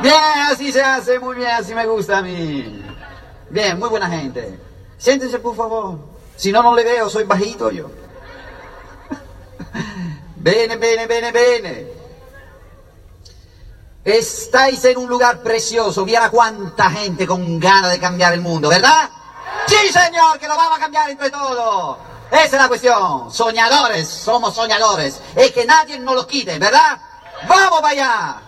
Bien, 0.00 0.14
así 0.50 0.72
se 0.72 0.82
hace, 0.82 1.18
muy 1.18 1.36
bien, 1.36 1.50
así 1.50 1.74
me 1.74 1.86
gusta 1.86 2.18
a 2.18 2.22
mí. 2.22 2.82
Bien, 3.48 3.78
muy 3.78 3.88
buena 3.88 4.08
gente. 4.08 4.58
Siéntense, 4.98 5.38
por 5.38 5.56
favor. 5.56 5.98
Si 6.36 6.52
no, 6.52 6.62
no 6.62 6.74
le 6.74 6.84
veo, 6.84 7.08
soy 7.08 7.24
bajito 7.24 7.70
yo. 7.70 7.90
Bene, 10.36 10.76
bene, 10.76 11.06
bene, 11.06 11.32
bene. 11.32 11.86
Estáis 14.04 14.84
en 14.84 14.98
un 14.98 15.08
lugar 15.08 15.42
precioso. 15.42 16.04
Viera 16.04 16.30
cuánta 16.30 16.88
gente 16.90 17.26
con 17.26 17.58
ganas 17.58 17.90
de 17.90 17.98
cambiar 17.98 18.32
el 18.32 18.40
mundo, 18.40 18.68
¿verdad? 18.68 19.10
Sí, 19.66 19.88
señor, 19.92 20.38
que 20.38 20.46
lo 20.46 20.56
vamos 20.56 20.78
a 20.78 20.80
cambiar 20.80 21.10
entre 21.10 21.30
todos. 21.30 21.98
Esa 22.30 22.44
es 22.44 22.52
la 22.52 22.68
cuestión. 22.68 23.32
Soñadores, 23.32 24.06
somos 24.06 24.54
soñadores. 24.54 25.20
Es 25.34 25.50
que 25.50 25.64
nadie 25.64 25.98
nos 25.98 26.14
lo 26.14 26.26
quite, 26.26 26.56
¿verdad? 26.58 27.00
¡Vamos 27.48 27.80
para 27.80 27.92
allá! 27.92 28.45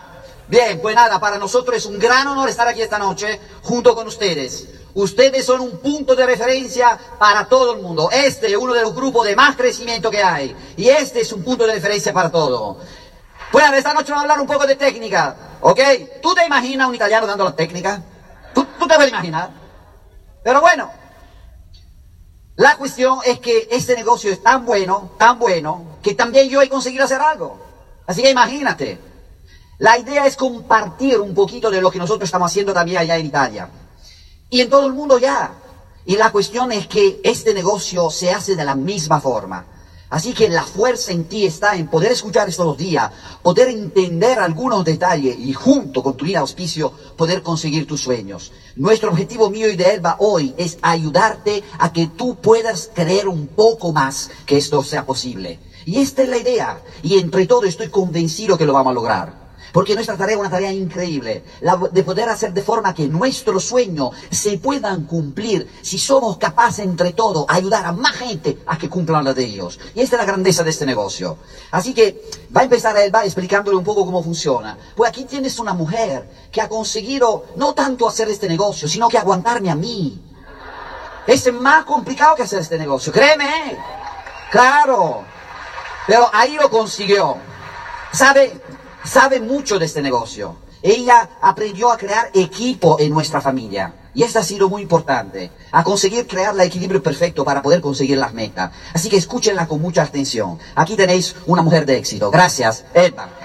Bien, 0.48 0.80
pues 0.80 0.94
nada, 0.94 1.20
para 1.20 1.36
nosotros 1.38 1.76
es 1.76 1.84
un 1.84 1.98
gran 1.98 2.26
honor 2.26 2.48
estar 2.48 2.66
aquí 2.66 2.80
esta 2.80 2.98
noche 2.98 3.38
junto 3.62 3.94
con 3.94 4.06
ustedes. 4.06 4.66
Ustedes 4.94 5.44
son 5.44 5.60
un 5.60 5.78
punto 5.78 6.16
de 6.16 6.24
referencia 6.24 6.98
para 7.18 7.46
todo 7.46 7.74
el 7.74 7.82
mundo. 7.82 8.08
Este 8.10 8.46
es 8.46 8.56
uno 8.56 8.72
de 8.72 8.80
los 8.80 8.94
grupos 8.94 9.26
de 9.26 9.36
más 9.36 9.56
crecimiento 9.56 10.10
que 10.10 10.22
hay. 10.22 10.56
Y 10.76 10.88
este 10.88 11.20
es 11.20 11.32
un 11.32 11.44
punto 11.44 11.66
de 11.66 11.74
referencia 11.74 12.14
para 12.14 12.30
todo. 12.30 12.78
Bueno, 13.52 13.74
esta 13.74 13.92
noche 13.92 14.10
vamos 14.10 14.22
a 14.22 14.24
hablar 14.24 14.40
un 14.40 14.46
poco 14.46 14.66
de 14.66 14.76
técnica, 14.76 15.36
¿ok? 15.60 15.80
¿Tú 16.22 16.34
te 16.34 16.44
imaginas 16.44 16.88
un 16.88 16.94
italiano 16.94 17.26
dando 17.26 17.44
la 17.44 17.54
técnica? 17.54 18.02
¿Tú, 18.54 18.64
te 18.64 18.94
puedes 18.94 19.10
imaginar? 19.10 19.50
Pero 20.42 20.60
bueno, 20.60 20.90
la 22.56 22.76
cuestión 22.76 23.20
es 23.24 23.38
que 23.38 23.68
este 23.70 23.94
negocio 23.94 24.32
es 24.32 24.42
tan 24.42 24.64
bueno, 24.64 25.12
tan 25.18 25.38
bueno, 25.38 25.98
que 26.02 26.14
también 26.14 26.48
yo 26.48 26.60
he 26.62 26.68
conseguido 26.68 27.04
hacer 27.04 27.20
algo. 27.20 27.58
Así 28.06 28.22
que 28.22 28.30
imagínate. 28.30 29.07
La 29.78 29.96
idea 29.96 30.26
es 30.26 30.36
compartir 30.36 31.20
un 31.20 31.34
poquito 31.34 31.70
de 31.70 31.80
lo 31.80 31.90
que 31.92 32.00
nosotros 32.00 32.26
estamos 32.26 32.50
haciendo 32.50 32.74
también 32.74 32.98
allá 32.98 33.16
en 33.16 33.26
Italia. 33.26 33.70
Y 34.50 34.60
en 34.60 34.68
todo 34.68 34.86
el 34.86 34.92
mundo 34.92 35.18
ya. 35.18 35.52
Y 36.04 36.16
la 36.16 36.32
cuestión 36.32 36.72
es 36.72 36.88
que 36.88 37.20
este 37.22 37.54
negocio 37.54 38.10
se 38.10 38.32
hace 38.32 38.56
de 38.56 38.64
la 38.64 38.74
misma 38.74 39.20
forma. 39.20 39.66
Así 40.10 40.32
que 40.32 40.48
la 40.48 40.64
fuerza 40.64 41.12
en 41.12 41.26
ti 41.26 41.46
está 41.46 41.76
en 41.76 41.86
poder 41.86 42.10
escuchar 42.10 42.48
estos 42.48 42.76
días, 42.76 43.12
poder 43.42 43.68
entender 43.68 44.40
algunos 44.40 44.84
detalles 44.84 45.38
y 45.38 45.52
junto 45.52 46.02
con 46.02 46.16
tu 46.16 46.24
línea 46.24 46.40
auspicio 46.40 46.92
poder 47.16 47.42
conseguir 47.42 47.86
tus 47.86 48.00
sueños. 48.00 48.50
Nuestro 48.74 49.10
objetivo 49.10 49.48
mío 49.48 49.68
y 49.68 49.76
de 49.76 49.94
Elba 49.94 50.16
hoy 50.18 50.54
es 50.56 50.78
ayudarte 50.82 51.62
a 51.78 51.92
que 51.92 52.08
tú 52.08 52.36
puedas 52.36 52.90
creer 52.92 53.28
un 53.28 53.46
poco 53.46 53.92
más 53.92 54.30
que 54.44 54.56
esto 54.56 54.82
sea 54.82 55.06
posible. 55.06 55.60
Y 55.84 56.00
esta 56.00 56.22
es 56.22 56.28
la 56.30 56.38
idea. 56.38 56.80
Y 57.02 57.18
entre 57.18 57.46
todo 57.46 57.62
estoy 57.64 57.90
convencido 57.90 58.58
que 58.58 58.66
lo 58.66 58.72
vamos 58.72 58.90
a 58.90 58.94
lograr. 58.94 59.37
Porque 59.72 59.94
nuestra 59.94 60.16
tarea 60.16 60.34
es 60.34 60.40
una 60.40 60.50
tarea 60.50 60.72
increíble, 60.72 61.44
la 61.60 61.76
de 61.76 62.02
poder 62.02 62.28
hacer 62.28 62.52
de 62.52 62.62
forma 62.62 62.94
que 62.94 63.06
nuestros 63.08 63.64
sueños 63.64 64.10
se 64.30 64.58
puedan 64.58 65.04
cumplir 65.04 65.68
si 65.82 65.98
somos 65.98 66.38
capaces 66.38 66.84
entre 66.84 67.12
todos 67.12 67.44
ayudar 67.48 67.84
a 67.84 67.92
más 67.92 68.12
gente 68.12 68.58
a 68.66 68.78
que 68.78 68.88
cumplan 68.88 69.24
la 69.24 69.34
de 69.34 69.44
ellos. 69.44 69.78
Y 69.94 70.00
esta 70.00 70.16
es 70.16 70.20
la 70.20 70.26
grandeza 70.26 70.62
de 70.62 70.70
este 70.70 70.86
negocio. 70.86 71.38
Así 71.70 71.94
que 71.94 72.22
va 72.54 72.62
a 72.62 72.64
empezar 72.64 72.96
él, 72.96 73.14
va 73.14 73.24
explicándole 73.24 73.76
un 73.76 73.84
poco 73.84 74.04
cómo 74.04 74.22
funciona. 74.22 74.76
Pues 74.96 75.10
aquí 75.10 75.24
tienes 75.24 75.58
una 75.58 75.74
mujer 75.74 76.28
que 76.50 76.60
ha 76.60 76.68
conseguido 76.68 77.46
no 77.56 77.74
tanto 77.74 78.08
hacer 78.08 78.28
este 78.28 78.48
negocio, 78.48 78.88
sino 78.88 79.08
que 79.08 79.18
aguantarme 79.18 79.70
a 79.70 79.74
mí. 79.74 80.22
Es 81.26 81.52
más 81.52 81.84
complicado 81.84 82.34
que 82.34 82.42
hacer 82.42 82.60
este 82.60 82.78
negocio, 82.78 83.12
créeme. 83.12 83.78
Claro. 84.50 85.24
Pero 86.06 86.30
ahí 86.32 86.56
lo 86.60 86.70
consiguió. 86.70 87.36
¿Sabe? 88.12 88.58
Sabe 89.04 89.40
mucho 89.40 89.78
de 89.78 89.86
este 89.86 90.02
negocio. 90.02 90.56
Ella 90.82 91.30
aprendió 91.40 91.90
a 91.90 91.96
crear 91.96 92.30
equipo 92.34 92.98
en 93.00 93.10
nuestra 93.10 93.40
familia. 93.40 93.94
Y 94.14 94.22
esto 94.22 94.38
ha 94.38 94.42
sido 94.42 94.68
muy 94.68 94.82
importante, 94.82 95.50
a 95.70 95.84
conseguir 95.84 96.26
crear 96.26 96.54
el 96.54 96.60
equilibrio 96.60 97.02
perfecto 97.02 97.44
para 97.44 97.62
poder 97.62 97.80
conseguir 97.80 98.18
las 98.18 98.32
metas. 98.32 98.72
Así 98.92 99.08
que 99.08 99.16
escúchenla 99.16 99.66
con 99.68 99.80
mucha 99.80 100.02
atención. 100.02 100.58
Aquí 100.74 100.96
tenéis 100.96 101.36
una 101.46 101.62
mujer 101.62 101.86
de 101.86 101.98
éxito. 101.98 102.30
Gracias, 102.30 102.84
Edna. 102.94 103.28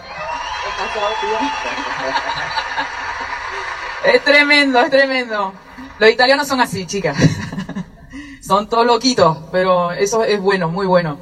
Es 4.03 4.22
tremendo, 4.22 4.81
es 4.81 4.90
tremendo. 4.90 5.53
Los 5.97 6.09
italianos 6.09 6.46
son 6.46 6.59
así, 6.59 6.85
chicas. 6.85 7.18
Son 8.46 8.68
todos 8.68 8.85
loquitos, 8.85 9.38
pero 9.53 9.94
eso 9.94 10.25
es 10.25 10.41
bueno, 10.41 10.68
muy 10.68 10.85
bueno. 10.85 11.18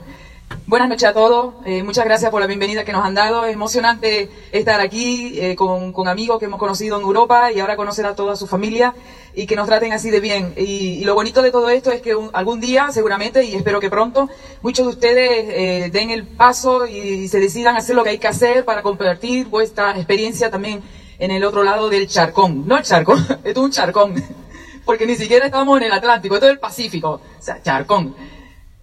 Buenas 0.72 0.88
noches 0.88 1.10
a 1.10 1.12
todos. 1.12 1.56
Eh, 1.66 1.84
muchas 1.84 2.06
gracias 2.06 2.32
por 2.32 2.40
la 2.40 2.48
bienvenida 2.48 2.86
que 2.86 2.94
nos 2.94 3.06
han 3.06 3.14
dado. 3.14 3.44
Es 3.44 3.56
emocionante 3.56 4.30
estar 4.54 4.80
aquí 4.80 5.38
eh, 5.38 5.54
con, 5.58 5.94
amigos 6.08 6.40
que 6.40 6.46
hemos 6.46 6.62
conocido 6.62 6.96
en 6.96 7.02
Europa 7.02 7.52
y 7.52 7.60
ahora 7.60 7.76
conocer 7.76 8.06
a 8.06 8.16
toda 8.16 8.38
su 8.38 8.48
familia 8.48 8.96
y 9.36 9.48
que 9.48 9.58
nos 9.58 9.68
traten 9.68 9.92
así 9.92 10.10
de 10.10 10.22
bien. 10.22 10.54
Y, 10.56 11.04
lo 11.04 11.14
bonito 11.14 11.42
de 11.42 11.52
todo 11.52 11.70
esto 11.70 11.92
es 11.92 12.02
que 12.02 12.16
algún 12.32 12.62
día, 12.62 12.88
seguramente, 12.94 13.44
y 13.44 13.54
espero 13.54 13.82
que 13.82 13.90
pronto, 13.90 14.30
muchos 14.62 14.86
de 14.86 14.92
ustedes 14.94 15.46
eh, 15.50 15.90
den 15.92 16.10
el 16.10 16.26
paso 16.26 16.88
y, 16.88 17.28
se 17.28 17.42
decidan 17.42 17.76
hacer 17.76 17.98
lo 17.98 18.06
que 18.06 18.12
hay 18.12 18.18
que 18.18 18.30
hacer 18.30 18.64
para 18.64 18.82
compartir 18.82 19.48
vuestra 19.48 19.92
experiencia 19.98 20.50
también 20.50 20.82
en 21.20 21.32
el 21.32 21.44
otro 21.44 21.64
lado 21.64 21.90
del 21.90 22.08
charcón. 22.08 22.66
No 22.66 22.78
el 22.78 22.84
charcón, 22.86 23.28
es 23.44 23.58
un 23.58 23.72
charcón. 23.72 24.24
Porque 24.86 25.06
ni 25.06 25.18
siquiera 25.18 25.48
estamos 25.48 25.78
en 25.80 25.88
el 25.88 25.92
Atlántico, 25.92 26.36
esto 26.36 26.46
es 26.46 26.54
el 26.54 26.60
Pacífico. 26.60 27.20
O 27.38 27.42
sea, 27.42 27.62
charcón. 27.62 28.16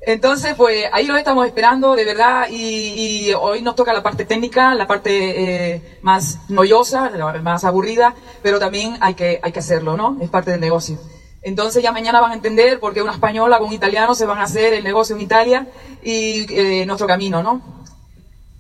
Entonces, 0.01 0.55
pues 0.55 0.87
ahí 0.93 1.07
los 1.07 1.19
estamos 1.19 1.47
esperando, 1.47 1.97
de 1.97 2.05
verdad, 2.05 2.47
y, 2.51 3.27
y, 3.27 3.33
hoy 3.35 3.63
nos 3.63 3.75
toca 3.75 3.93
la 3.93 4.03
parte 4.03 4.25
técnica, 4.25 4.75
la 4.75 4.87
parte 4.87 5.75
eh, 5.75 5.99
más 6.03 6.39
noyosa, 6.49 7.11
más 7.43 7.65
aburrida, 7.65 8.15
pero 8.43 8.59
también 8.59 8.97
hay 9.01 9.15
que, 9.15 9.41
hay 9.43 9.53
que 9.53 9.59
hacerlo, 9.59 9.97
¿no? 9.97 10.17
Es 10.21 10.31
parte 10.31 10.53
del 10.53 10.61
negocio. 10.61 10.99
Entonces 11.43 11.83
ya 11.83 11.93
mañana 11.93 12.21
van 12.21 12.33
a 12.33 12.35
entender 12.35 12.79
por 12.79 12.95
qué 12.95 13.03
una 13.03 13.13
española 13.13 13.59
con 13.59 13.69
un 13.69 13.75
italiano 13.75 14.15
se 14.15 14.27
van 14.27 14.39
a 14.39 14.45
hacer 14.45 14.73
el 14.75 14.85
negocio 14.85 15.17
en 15.17 15.23
Italia 15.23 15.67
y 16.03 16.47
eh, 16.53 16.87
nuestro 16.87 17.07
camino, 17.07 17.43
¿no? 17.43 17.61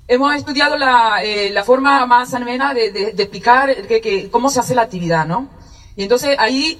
Hemos 0.09 0.35
estudiado 0.35 0.77
la, 0.77 1.23
eh, 1.23 1.51
la 1.51 1.65
forma 1.65 2.07
más 2.07 2.35
amena 2.35 2.75
de, 2.75 2.91
de, 2.91 3.13
de 3.13 3.23
explicar 3.23 3.87
que, 3.87 4.01
que, 4.01 4.31
cómo 4.31 4.49
se 4.49 4.61
hace 4.61 4.75
la 4.75 4.83
actividad, 4.83 5.27
¿no? 5.27 5.49
Y 5.97 6.03
entonces 6.03 6.37
ahí 6.39 6.79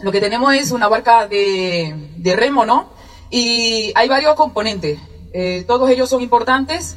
lo 0.00 0.10
que 0.10 0.20
tenemos 0.20 0.54
es 0.54 0.72
una 0.72 0.88
barca 0.88 1.26
de, 1.28 1.94
de 2.16 2.36
remo, 2.36 2.64
¿no? 2.64 2.99
Y 3.30 3.92
hay 3.94 4.08
varios 4.08 4.34
componentes, 4.34 4.98
eh, 5.32 5.64
todos 5.66 5.88
ellos 5.90 6.08
son 6.08 6.22
importantes. 6.22 6.96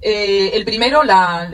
Eh, 0.00 0.50
el 0.54 0.64
primero, 0.64 1.02
la, 1.02 1.50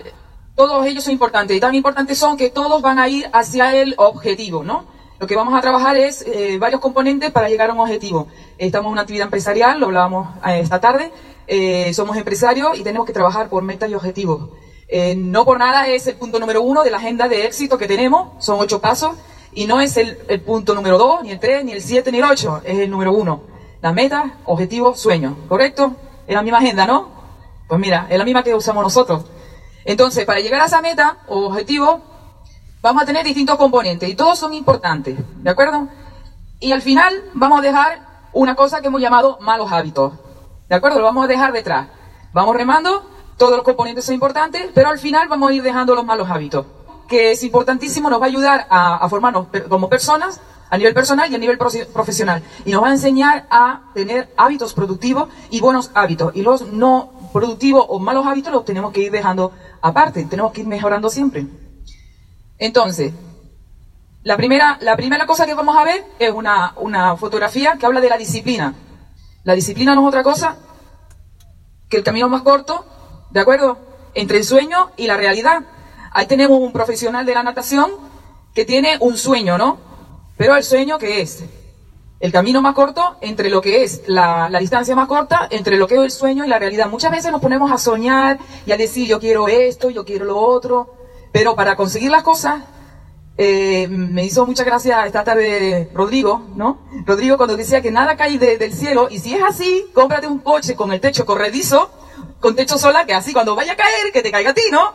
todos 0.54 0.84
ellos 0.86 1.04
son 1.04 1.14
importantes 1.14 1.56
y 1.56 1.60
tan 1.60 1.74
importantes 1.74 2.18
son 2.18 2.36
que 2.36 2.50
todos 2.50 2.82
van 2.82 2.98
a 2.98 3.08
ir 3.08 3.30
hacia 3.32 3.74
el 3.74 3.94
objetivo, 3.96 4.62
¿no? 4.62 4.84
Lo 5.18 5.26
que 5.26 5.36
vamos 5.36 5.54
a 5.54 5.60
trabajar 5.60 5.96
es 5.96 6.22
eh, 6.26 6.58
varios 6.58 6.80
componentes 6.80 7.30
para 7.30 7.48
llegar 7.48 7.70
a 7.70 7.72
un 7.74 7.80
objetivo. 7.80 8.28
Estamos 8.56 8.88
en 8.88 8.92
una 8.92 9.02
actividad 9.02 9.24
empresarial, 9.24 9.78
lo 9.78 9.86
hablábamos 9.86 10.28
eh, 10.46 10.60
esta 10.60 10.80
tarde, 10.80 11.12
eh, 11.46 11.92
somos 11.92 12.16
empresarios 12.16 12.78
y 12.78 12.82
tenemos 12.82 13.06
que 13.06 13.12
trabajar 13.12 13.48
por 13.48 13.62
metas 13.62 13.90
y 13.90 13.94
objetivos. 13.94 14.50
no 15.16 15.44
por 15.44 15.58
nada 15.58 15.88
es 15.88 16.06
el 16.06 16.16
punto 16.16 16.38
número 16.38 16.62
uno 16.62 16.82
de 16.82 16.90
la 16.90 16.96
agenda 16.96 17.28
de 17.28 17.46
éxito 17.46 17.78
que 17.78 17.86
tenemos, 17.86 18.42
son 18.44 18.58
ocho 18.60 18.80
pasos, 18.80 19.16
y 19.52 19.66
no 19.66 19.80
es 19.80 19.96
el, 19.96 20.18
el 20.28 20.40
punto 20.40 20.74
número 20.74 20.96
dos, 20.96 21.22
ni 21.22 21.30
el 21.30 21.38
tres, 21.38 21.64
ni 21.64 21.72
el 21.72 21.82
siete, 21.82 22.10
ni 22.12 22.18
el 22.18 22.24
ocho, 22.24 22.62
es 22.64 22.78
el 22.78 22.90
número 22.90 23.12
uno. 23.12 23.42
La 23.82 23.92
meta, 23.92 24.34
objetivo, 24.44 24.94
sueño. 24.94 25.36
¿Correcto? 25.48 25.94
Es 26.26 26.34
la 26.34 26.42
misma 26.42 26.58
agenda, 26.58 26.86
¿no? 26.86 27.08
Pues 27.68 27.80
mira, 27.80 28.06
es 28.10 28.18
la 28.18 28.24
misma 28.24 28.42
que 28.42 28.54
usamos 28.54 28.82
nosotros. 28.82 29.24
Entonces, 29.84 30.24
para 30.24 30.40
llegar 30.40 30.60
a 30.60 30.66
esa 30.66 30.82
meta 30.82 31.18
o 31.28 31.46
objetivo, 31.46 32.00
vamos 32.82 33.02
a 33.02 33.06
tener 33.06 33.24
distintos 33.24 33.56
componentes 33.56 34.08
y 34.08 34.14
todos 34.14 34.38
son 34.38 34.54
importantes, 34.54 35.16
¿de 35.36 35.50
acuerdo? 35.50 35.88
Y 36.58 36.72
al 36.72 36.82
final 36.82 37.24
vamos 37.34 37.60
a 37.60 37.62
dejar 37.62 38.28
una 38.32 38.54
cosa 38.54 38.80
que 38.80 38.88
hemos 38.88 39.00
llamado 39.00 39.38
malos 39.40 39.72
hábitos, 39.72 40.14
¿de 40.68 40.74
acuerdo? 40.74 40.98
Lo 40.98 41.04
vamos 41.04 41.24
a 41.24 41.28
dejar 41.28 41.52
detrás. 41.52 41.88
Vamos 42.32 42.54
remando, 42.54 43.08
todos 43.36 43.56
los 43.56 43.64
componentes 43.64 44.04
son 44.04 44.14
importantes, 44.14 44.70
pero 44.74 44.88
al 44.88 44.98
final 44.98 45.28
vamos 45.28 45.50
a 45.50 45.54
ir 45.54 45.62
dejando 45.62 45.94
los 45.94 46.04
malos 46.04 46.28
hábitos, 46.30 46.66
que 47.10 47.32
es 47.32 47.42
importantísimo, 47.42 48.08
nos 48.08 48.20
va 48.20 48.26
a 48.26 48.28
ayudar 48.28 48.66
a, 48.70 49.06
formarnos 49.08 49.48
como 49.68 49.88
personas 49.88 50.40
a 50.70 50.78
nivel 50.78 50.94
personal 50.94 51.30
y 51.30 51.34
a 51.34 51.38
nivel 51.38 51.58
profesional. 51.58 52.40
Y 52.64 52.70
nos 52.70 52.84
va 52.84 52.88
a 52.88 52.92
enseñar 52.92 53.48
a 53.50 53.90
tener 53.92 54.32
hábitos 54.36 54.72
productivos 54.72 55.28
y 55.50 55.60
buenos 55.60 55.90
hábitos. 55.94 56.34
Y 56.36 56.42
los 56.42 56.62
no 56.72 57.10
productivos 57.32 57.84
o 57.88 57.98
malos 57.98 58.26
hábitos 58.26 58.52
los 58.52 58.64
tenemos 58.64 58.92
que 58.92 59.00
ir 59.00 59.10
dejando 59.10 59.52
aparte, 59.82 60.24
tenemos 60.24 60.52
que 60.52 60.60
ir 60.60 60.68
mejorando 60.68 61.10
siempre. 61.10 61.46
Entonces, 62.58 63.12
la 64.22 64.36
primera, 64.36 64.78
la 64.80 64.96
primera 64.96 65.26
cosa 65.26 65.46
que 65.46 65.54
vamos 65.54 65.76
a 65.76 65.82
ver 65.82 66.04
es 66.20 66.30
una, 66.30 66.74
una 66.76 67.16
fotografía 67.16 67.76
que 67.76 67.86
habla 67.86 68.00
de 68.00 68.08
la 68.08 68.18
disciplina. 68.18 68.72
La 69.42 69.54
disciplina 69.54 69.96
no 69.96 70.02
es 70.02 70.08
otra 70.08 70.22
cosa 70.22 70.56
que 71.88 71.96
el 71.96 72.04
camino 72.04 72.28
más 72.28 72.42
corto, 72.42 72.84
¿de 73.30 73.40
acuerdo? 73.40 73.78
Entre 74.14 74.38
el 74.38 74.44
sueño 74.44 74.90
y 74.96 75.08
la 75.08 75.16
realidad. 75.16 75.64
Ahí 76.12 76.26
tenemos 76.26 76.58
un 76.60 76.72
profesional 76.72 77.24
de 77.26 77.34
la 77.34 77.42
natación 77.42 77.90
que 78.54 78.64
tiene 78.64 78.96
un 79.00 79.16
sueño, 79.16 79.56
¿no? 79.58 79.78
Pero 80.36 80.56
el 80.56 80.64
sueño, 80.64 80.98
¿qué 80.98 81.20
es? 81.22 81.44
El 82.18 82.32
camino 82.32 82.60
más 82.60 82.74
corto 82.74 83.16
entre 83.20 83.48
lo 83.48 83.60
que 83.62 83.82
es 83.84 84.02
la, 84.06 84.48
la, 84.50 84.58
distancia 84.58 84.94
más 84.94 85.08
corta, 85.08 85.46
entre 85.50 85.76
lo 85.76 85.86
que 85.86 85.94
es 85.96 86.00
el 86.02 86.10
sueño 86.10 86.44
y 86.44 86.48
la 86.48 86.58
realidad. 86.58 86.88
Muchas 86.90 87.10
veces 87.12 87.30
nos 87.32 87.40
ponemos 87.40 87.70
a 87.72 87.78
soñar 87.78 88.38
y 88.66 88.72
a 88.72 88.76
decir 88.76 89.06
yo 89.06 89.20
quiero 89.20 89.48
esto, 89.48 89.88
yo 89.90 90.04
quiero 90.04 90.24
lo 90.26 90.36
otro, 90.38 90.94
pero 91.32 91.54
para 91.54 91.76
conseguir 91.76 92.10
las 92.10 92.22
cosas 92.22 92.62
Eh, 93.42 93.88
me 93.88 94.22
hizo 94.26 94.44
mucha 94.44 94.64
gracia 94.64 95.06
esta 95.06 95.24
tarde 95.24 95.88
Rodrigo, 95.94 96.42
¿no? 96.56 96.80
Rodrigo 97.06 97.38
cuando 97.38 97.56
decía 97.56 97.80
que 97.80 97.90
nada 97.90 98.14
cae 98.14 98.38
de- 98.38 98.58
del 98.58 98.74
cielo 98.74 99.08
y 99.10 99.18
si 99.18 99.32
es 99.34 99.42
así, 99.42 99.86
cómprate 99.94 100.26
un 100.26 100.40
coche 100.40 100.74
con 100.76 100.92
el 100.92 101.00
techo 101.00 101.24
corredizo, 101.24 101.90
con 102.38 102.54
techo 102.54 102.76
solar, 102.76 103.06
que 103.06 103.14
así 103.14 103.32
cuando 103.32 103.54
vaya 103.54 103.72
a 103.72 103.76
caer, 103.76 104.12
que 104.12 104.20
te 104.20 104.30
caiga 104.30 104.50
a 104.50 104.54
ti, 104.54 104.60
¿no? 104.70 104.92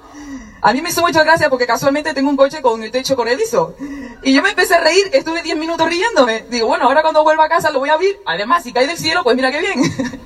A 0.65 0.73
mí 0.73 0.81
me 0.81 0.89
hizo 0.89 1.01
mucha 1.01 1.23
gracia 1.23 1.47
porque 1.47 1.67
casualmente 1.67 2.11
tengo 2.15 2.27
un 2.27 2.35
coche 2.35 2.59
con 2.59 2.81
el 2.81 2.89
techo 2.89 3.15
corredizo. 3.15 3.75
Y 4.23 4.33
yo 4.33 4.41
me 4.41 4.49
empecé 4.49 4.73
a 4.73 4.79
reír, 4.81 5.11
estuve 5.13 5.43
10 5.43 5.57
minutos 5.57 5.87
riéndome. 5.87 6.45
Digo, 6.49 6.65
bueno, 6.65 6.85
ahora 6.85 7.03
cuando 7.03 7.23
vuelva 7.23 7.45
a 7.45 7.49
casa 7.49 7.69
lo 7.69 7.77
voy 7.77 7.89
a 7.89 7.93
abrir. 7.93 8.19
Además, 8.25 8.63
si 8.63 8.73
cae 8.73 8.87
del 8.87 8.97
cielo, 8.97 9.21
pues 9.23 9.35
mira 9.35 9.51
qué 9.51 9.59
bien. 9.59 9.79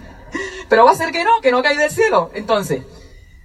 Pero 0.69 0.85
va 0.85 0.91
a 0.91 0.95
ser 0.95 1.11
que 1.11 1.25
no, 1.25 1.41
que 1.41 1.51
no 1.51 1.61
cae 1.61 1.77
del 1.77 1.91
cielo. 1.91 2.31
Entonces, 2.33 2.83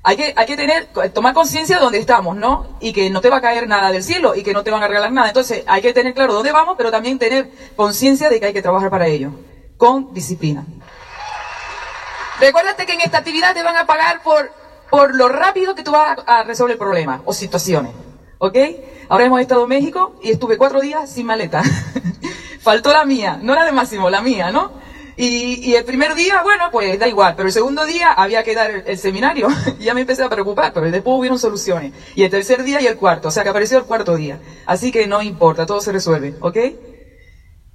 hay 0.04 0.16
que, 0.16 0.34
hay 0.36 0.46
que 0.46 0.56
tener, 0.56 0.86
tomar 1.12 1.34
conciencia 1.34 1.78
de 1.78 1.82
dónde 1.82 1.98
estamos, 1.98 2.36
¿no? 2.36 2.78
Y 2.78 2.92
que 2.92 3.10
no 3.10 3.20
te 3.20 3.28
va 3.28 3.38
a 3.38 3.42
caer 3.42 3.66
nada 3.66 3.90
del 3.90 4.04
cielo 4.04 4.36
y 4.36 4.44
que 4.44 4.52
no 4.52 4.62
te 4.62 4.70
van 4.70 4.84
a 4.84 4.86
regalar 4.86 5.10
nada. 5.10 5.26
Entonces, 5.26 5.64
hay 5.66 5.82
que 5.82 5.92
tener 5.92 6.14
claro 6.14 6.32
dónde 6.32 6.52
vamos, 6.52 6.76
pero 6.76 6.92
también 6.92 7.18
tener 7.18 7.50
conciencia 7.74 8.30
de 8.30 8.38
que 8.38 8.46
hay 8.46 8.52
que 8.52 8.62
trabajar 8.62 8.90
para 8.90 9.08
ello. 9.08 9.32
Con 9.76 10.14
disciplina. 10.14 10.64
Recuérdate 12.38 12.86
que 12.86 12.92
en 12.92 13.00
esta 13.00 13.18
actividad 13.18 13.52
te 13.52 13.64
van 13.64 13.76
a 13.76 13.84
pagar 13.84 14.22
por, 14.22 14.52
por 14.94 15.12
lo 15.12 15.28
rápido 15.28 15.74
que 15.74 15.82
tú 15.82 15.90
vas 15.90 16.16
a, 16.24 16.44
resolver 16.44 16.78
problemas 16.78 17.20
o 17.24 17.32
situaciones. 17.32 17.90
¿Ok? 18.38 18.56
Ahora 19.08 19.24
hemos 19.24 19.40
estado 19.40 19.64
en 19.64 19.68
México 19.68 20.14
y 20.22 20.30
estuve 20.30 20.56
cuatro 20.56 20.80
días 20.80 21.10
sin 21.10 21.26
maleta. 21.26 21.64
Faltó 22.60 22.92
la 22.92 23.04
mía, 23.04 23.36
no 23.42 23.56
la 23.56 23.64
de 23.64 23.72
Máximo, 23.72 24.08
la 24.08 24.20
mía, 24.20 24.52
¿no? 24.52 24.70
Y, 25.16 25.74
el 25.74 25.84
primer 25.84 26.14
día, 26.14 26.42
bueno, 26.44 26.68
pues 26.70 26.96
da 26.96 27.08
igual, 27.08 27.34
pero 27.36 27.48
el 27.48 27.52
segundo 27.52 27.84
día 27.84 28.12
había 28.12 28.44
que 28.44 28.54
dar 28.54 28.70
el, 28.70 28.84
el 28.86 28.96
seminario 28.96 29.48
y 29.80 29.82
ya 29.84 29.94
me 29.94 30.02
empecé 30.02 30.22
a 30.22 30.28
preocupar, 30.28 30.72
pero 30.72 30.88
después 30.88 31.18
hubieron 31.18 31.40
soluciones. 31.40 31.92
Y 32.14 32.22
el 32.22 32.30
tercer 32.30 32.62
día 32.62 32.80
y 32.80 32.86
el 32.86 32.96
cuarto, 32.96 33.26
o 33.26 33.30
sea 33.32 33.42
que 33.42 33.48
apareció 33.48 33.78
el 33.78 33.84
cuarto 33.86 34.14
día. 34.14 34.38
Así 34.64 34.92
que 34.92 35.08
no 35.08 35.22
importa, 35.22 35.66
todo 35.66 35.80
se 35.80 35.90
resuelve, 35.90 36.36
¿ok? 36.40 36.56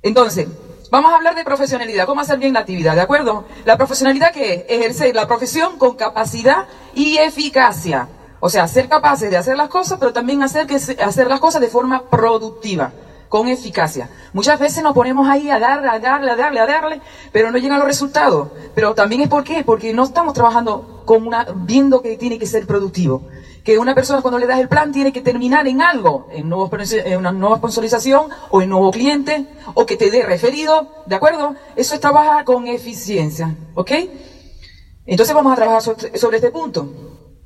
Entonces, 0.04 0.48
vamos 0.89 1.12
a 1.12 1.15
hablar 1.15 1.36
de 1.36 1.44
profesionalidad, 1.44 2.06
cómo 2.06 2.21
hacer 2.21 2.39
bien 2.39 2.53
la 2.53 2.62
actividad, 2.62 2.95
¿de 2.95 3.01
acuerdo? 3.01 3.45
La 3.65 3.77
profesionalidad 3.77 4.31
que 4.31 4.53
es 4.53 4.65
ejercer 4.68 5.15
la 5.15 5.27
profesión 5.27 5.77
con 5.77 5.95
capacidad 5.95 6.65
y 6.94 7.18
eficacia. 7.18 8.07
O 8.39 8.50
sea, 8.50 8.68
ser 8.68 8.88
capaces 8.88 9.30
de 9.30 9.38
hacer 9.38 9.57
las 9.57 9.69
cosas, 9.69 10.00
pero 10.00 10.13
también 10.13 10.41
hacer, 10.44 10.65
que, 10.65 10.75
hacer 10.75 11.27
las 11.27 11.39
cosas 11.39 11.62
de 11.62 11.68
forma 11.68 12.03
productiva, 12.09 12.94
con 13.27 13.47
eficacia. 13.47 14.09
Muchas 14.33 14.59
veces 14.59 14.81
nos 14.81 14.94
ponemos 14.94 15.27
ahí 15.27 15.50
a 15.50 15.59
darle, 15.59 15.89
a 15.89 16.00
darle, 16.00 16.31
a 16.31 16.36
darle, 16.36 16.59
a 16.59 16.65
darle, 16.65 17.01
pero 17.31 17.51
no 17.51 17.57
llegan 17.57 17.80
los 17.80 17.88
resultados. 17.88 18.50
Pero 18.74 18.95
también 18.95 19.21
es 19.21 19.27
por 19.27 19.44
qué, 19.44 19.63
porque 19.63 19.94
no 19.94 20.03
estamos 20.03 20.33
trabajando 20.33 21.03
con 21.06 21.27
una, 21.27 21.45
viendo 21.53 22.01
que 22.01 22.18
tiene 22.18 22.39
que 22.39 22.45
ser 22.45 22.65
productivo. 22.65 23.24
Que 23.69 23.77
una 23.77 23.94
persona 23.94 24.24
cuando 24.24 24.39
le 24.39 24.48
das 24.48 24.60
el 24.60 24.68
plan 24.68 24.92
tiene 24.92 25.13
que 25.13 25.21
terminar 25.21 25.68
en 25.68 25.83
algo, 25.83 26.27
en, 26.31 26.50
nuevos, 26.50 26.71
una 27.16 27.31
nueva 27.31 27.57
sponsorización 27.57 28.31
o 28.50 28.63
en 28.63 28.69
nuevo 28.69 28.89
cliente, 28.89 29.45
o 29.75 29.86
que 29.86 29.95
te 29.95 30.10
dé 30.10 30.24
referido, 30.24 31.04
¿de 31.06 31.13
acuerdo? 31.13 31.54
Eso 31.75 31.94
es 31.94 32.01
trabajar 32.01 32.45
con 32.45 32.66
eficiencia, 32.66 33.56
¿ok? 33.75 33.92
Entonces 35.06 35.36
vamos 35.36 35.54
a 35.54 35.56
trabajar 35.56 35.83
sobre, 35.83 36.18
sobre 36.18 36.38
este 36.38 36.50
punto. 36.50 36.92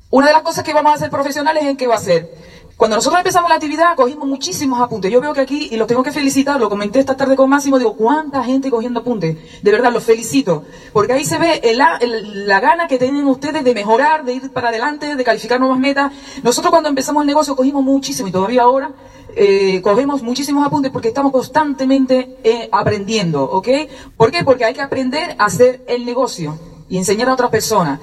Una 0.08 0.28
de 0.28 0.32
las 0.32 0.40
cosas 0.40 0.64
que 0.64 0.72
vamos 0.72 0.92
a 0.92 0.94
hacer 0.94 1.10
profesionales 1.10 1.62
en 1.64 1.76
qué 1.76 1.86
va 1.86 1.96
a 1.96 1.98
ser. 1.98 2.34
Cuando 2.76 2.96
nosotros 2.96 3.20
empezamos 3.20 3.48
la 3.48 3.54
actividad, 3.54 3.94
cogimos 3.94 4.26
muchísimos 4.26 4.80
apuntes. 4.80 5.10
Yo 5.10 5.20
veo 5.20 5.32
que 5.32 5.40
aquí, 5.40 5.68
y 5.70 5.76
los 5.76 5.86
tengo 5.86 6.02
que 6.02 6.10
felicitar, 6.10 6.58
lo 6.58 6.68
comenté 6.68 6.98
esta 6.98 7.16
tarde 7.16 7.36
con 7.36 7.48
Máximo, 7.48 7.78
digo, 7.78 7.94
¿cuánta 7.94 8.42
gente 8.42 8.68
cogiendo 8.68 9.00
apuntes? 9.00 9.36
De 9.62 9.70
verdad, 9.70 9.92
los 9.92 10.02
felicito. 10.02 10.64
Porque 10.92 11.12
ahí 11.12 11.24
se 11.24 11.38
ve 11.38 11.60
la 11.74 12.60
gana 12.60 12.88
que 12.88 12.98
tienen 12.98 13.26
ustedes 13.26 13.62
de 13.62 13.74
mejorar, 13.74 14.24
de 14.24 14.34
ir 14.34 14.52
para 14.52 14.70
adelante, 14.70 15.14
de 15.14 15.24
calificar 15.24 15.60
nuevas 15.60 15.78
metas. 15.78 16.12
Nosotros 16.42 16.70
cuando 16.70 16.88
empezamos 16.88 17.22
el 17.22 17.28
negocio 17.28 17.54
cogimos 17.54 17.84
muchísimo, 17.84 18.28
y 18.28 18.32
todavía 18.32 18.62
ahora, 18.62 18.90
eh, 19.36 19.80
cogemos 19.82 20.22
muchísimos 20.22 20.66
apuntes 20.66 20.92
porque 20.92 21.08
estamos 21.08 21.32
constantemente 21.32 22.36
eh, 22.44 22.68
aprendiendo, 22.70 23.42
¿ok? 23.42 23.68
¿Por 24.16 24.30
qué? 24.30 24.44
Porque 24.44 24.64
hay 24.64 24.74
que 24.74 24.80
aprender 24.80 25.34
a 25.38 25.46
hacer 25.46 25.82
el 25.88 26.04
negocio 26.04 26.58
y 26.88 26.98
enseñar 26.98 27.28
a 27.28 27.32
otras 27.34 27.50
personas 27.50 27.98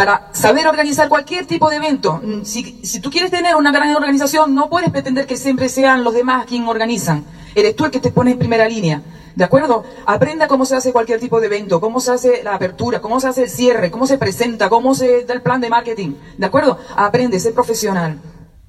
para 0.00 0.22
saber 0.32 0.66
organizar 0.66 1.10
cualquier 1.10 1.44
tipo 1.44 1.68
de 1.68 1.76
evento. 1.76 2.20
Mm, 2.22 2.42
Si, 2.42 3.00
tú 3.00 3.10
quieres 3.10 3.30
tener 3.30 3.54
una 3.54 3.70
gran 3.70 3.94
organización, 3.94 4.54
no 4.54 4.70
puedes 4.70 4.88
pretender 4.88 5.26
que 5.26 5.36
siempre 5.36 5.68
sean 5.68 6.04
los 6.04 6.14
demás 6.14 6.46
quienes 6.46 6.70
organizan. 6.70 7.22
Eres 7.54 7.76
tú 7.76 7.84
el 7.84 7.90
que 7.90 8.00
te 8.00 8.10
pone 8.10 8.30
en 8.30 8.38
primera 8.38 8.66
línea. 8.66 9.02
¿De 9.34 9.44
acuerdo? 9.44 9.84
Aprenda 10.06 10.48
cómo 10.48 10.64
se 10.64 10.74
hace 10.74 10.90
cualquier 10.90 11.20
tipo 11.20 11.38
de 11.38 11.46
evento, 11.48 11.80
cómo 11.80 12.00
se 12.00 12.12
hace 12.12 12.42
la 12.42 12.54
apertura, 12.54 13.00
cómo 13.02 13.20
se 13.20 13.28
hace 13.28 13.42
el 13.42 13.50
cierre, 13.50 13.90
cómo 13.90 14.06
se 14.06 14.16
presenta, 14.16 14.70
cómo 14.70 14.94
se 14.94 15.24
da 15.26 15.34
el 15.34 15.42
plan 15.42 15.60
de 15.60 15.68
marketing. 15.68 16.14
¿De 16.38 16.46
acuerdo? 16.46 16.78
Aprende, 16.96 17.38
sé 17.38 17.52
profesional. 17.52 18.18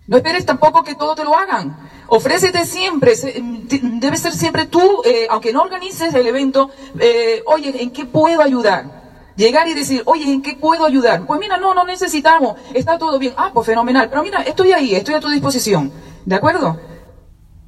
No 0.07 0.17
esperes 0.17 0.45
tampoco 0.45 0.83
que 0.83 0.95
todo 0.95 1.15
te 1.15 1.23
lo 1.23 1.33
hagan. 1.37 1.77
Ofrécete 2.07 2.65
siempre, 2.65 3.15
se- 3.15 3.41
t- 3.69 3.79
debe 3.83 4.17
ser 4.17 4.33
siempre 4.33 4.65
tú, 4.65 5.01
eh, 5.05 5.27
aunque 5.29 5.53
no 5.53 5.61
organices 5.61 6.13
el 6.13 6.27
evento, 6.27 6.69
eh, 6.99 7.41
oye, 7.45 7.81
¿en 7.81 7.91
qué 7.91 8.03
puedo 8.05 8.41
ayudar? 8.41 8.99
Llegar 9.41 9.67
y 9.67 9.73
decir, 9.73 10.03
oye, 10.05 10.31
¿en 10.31 10.43
qué 10.43 10.55
puedo 10.55 10.85
ayudar? 10.85 11.25
Pues 11.25 11.39
mira, 11.39 11.57
no, 11.57 11.73
no 11.73 11.83
necesitamos, 11.83 12.57
está 12.75 12.99
todo 12.99 13.17
bien. 13.17 13.33
Ah, 13.35 13.49
pues 13.51 13.65
fenomenal, 13.65 14.07
pero 14.07 14.21
mira, 14.21 14.43
estoy 14.43 14.71
ahí, 14.71 14.93
estoy 14.93 15.15
a 15.15 15.19
tu 15.19 15.29
disposición. 15.29 15.91
¿De 16.23 16.35
acuerdo? 16.35 16.79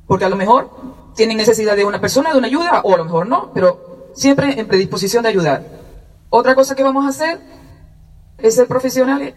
Porque 0.05 0.23
a 0.23 0.29
lo 0.29 0.35
mejor 0.35 0.69
tienen 1.15 1.35
necesidad 1.35 1.75
de 1.75 1.83
una 1.83 1.99
persona, 1.99 2.31
de 2.31 2.37
una 2.37 2.45
ayuda, 2.45 2.81
o 2.83 2.93
a 2.93 2.97
lo 2.97 3.05
mejor 3.05 3.25
no, 3.25 3.49
pero 3.55 4.11
siempre 4.13 4.59
en 4.59 4.67
predisposición 4.67 5.23
de 5.23 5.29
ayudar. 5.29 5.65
Otra 6.29 6.53
cosa 6.53 6.75
que 6.75 6.83
vamos 6.83 7.07
a 7.07 7.09
hacer 7.09 7.41
es 8.37 8.53
ser 8.53 8.67
profesionales 8.67 9.33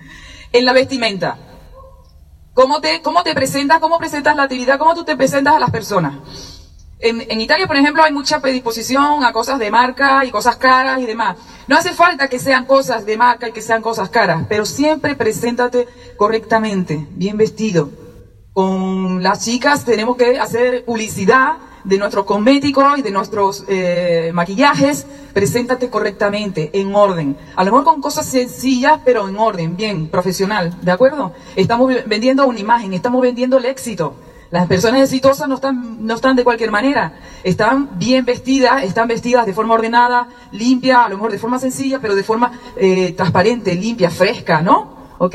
en 0.53 0.67
la 0.67 0.75
vestimenta. 0.75 1.39
¿Cómo 2.53 2.83
te, 2.83 3.01
cómo 3.01 3.23
te 3.23 3.35
presentas? 3.35 3.79
¿Cómo 3.79 3.97
presentas 3.97 4.37
la 4.37 4.43
actividad? 4.43 4.79
¿Cómo 4.79 4.95
tú 4.95 5.05
te 5.05 5.17
presentas 5.17 5.55
a 5.55 5.59
las 5.59 5.71
personas? 5.71 6.13
En, 6.99 7.21
en 7.31 7.41
Italia, 7.41 7.67
por 7.67 7.77
ejemplo, 7.77 8.03
hay 8.03 8.13
mucha 8.13 8.41
predisposición 8.41 9.23
a 9.23 9.33
cosas 9.33 9.59
de 9.59 9.71
marca 9.71 10.25
y 10.25 10.31
cosas 10.31 10.57
caras 10.57 11.01
y 11.01 11.07
demás. 11.07 11.37
No 11.69 11.77
hace 11.77 11.93
falta 11.93 12.29
que 12.29 12.39
sean 12.39 12.65
cosas 12.65 13.05
de 13.05 13.17
marca 13.17 13.49
y 13.49 13.53
que 13.53 13.61
sean 13.61 13.83
cosas 13.83 14.09
caras, 14.09 14.45
pero 14.49 14.65
siempre 14.65 15.15
preséntate 15.15 15.87
correctamente, 16.17 17.07
bien 17.11 17.37
vestido. 17.37 17.91
Con 18.53 19.23
las 19.23 19.45
chicas 19.45 19.85
tenemos 19.85 20.17
que 20.17 20.39
hacer 20.39 20.85
publicidad 20.87 21.59
de 21.87 21.99
nuestros 21.99 22.25
cosméticos 22.25 22.99
y 22.99 23.03
de 23.03 23.11
nuestros 23.11 23.65
eh, 23.69 24.31
maquillajes. 24.35 25.07
Preséntate 25.33 25.91
correctamente, 25.91 26.71
en 26.73 26.95
orden. 26.95 27.37
A 27.55 27.65
lo 27.65 27.71
mejor 27.71 27.85
con 27.85 28.01
cosas 28.01 28.27
sencillas, 28.27 29.01
pero 29.05 29.29
en 29.29 29.37
orden, 29.37 29.77
bien, 29.77 30.09
profesional. 30.09 30.75
¿De 30.83 30.91
acuerdo? 30.91 31.33
Estamos 31.55 31.93
vendiendo 32.07 32.47
una 32.47 32.59
imagen, 32.59 32.95
estamos 32.95 33.21
vendiendo 33.21 33.59
el 33.59 33.67
éxito. 33.67 34.17
Las 34.51 34.67
personas 34.69 35.03
exitosas 35.03 35.49
no 35.49 35.57
están, 35.57 36.07
no 36.07 36.15
están 36.15 36.37
de 36.37 36.45
cualquier 36.45 36.71
manera. 36.71 37.19
Están 37.43 37.99
bien 37.99 38.25
vestidas, 38.25 38.85
están 38.85 39.09
vestidas 39.09 39.45
de 39.45 39.53
forma 39.53 39.75
ordenada, 39.75 40.29
limpia, 40.53 41.05
a 41.05 41.09
lo 41.09 41.17
mejor 41.17 41.33
de 41.33 41.39
forma 41.39 41.59
sencilla, 41.59 41.99
pero 42.01 42.15
de 42.15 42.23
forma 42.23 42.53
eh, 42.77 43.13
transparente, 43.13 43.75
limpia, 43.75 44.11
fresca, 44.11 44.63
¿no? 44.63 45.15
¿Ok? 45.19 45.35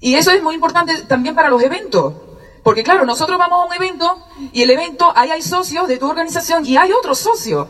Y 0.00 0.14
eso 0.14 0.30
es 0.30 0.42
muy 0.42 0.54
importante 0.54 0.94
también 1.02 1.34
para 1.34 1.50
los 1.50 1.62
eventos. 1.62 2.14
Porque 2.62 2.82
claro, 2.82 3.04
nosotros 3.04 3.38
vamos 3.38 3.62
a 3.62 3.66
un 3.66 3.74
evento 3.74 4.18
y 4.52 4.62
el 4.62 4.70
evento, 4.70 5.12
ahí 5.14 5.30
hay 5.30 5.42
socios 5.42 5.88
de 5.88 5.98
tu 5.98 6.08
organización 6.08 6.64
y 6.64 6.76
hay 6.76 6.92
otros 6.92 7.18
socios. 7.18 7.68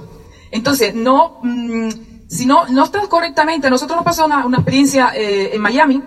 Entonces, 0.50 0.95
no, 0.95 1.40
mm, 1.42 1.88
si 2.28 2.47
no, 2.47 2.68
no 2.68 2.85
estás 2.85 3.09
correctamente, 3.09 3.71
nosotros 3.71 3.97
nos 3.97 4.04
pasó 4.04 4.26
una, 4.26 4.45
una 4.47 4.59
experiencia 4.59 5.12
eh, 5.14 5.54
en 5.54 5.61
Miami 5.61 6.02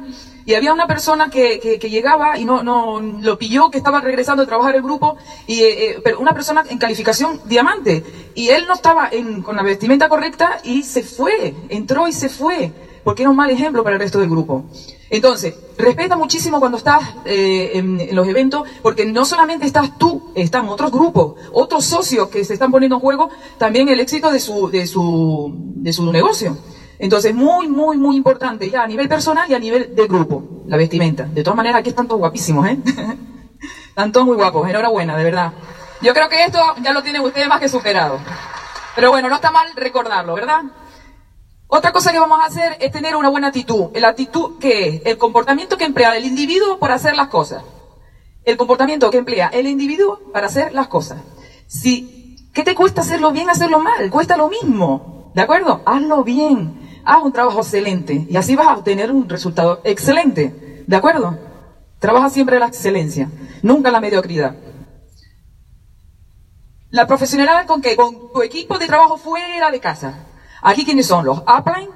y 0.45 0.53
había 0.53 0.73
una 0.73 0.85
persona 0.85 1.29
que, 1.29 1.59
que, 1.59 1.89
llegaba 1.89 2.37
y 2.37 2.45
no, 2.45 2.61
no 2.61 3.01
lo 3.01 3.37
pilló, 3.37 3.71
que 3.71 3.79
estaba 3.79 3.99
regresando 3.99 4.43
de 4.43 4.47
trabajar 4.47 4.75
el 4.75 4.83
grupo, 4.83 5.17
y, 5.47 5.61
eh, 5.61 5.89
eh, 5.89 6.01
pero 6.03 6.19
una 6.19 6.33
persona 6.33 6.63
en 6.69 6.77
calificación 6.77 7.41
diamante. 7.45 8.03
Y 8.35 8.49
él 8.49 8.65
no 8.67 8.75
estaba 8.75 9.09
con 9.43 9.55
la 9.55 9.63
vestimenta 9.63 10.07
correcta 10.07 10.59
y 10.63 10.83
se 10.83 11.01
fue, 11.01 11.55
entró 11.69 12.07
y 12.07 12.13
se 12.13 12.29
fue, 12.29 12.71
porque 13.03 13.23
era 13.23 13.31
un 13.31 13.35
mal 13.35 13.49
ejemplo 13.49 13.83
para 13.83 13.95
el 13.95 14.01
resto 14.01 14.19
del 14.19 14.29
grupo. 14.29 14.65
Entonces, 15.09 15.55
respeta 15.77 16.15
muchísimo 16.15 16.59
cuando 16.59 16.77
estás 16.77 17.01
eh, 17.25 17.71
en, 17.73 17.99
en 17.99 18.15
los 18.15 18.27
eventos, 18.27 18.67
porque 18.83 19.05
no 19.05 19.25
solamente 19.25 19.65
estás 19.65 19.97
tú, 19.97 20.31
están 20.35 20.69
otros 20.69 20.91
grupos, 20.91 21.35
otros 21.53 21.85
socios 21.85 22.27
que 22.29 22.43
se 22.45 22.53
están 22.53 22.71
poniendo 22.71 22.97
en 22.97 23.01
juego 23.01 23.29
también 23.57 23.89
el 23.89 23.99
éxito 23.99 24.31
de 24.31 24.39
su, 24.39 24.69
de 24.69 24.85
su, 24.85 25.51
de 25.57 25.91
su 25.91 26.11
negocio. 26.11 26.55
Entonces, 26.99 27.33
muy, 27.33 27.67
muy, 27.67 27.97
muy 27.97 28.15
importante, 28.15 28.69
ya 28.69 28.83
a 28.83 28.87
nivel 28.87 29.07
personal 29.07 29.49
y 29.49 29.53
a 29.53 29.59
nivel 29.59 29.93
de 29.95 30.07
grupo, 30.07 30.63
la 30.67 30.77
vestimenta. 30.77 31.23
De 31.23 31.43
todas 31.43 31.57
maneras, 31.57 31.79
aquí 31.79 31.89
están 31.89 32.07
todos 32.07 32.19
guapísimos, 32.19 32.67
¿eh? 32.67 32.77
están 33.89 34.11
todos 34.11 34.25
muy 34.25 34.35
guapos, 34.35 34.67
enhorabuena, 34.67 35.17
de 35.17 35.23
verdad. 35.23 35.53
Yo 36.01 36.13
creo 36.13 36.29
que 36.29 36.43
esto 36.43 36.59
ya 36.81 36.93
lo 36.93 37.01
tienen 37.01 37.21
ustedes 37.21 37.47
más 37.47 37.59
que 37.59 37.69
superado. 37.69 38.19
Pero 38.95 39.09
bueno, 39.09 39.27
no 39.27 39.35
está 39.35 39.51
mal 39.51 39.67
recordarlo, 39.75 40.35
¿verdad? 40.35 40.63
Otra 41.67 41.91
cosa 41.91 42.11
que 42.11 42.19
vamos 42.19 42.39
a 42.39 42.45
hacer 42.45 42.77
es 42.79 42.91
tener 42.91 43.15
una 43.15 43.29
buena 43.29 43.47
actitud. 43.47 43.87
¿La 43.95 44.09
actitud 44.09 44.59
qué 44.59 44.87
es? 44.87 45.01
El 45.05 45.17
comportamiento 45.17 45.77
que 45.77 45.85
emplea 45.85 46.15
el 46.15 46.25
individuo 46.25 46.79
para 46.79 46.93
hacer 46.93 47.15
las 47.15 47.27
cosas. 47.27 47.63
El 48.43 48.55
comportamiento 48.55 49.09
que 49.09 49.17
emplea 49.17 49.47
el 49.47 49.67
individuo 49.67 50.19
para 50.31 50.47
hacer 50.47 50.73
las 50.73 50.87
cosas. 50.87 51.21
Si, 51.67 52.49
¿qué 52.53 52.63
te 52.63 52.75
cuesta 52.75 53.01
hacerlo 53.01 53.31
bien, 53.31 53.49
hacerlo 53.49 53.79
mal? 53.79 54.09
Cuesta 54.11 54.37
lo 54.37 54.47
mismo. 54.47 55.31
¿De 55.33 55.41
acuerdo? 55.41 55.81
Hazlo 55.85 56.23
bien. 56.23 56.84
Haz 57.05 57.23
un 57.23 57.31
trabajo 57.31 57.59
excelente. 57.59 58.25
Y 58.27 58.35
así 58.35 58.55
vas 58.55 58.67
a 58.67 58.77
obtener 58.77 59.11
un 59.11 59.29
resultado 59.29 59.79
excelente. 59.83 60.83
¿De 60.87 60.95
acuerdo? 60.95 61.37
Trabaja 61.99 62.29
siempre 62.29 62.59
la 62.59 62.67
excelencia, 62.67 63.29
nunca 63.61 63.91
la 63.91 64.01
mediocridad. 64.01 64.55
La 66.89 67.07
profesionalidad 67.07 67.65
con 67.67 67.81
que 67.81 67.95
con 67.95 68.31
tu 68.33 68.41
equipo 68.41 68.77
de 68.77 68.87
trabajo 68.87 69.17
fuera 69.17 69.71
de 69.71 69.79
casa. 69.79 70.25
Aquí 70.61 70.83
quiénes 70.83 71.05
son 71.05 71.25
los 71.25 71.39
upline 71.39 71.89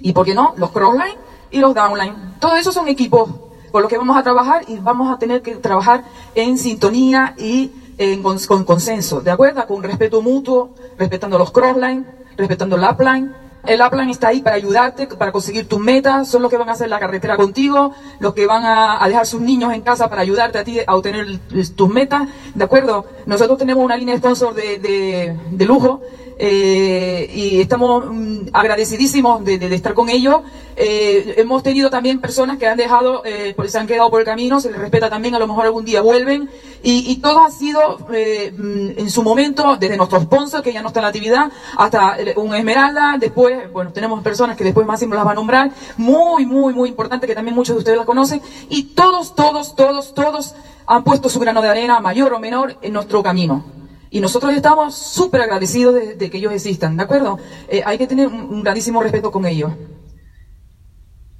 y 0.00 0.12
por 0.12 0.24
qué 0.24 0.34
no 0.34 0.54
los 0.56 0.70
crossline 0.70 1.16
y 1.50 1.58
los 1.58 1.74
downline. 1.74 2.36
Todos 2.40 2.58
esos 2.58 2.74
son 2.74 2.88
equipos 2.88 3.30
con 3.70 3.82
los 3.82 3.90
que 3.90 3.98
vamos 3.98 4.16
a 4.16 4.22
trabajar 4.22 4.64
y 4.68 4.78
vamos 4.78 5.12
a 5.12 5.18
tener 5.18 5.42
que 5.42 5.56
trabajar 5.56 6.04
en 6.34 6.56
sintonía 6.58 7.34
y 7.38 7.72
en, 7.98 8.22
con, 8.22 8.64
consenso, 8.64 9.20
¿de 9.20 9.30
acuerdo? 9.30 9.66
Con 9.66 9.82
respeto 9.82 10.22
mutuo, 10.22 10.74
respetando 10.98 11.38
los 11.38 11.50
crossline, 11.50 12.06
respetando 12.36 12.76
el 12.76 12.84
upline 12.84 13.41
el 13.64 13.80
Aplan 13.80 14.10
está 14.10 14.28
ahí 14.28 14.42
para 14.42 14.56
ayudarte, 14.56 15.06
para 15.06 15.32
conseguir 15.32 15.68
tus 15.68 15.78
metas, 15.78 16.28
son 16.28 16.42
los 16.42 16.50
que 16.50 16.56
van 16.56 16.68
a 16.68 16.72
hacer 16.72 16.88
la 16.88 16.98
carretera 16.98 17.36
contigo, 17.36 17.92
los 18.18 18.34
que 18.34 18.46
van 18.46 18.64
a, 18.64 19.06
dejar 19.06 19.26
sus 19.26 19.40
niños 19.40 19.72
en 19.72 19.82
casa 19.82 20.08
para 20.08 20.22
ayudarte 20.22 20.58
a 20.58 20.64
ti 20.64 20.80
a 20.86 20.96
obtener 20.96 21.38
tus 21.76 21.88
metas, 21.88 22.28
¿de 22.54 22.64
acuerdo? 22.64 23.06
Nosotros 23.26 23.58
tenemos 23.58 23.84
una 23.84 23.96
línea 23.96 24.14
de 24.14 24.18
sponsor 24.18 24.54
de, 24.54 25.36
de 25.50 25.64
lujo 25.64 26.00
eh, 26.44 27.30
y 27.32 27.60
estamos 27.60 28.04
mm, 28.04 28.48
agradecidísimos 28.52 29.44
de, 29.44 29.72
estar 29.72 29.94
con 29.94 30.08
ellos. 30.08 30.40
Eh, 30.74 31.34
hemos 31.36 31.62
tenido 31.62 31.88
también 31.88 32.20
personas 32.20 32.58
que 32.58 32.66
han 32.66 32.76
dejado, 32.76 33.22
eh, 33.24 33.54
se 33.68 33.78
han 33.78 33.86
quedado 33.86 34.10
por 34.10 34.18
el 34.18 34.26
camino, 34.26 34.58
se 34.58 34.68
les 34.72 34.80
respeta 34.80 35.08
también, 35.08 35.36
a 35.36 35.38
lo 35.38 35.46
mejor 35.46 35.66
algún 35.66 35.84
día 35.84 36.00
vuelven. 36.00 36.50
Y, 36.82 37.12
y 37.12 37.18
todo 37.18 37.44
ha 37.44 37.50
sido 37.52 38.00
mm, 38.08 38.98
en 38.98 39.08
su 39.08 39.22
momento, 39.22 39.76
desde 39.76 39.96
nuestro 39.96 40.20
sponsor, 40.20 40.64
que 40.64 40.72
ya 40.72 40.82
no 40.82 40.88
está 40.88 40.98
en 40.98 41.02
la 41.02 41.08
actividad, 41.10 41.52
hasta 41.78 42.16
un 42.34 42.52
Esmeralda, 42.56 43.18
después, 43.20 43.72
bueno, 43.72 43.92
tenemos 43.92 44.20
personas 44.24 44.56
que 44.56 44.64
después 44.64 44.84
Máximo 44.84 45.14
las 45.14 45.24
va 45.24 45.30
a 45.30 45.36
nombrar, 45.36 45.70
muy, 45.96 46.44
muy, 46.44 46.74
muy 46.74 46.88
importante, 46.88 47.28
que 47.28 47.36
también 47.36 47.54
muchos 47.54 47.76
de 47.76 47.78
ustedes 47.78 47.98
las 47.98 48.06
conocen, 48.06 48.42
y 48.68 48.82
todos, 48.94 49.36
todos, 49.36 49.76
todos, 49.76 50.12
todos 50.12 50.56
han 50.88 51.04
puesto 51.04 51.28
su 51.28 51.38
grano 51.38 51.62
de 51.62 51.68
arena, 51.68 52.00
mayor 52.00 52.32
o 52.32 52.40
menor, 52.40 52.78
en 52.82 52.94
nuestro 52.94 53.22
camino. 53.22 53.81
Y 54.12 54.20
nosotros 54.20 54.52
estamos 54.52 54.94
súper 54.94 55.40
agradecidos 55.40 55.94
de, 55.94 56.30
que 56.30 56.36
ellos 56.36 56.52
existan, 56.52 56.98
¿de 56.98 57.02
acuerdo? 57.02 57.38
Eh, 57.66 57.82
hay 57.82 57.96
que 57.96 58.06
tener 58.06 58.26
un, 58.26 58.62
grandísimo 58.62 59.02
respeto 59.02 59.30
con 59.30 59.46
ellos. 59.46 59.72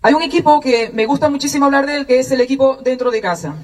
Hay 0.01 0.15
un 0.15 0.23
equipo 0.23 0.59
que 0.59 0.89
me 0.89 1.05
gusta 1.05 1.29
muchísimo 1.29 1.67
hablar 1.67 1.85
de 1.85 1.97
él, 1.97 2.07
que 2.07 2.19
es 2.19 2.31
el 2.31 2.41
equipo 2.41 2.79
dentro 2.83 3.11
de 3.11 3.21
casa. 3.21 3.57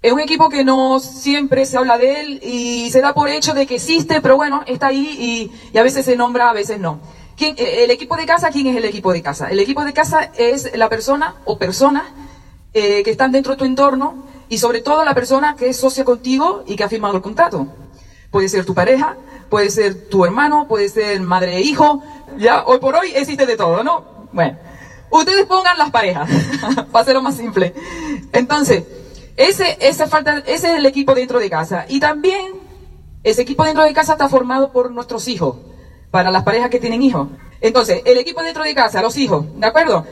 Es 0.00 0.12
un 0.12 0.20
equipo 0.20 0.48
que 0.48 0.62
no 0.62 1.00
siempre 1.00 1.66
se 1.66 1.76
habla 1.76 1.98
de 1.98 2.20
él 2.20 2.40
y 2.44 2.88
se 2.92 3.00
da 3.00 3.14
por 3.14 3.28
hecho 3.28 3.52
de 3.52 3.66
que 3.66 3.74
existe, 3.74 4.20
pero 4.20 4.36
bueno, 4.36 4.62
está 4.68 4.86
ahí 4.86 5.50
y, 5.74 5.76
a 5.76 5.82
veces 5.82 6.04
se 6.04 6.14
nombra, 6.14 6.50
a 6.50 6.52
veces 6.52 6.78
no. 6.78 7.00
¿Quién, 7.36 7.56
eh, 7.58 7.82
el 7.82 7.90
equipo 7.90 8.16
de 8.16 8.26
casa, 8.26 8.50
¿quién 8.50 8.68
es 8.68 8.76
el 8.76 8.84
equipo 8.84 9.12
de 9.12 9.22
casa? 9.22 9.50
El 9.50 9.58
equipo 9.58 9.84
de 9.84 9.92
casa 9.92 10.30
es 10.36 10.70
la 10.76 10.88
persona 10.88 11.34
o 11.46 11.58
personas 11.58 12.04
eh, 12.74 13.02
que 13.02 13.10
están 13.10 13.32
dentro 13.32 13.54
de 13.54 13.58
tu 13.58 13.64
entorno 13.64 14.22
y 14.48 14.58
sobre 14.58 14.82
todo 14.82 15.04
la 15.04 15.14
persona 15.14 15.56
que 15.56 15.68
es 15.68 15.78
socia 15.78 16.04
contigo 16.04 16.62
y 16.64 16.76
que 16.76 16.84
ha 16.84 16.88
firmado 16.88 17.16
el 17.16 17.20
contrato. 17.20 17.66
Puede 18.34 18.48
ser 18.48 18.64
tu 18.64 18.74
pareja, 18.74 19.14
puede 19.48 19.70
ser 19.70 20.08
tu 20.08 20.24
hermano, 20.24 20.66
puede 20.66 20.88
ser 20.88 21.20
madre 21.20 21.58
e 21.58 21.60
hijo. 21.60 22.02
Ya, 22.36 22.64
hoy 22.64 22.80
por 22.80 22.96
hoy 22.96 23.12
existe 23.14 23.46
de 23.46 23.56
todo, 23.56 23.84
¿no? 23.84 24.26
Bueno, 24.32 24.58
ustedes 25.08 25.46
pongan 25.46 25.78
las 25.78 25.92
parejas, 25.92 26.28
para 26.90 27.02
hacerlo 27.02 27.22
más 27.22 27.36
simple. 27.36 27.72
Entonces, 28.32 28.82
ese, 29.36 29.78
esa 29.80 30.08
falta, 30.08 30.38
ese 30.48 30.72
es 30.72 30.78
el 30.78 30.84
equipo 30.84 31.14
dentro 31.14 31.38
de 31.38 31.48
casa. 31.48 31.86
Y 31.88 32.00
también, 32.00 32.54
ese 33.22 33.42
equipo 33.42 33.62
dentro 33.62 33.84
de 33.84 33.92
casa 33.92 34.14
está 34.14 34.28
formado 34.28 34.72
por 34.72 34.90
nuestros 34.90 35.28
hijos, 35.28 35.58
para 36.10 36.32
las 36.32 36.42
parejas 36.42 36.70
que 36.70 36.80
tienen 36.80 37.04
hijos. 37.04 37.28
Entonces, 37.60 38.02
el 38.04 38.18
equipo 38.18 38.42
dentro 38.42 38.64
de 38.64 38.74
casa, 38.74 39.00
los 39.00 39.16
hijos, 39.16 39.44
¿de 39.60 39.64
acuerdo? 39.64 40.08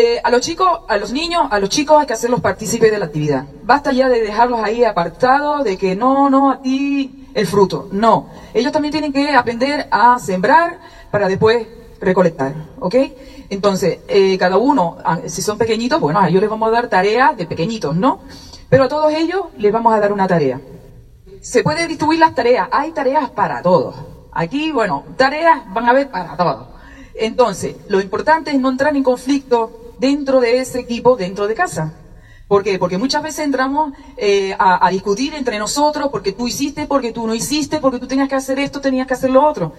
Eh, 0.00 0.20
a 0.22 0.30
los 0.30 0.42
chicos, 0.42 0.82
a 0.86 0.96
los 0.96 1.12
niños, 1.12 1.48
a 1.50 1.58
los 1.58 1.70
chicos 1.70 1.98
hay 2.00 2.06
que 2.06 2.12
hacerlos 2.12 2.40
partícipes 2.40 2.88
de 2.88 3.00
la 3.00 3.06
actividad. 3.06 3.46
Basta 3.64 3.90
ya 3.90 4.08
de 4.08 4.20
dejarlos 4.20 4.60
ahí 4.62 4.84
apartados, 4.84 5.64
de 5.64 5.76
que 5.76 5.96
no, 5.96 6.30
no, 6.30 6.52
a 6.52 6.62
ti 6.62 7.28
el 7.34 7.48
fruto. 7.48 7.88
No. 7.90 8.28
Ellos 8.54 8.70
también 8.70 8.92
tienen 8.92 9.12
que 9.12 9.34
aprender 9.34 9.88
a 9.90 10.20
sembrar 10.20 10.78
para 11.10 11.26
después 11.26 11.66
recolectar. 12.00 12.54
¿Ok? 12.78 12.94
Entonces, 13.50 13.98
eh, 14.06 14.38
cada 14.38 14.56
uno, 14.56 14.98
ah, 15.04 15.18
si 15.26 15.42
son 15.42 15.58
pequeñitos, 15.58 16.00
bueno, 16.00 16.20
a 16.20 16.28
ellos 16.28 16.42
les 16.42 16.50
vamos 16.50 16.68
a 16.68 16.70
dar 16.70 16.86
tareas 16.86 17.36
de 17.36 17.46
pequeñitos, 17.46 17.96
¿no? 17.96 18.20
Pero 18.68 18.84
a 18.84 18.88
todos 18.88 19.12
ellos 19.12 19.46
les 19.56 19.72
vamos 19.72 19.92
a 19.92 19.98
dar 19.98 20.12
una 20.12 20.28
tarea. 20.28 20.60
Se 21.40 21.64
puede 21.64 21.88
distribuir 21.88 22.20
las 22.20 22.36
tareas. 22.36 22.68
Hay 22.70 22.92
tareas 22.92 23.30
para 23.30 23.62
todos. 23.62 23.96
Aquí, 24.30 24.70
bueno, 24.70 25.02
tareas 25.16 25.62
van 25.74 25.86
a 25.86 25.90
haber 25.90 26.08
para 26.08 26.36
todos. 26.36 26.68
Entonces, 27.16 27.74
lo 27.88 28.00
importante 28.00 28.52
es 28.52 28.60
no 28.60 28.68
entrar 28.70 28.94
en 28.94 29.02
conflicto 29.02 29.87
dentro 29.98 30.40
de 30.40 30.60
ese 30.60 30.80
equipo, 30.80 31.16
dentro 31.16 31.46
de 31.46 31.54
casa. 31.54 31.92
¿Por 32.48 32.62
qué? 32.62 32.78
Porque 32.78 32.96
muchas 32.96 33.22
veces 33.22 33.44
entramos 33.44 33.92
eh, 34.16 34.56
a, 34.58 34.88
discutir 34.90 35.34
entre 35.34 35.58
nosotros 35.58 36.08
porque 36.10 36.32
tú 36.32 36.48
hiciste, 36.48 36.86
porque 36.86 37.12
tú 37.12 37.26
no 37.26 37.34
hiciste, 37.34 37.78
porque 37.78 37.98
tú 37.98 38.06
tenías 38.06 38.28
que 38.28 38.36
hacer 38.36 38.58
esto, 38.58 38.80
tenías 38.80 39.06
que 39.06 39.14
hacer 39.14 39.30
lo 39.30 39.44
otro. 39.44 39.74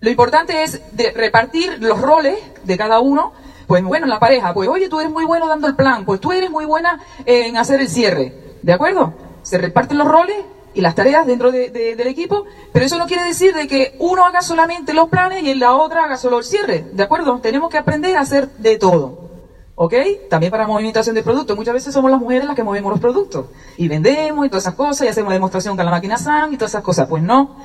Lo 0.00 0.10
importante 0.10 0.62
es 0.62 0.82
de 0.92 1.12
repartir 1.12 1.78
los 1.80 2.00
roles 2.00 2.38
de 2.64 2.76
cada 2.76 3.00
uno. 3.00 3.32
Pues 3.66 3.82
bueno, 3.82 4.04
en 4.04 4.10
la 4.10 4.18
pareja, 4.18 4.52
pues 4.52 4.68
oye, 4.68 4.90
tú 4.90 5.00
eres 5.00 5.10
muy 5.10 5.24
bueno 5.24 5.48
dando 5.48 5.68
el 5.68 5.74
plan, 5.74 6.04
pues 6.04 6.20
tú 6.20 6.32
eres 6.32 6.50
muy 6.50 6.66
buena 6.66 7.00
en 7.24 7.56
hacer 7.56 7.80
el 7.80 7.88
cierre. 7.88 8.34
¿De 8.60 8.74
acuerdo? 8.74 9.14
Se 9.42 9.56
reparten 9.56 9.96
los 9.96 10.06
roles 10.06 10.36
y 10.74 10.82
las 10.82 10.94
tareas 10.94 11.26
dentro 11.26 11.50
del 11.50 12.06
equipo, 12.06 12.44
pero 12.72 12.84
eso 12.84 12.98
no 12.98 13.06
quiere 13.06 13.24
decir 13.24 13.54
de 13.54 13.68
que 13.68 13.96
uno 13.98 14.26
haga 14.26 14.42
solamente 14.42 14.92
los 14.92 15.08
planes 15.08 15.42
y 15.42 15.50
en 15.50 15.60
la 15.60 15.74
otra 15.74 16.04
haga 16.04 16.16
solo 16.16 16.38
el 16.38 16.44
cierre, 16.44 16.84
¿de 16.92 17.02
acuerdo? 17.02 17.38
Tenemos 17.40 17.70
que 17.70 17.78
aprender 17.78 18.16
a 18.16 18.20
hacer 18.20 18.48
de 18.58 18.78
todo, 18.78 19.31
¿ok? 19.74 19.94
También 20.28 20.50
para 20.50 20.66
movimentación 20.66 21.14
de 21.14 21.22
productos, 21.22 21.56
muchas 21.56 21.74
veces 21.74 21.94
somos 21.94 22.10
las 22.10 22.20
mujeres 22.20 22.46
las 22.46 22.56
que 22.56 22.62
movemos 22.62 22.90
los 22.90 23.00
productos 23.00 23.46
y 23.76 23.88
vendemos 23.88 24.46
y 24.46 24.48
todas 24.48 24.64
esas 24.64 24.74
cosas 24.74 25.06
y 25.06 25.08
hacemos 25.08 25.32
demostración 25.32 25.76
con 25.76 25.84
la 25.84 25.90
máquina 25.90 26.18
SAN 26.18 26.52
y 26.52 26.56
todas 26.56 26.72
esas 26.72 26.82
cosas, 26.82 27.08
pues 27.08 27.22
no, 27.22 27.56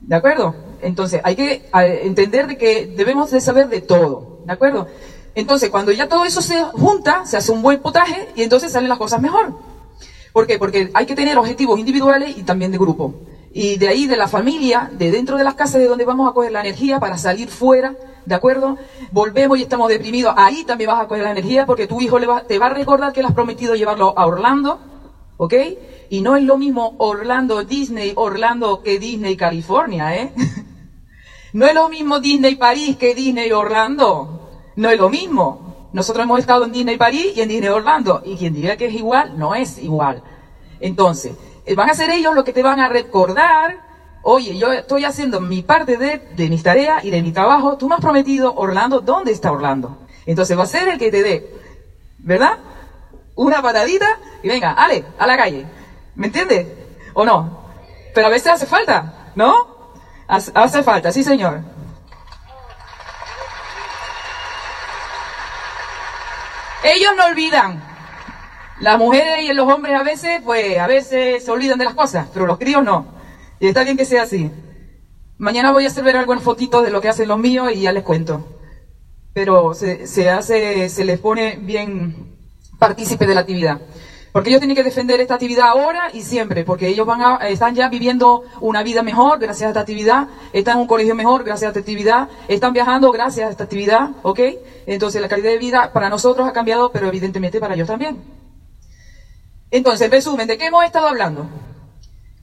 ¿de 0.00 0.14
acuerdo? 0.14 0.54
Entonces 0.82 1.20
hay 1.24 1.36
que 1.36 1.68
entender 2.02 2.46
de 2.46 2.58
que 2.58 2.86
debemos 2.86 3.30
de 3.30 3.40
saber 3.40 3.68
de 3.68 3.80
todo, 3.80 4.40
¿de 4.44 4.52
acuerdo? 4.52 4.86
Entonces 5.34 5.70
cuando 5.70 5.92
ya 5.92 6.08
todo 6.08 6.24
eso 6.24 6.40
se 6.40 6.62
junta, 6.64 7.26
se 7.26 7.36
hace 7.36 7.52
un 7.52 7.62
buen 7.62 7.80
potaje 7.80 8.28
y 8.34 8.42
entonces 8.42 8.72
salen 8.72 8.88
las 8.88 8.98
cosas 8.98 9.20
mejor. 9.20 9.54
¿Por 10.32 10.46
qué? 10.46 10.58
Porque 10.58 10.90
hay 10.92 11.06
que 11.06 11.14
tener 11.14 11.38
objetivos 11.38 11.78
individuales 11.78 12.36
y 12.36 12.42
también 12.42 12.70
de 12.70 12.78
grupo. 12.78 13.14
Y 13.58 13.78
de 13.78 13.88
ahí, 13.88 14.06
de 14.06 14.18
la 14.18 14.28
familia, 14.28 14.90
de 14.92 15.10
dentro 15.10 15.38
de 15.38 15.42
las 15.42 15.54
casas, 15.54 15.80
de 15.80 15.88
donde 15.88 16.04
vamos 16.04 16.28
a 16.28 16.34
coger 16.34 16.52
la 16.52 16.60
energía 16.60 17.00
para 17.00 17.16
salir 17.16 17.48
fuera, 17.48 17.96
¿de 18.26 18.34
acuerdo? 18.34 18.76
Volvemos 19.12 19.58
y 19.58 19.62
estamos 19.62 19.88
deprimidos, 19.88 20.34
ahí 20.36 20.64
también 20.64 20.90
vas 20.90 21.02
a 21.02 21.08
coger 21.08 21.24
la 21.24 21.30
energía 21.30 21.64
porque 21.64 21.86
tu 21.86 22.02
hijo 22.02 22.18
te 22.46 22.58
va 22.58 22.66
a 22.66 22.68
recordar 22.68 23.14
que 23.14 23.22
le 23.22 23.28
has 23.28 23.32
prometido 23.32 23.74
llevarlo 23.74 24.12
a 24.14 24.26
Orlando, 24.26 24.78
¿ok? 25.38 25.54
Y 26.10 26.20
no 26.20 26.36
es 26.36 26.44
lo 26.44 26.58
mismo 26.58 26.96
Orlando 26.98 27.64
Disney, 27.64 28.12
Orlando 28.14 28.82
que 28.82 28.98
Disney 28.98 29.38
California, 29.38 30.14
¿eh? 30.14 30.34
no 31.54 31.64
es 31.64 31.72
lo 31.72 31.88
mismo 31.88 32.20
Disney 32.20 32.56
París 32.56 32.96
que 32.98 33.14
Disney 33.14 33.52
Orlando. 33.52 34.50
No 34.76 34.90
es 34.90 35.00
lo 35.00 35.08
mismo. 35.08 35.88
Nosotros 35.94 36.24
hemos 36.24 36.40
estado 36.40 36.66
en 36.66 36.72
Disney 36.72 36.98
París 36.98 37.32
y 37.34 37.40
en 37.40 37.48
Disney 37.48 37.70
Orlando, 37.70 38.20
y 38.22 38.36
quien 38.36 38.52
diga 38.52 38.76
que 38.76 38.84
es 38.84 38.94
igual, 38.94 39.38
no 39.38 39.54
es 39.54 39.78
igual. 39.78 40.22
Entonces, 40.78 41.32
van 41.74 41.90
a 41.90 41.94
ser 41.94 42.10
ellos 42.10 42.34
los 42.34 42.44
que 42.44 42.52
te 42.52 42.62
van 42.62 42.80
a 42.80 42.88
recordar, 42.88 43.78
oye, 44.22 44.56
yo 44.56 44.72
estoy 44.72 45.04
haciendo 45.04 45.40
mi 45.40 45.62
parte 45.62 45.96
de, 45.96 46.18
de 46.18 46.48
mis 46.48 46.62
tareas 46.62 47.04
y 47.04 47.10
de 47.10 47.22
mi 47.22 47.32
trabajo, 47.32 47.76
tú 47.76 47.88
me 47.88 47.94
has 47.96 48.00
prometido 48.00 48.54
Orlando, 48.54 49.00
¿dónde 49.00 49.32
está 49.32 49.50
Orlando? 49.50 49.98
Entonces 50.26 50.58
va 50.58 50.64
a 50.64 50.66
ser 50.66 50.88
el 50.88 50.98
que 50.98 51.10
te 51.10 51.22
dé, 51.22 51.50
¿verdad? 52.18 52.58
Una 53.34 53.62
patadita 53.62 54.06
y 54.42 54.48
venga, 54.48 54.72
ale, 54.72 55.04
a 55.18 55.26
la 55.26 55.36
calle. 55.36 55.66
¿Me 56.14 56.26
entiendes? 56.26 56.66
¿O 57.14 57.24
no? 57.24 57.66
Pero 58.14 58.28
a 58.28 58.30
veces 58.30 58.52
hace 58.52 58.66
falta, 58.66 59.30
¿no? 59.34 59.76
Hace 60.26 60.82
falta, 60.82 61.12
sí 61.12 61.22
señor. 61.22 61.60
Ellos 66.82 67.12
no 67.16 67.26
olvidan. 67.26 67.95
Las 68.80 68.98
mujeres 68.98 69.44
y 69.44 69.52
los 69.54 69.72
hombres 69.72 69.98
a 69.98 70.02
veces, 70.02 70.40
pues, 70.44 70.78
a 70.78 70.86
veces 70.86 71.44
se 71.44 71.50
olvidan 71.50 71.78
de 71.78 71.86
las 71.86 71.94
cosas, 71.94 72.28
pero 72.32 72.46
los 72.46 72.58
críos 72.58 72.84
no. 72.84 73.06
Y 73.58 73.68
está 73.68 73.84
bien 73.84 73.96
que 73.96 74.04
sea 74.04 74.24
así. 74.24 74.50
Mañana 75.38 75.72
voy 75.72 75.84
a 75.84 75.88
hacer 75.88 76.04
ver 76.04 76.16
algunas 76.16 76.42
fotitos 76.42 76.84
de 76.84 76.90
lo 76.90 77.00
que 77.00 77.08
hacen 77.08 77.28
los 77.28 77.38
míos 77.38 77.70
y 77.74 77.82
ya 77.82 77.92
les 77.92 78.02
cuento. 78.02 78.46
Pero 79.32 79.72
se, 79.72 80.06
se 80.06 80.28
hace, 80.28 80.88
se 80.90 81.04
les 81.04 81.18
pone 81.18 81.58
bien 81.60 82.36
partícipe 82.78 83.26
de 83.26 83.34
la 83.34 83.40
actividad. 83.40 83.80
Porque 84.32 84.50
ellos 84.50 84.60
tienen 84.60 84.76
que 84.76 84.82
defender 84.82 85.18
esta 85.22 85.34
actividad 85.34 85.68
ahora 85.68 86.10
y 86.12 86.20
siempre, 86.20 86.62
porque 86.62 86.88
ellos 86.88 87.06
van 87.06 87.22
a, 87.22 87.36
están 87.48 87.74
ya 87.74 87.88
viviendo 87.88 88.42
una 88.60 88.82
vida 88.82 89.02
mejor 89.02 89.38
gracias 89.38 89.68
a 89.68 89.68
esta 89.68 89.80
actividad, 89.80 90.28
están 90.52 90.74
en 90.74 90.80
un 90.82 90.86
colegio 90.86 91.14
mejor 91.14 91.42
gracias 91.42 91.68
a 91.68 91.70
esta 91.70 91.80
actividad, 91.80 92.28
están 92.46 92.74
viajando 92.74 93.10
gracias 93.12 93.48
a 93.48 93.50
esta 93.50 93.64
actividad, 93.64 94.10
¿ok? 94.22 94.40
Entonces 94.86 95.22
la 95.22 95.28
calidad 95.28 95.52
de 95.52 95.58
vida 95.58 95.90
para 95.94 96.10
nosotros 96.10 96.46
ha 96.46 96.52
cambiado, 96.52 96.92
pero 96.92 97.06
evidentemente 97.06 97.60
para 97.60 97.74
ellos 97.74 97.88
también. 97.88 98.35
Entonces, 99.70 100.06
en 100.06 100.12
resumen, 100.12 100.46
¿de 100.46 100.56
qué 100.58 100.66
hemos 100.66 100.84
estado 100.84 101.06
hablando? 101.08 101.46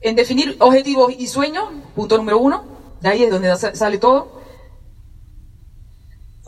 En 0.01 0.15
definir 0.15 0.57
objetivos 0.59 1.13
y 1.17 1.27
sueños, 1.27 1.65
punto 1.95 2.17
número 2.17 2.37
uno, 2.37 2.63
de 3.01 3.09
ahí 3.09 3.23
es 3.23 3.29
donde 3.29 3.55
sale 3.55 3.97
todo. 3.97 4.42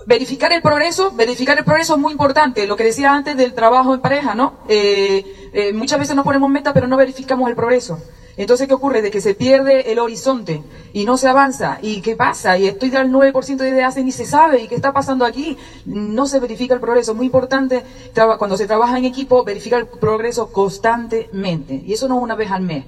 Verificar 0.05 0.51
el 0.53 0.61
progreso, 0.61 1.11
verificar 1.11 1.57
el 1.57 1.63
progreso 1.63 1.95
es 1.95 1.99
muy 1.99 2.11
importante. 2.11 2.67
Lo 2.67 2.75
que 2.75 2.83
decía 2.83 3.13
antes 3.13 3.35
del 3.37 3.53
trabajo 3.53 3.93
en 3.93 4.01
pareja, 4.01 4.35
¿no? 4.35 4.53
Eh, 4.67 5.51
eh, 5.53 5.73
muchas 5.73 5.99
veces 5.99 6.15
nos 6.15 6.25
ponemos 6.25 6.49
meta, 6.49 6.73
pero 6.73 6.87
no 6.87 6.97
verificamos 6.97 7.49
el 7.49 7.55
progreso. 7.55 7.99
Entonces, 8.37 8.67
¿qué 8.67 8.73
ocurre? 8.73 9.01
De 9.01 9.11
que 9.11 9.21
se 9.21 9.33
pierde 9.33 9.91
el 9.91 9.99
horizonte 9.99 10.61
y 10.91 11.05
no 11.05 11.17
se 11.17 11.27
avanza. 11.27 11.79
¿Y 11.81 12.01
qué 12.01 12.15
pasa? 12.17 12.57
Y 12.57 12.67
estoy 12.67 12.93
al 12.95 13.09
9% 13.09 13.55
de 13.55 13.69
ideas 13.69 13.95
y 13.97 14.03
ni 14.03 14.11
se 14.11 14.25
sabe. 14.25 14.61
¿Y 14.61 14.67
qué 14.67 14.75
está 14.75 14.91
pasando 14.91 15.25
aquí? 15.25 15.57
No 15.85 16.27
se 16.27 16.39
verifica 16.39 16.73
el 16.73 16.81
progreso. 16.81 17.11
Es 17.11 17.17
muy 17.17 17.27
importante, 17.27 17.83
cuando 18.37 18.57
se 18.57 18.67
trabaja 18.67 18.97
en 18.97 19.05
equipo, 19.05 19.43
verificar 19.45 19.79
el 19.79 19.87
progreso 19.87 20.51
constantemente. 20.51 21.81
Y 21.85 21.93
eso 21.93 22.09
no 22.09 22.17
una 22.17 22.35
vez 22.35 22.51
al 22.51 22.63
mes. 22.63 22.85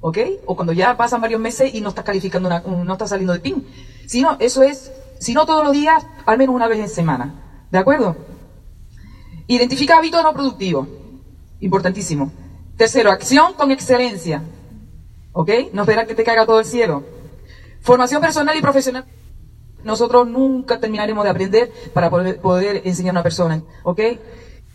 ¿Ok? 0.00 0.18
O 0.44 0.54
cuando 0.54 0.74
ya 0.74 0.94
pasan 0.96 1.22
varios 1.22 1.40
meses 1.40 1.74
y 1.74 1.80
no 1.80 1.88
está 1.88 2.04
calificando, 2.04 2.50
no 2.50 2.92
está 2.92 3.08
saliendo 3.08 3.32
de 3.32 3.40
PIN. 3.40 3.66
Sino, 4.06 4.36
eso 4.38 4.62
es, 4.62 4.92
si 5.18 5.34
no 5.34 5.46
todos 5.46 5.64
los 5.64 5.72
días, 5.72 6.06
al 6.24 6.38
menos 6.38 6.54
una 6.54 6.68
vez 6.68 6.80
en 6.80 6.88
semana. 6.88 7.66
¿De 7.70 7.78
acuerdo? 7.78 8.16
Identifica 9.46 9.98
hábitos 9.98 10.22
no 10.22 10.32
productivos. 10.32 10.88
Importantísimo. 11.60 12.32
Tercero, 12.76 13.10
acción 13.10 13.54
con 13.54 13.70
excelencia. 13.70 14.42
¿Ok? 15.32 15.50
No 15.72 15.82
esperar 15.82 16.06
que 16.06 16.14
te 16.14 16.24
caiga 16.24 16.46
todo 16.46 16.60
el 16.60 16.66
cielo. 16.66 17.04
Formación 17.80 18.20
personal 18.20 18.56
y 18.56 18.62
profesional. 18.62 19.04
Nosotros 19.84 20.26
nunca 20.26 20.80
terminaremos 20.80 21.24
de 21.24 21.30
aprender 21.30 21.72
para 21.94 22.10
poder, 22.10 22.40
poder 22.40 22.82
enseñar 22.84 23.10
a 23.10 23.18
una 23.18 23.22
persona. 23.22 23.62
¿Ok? 23.84 24.00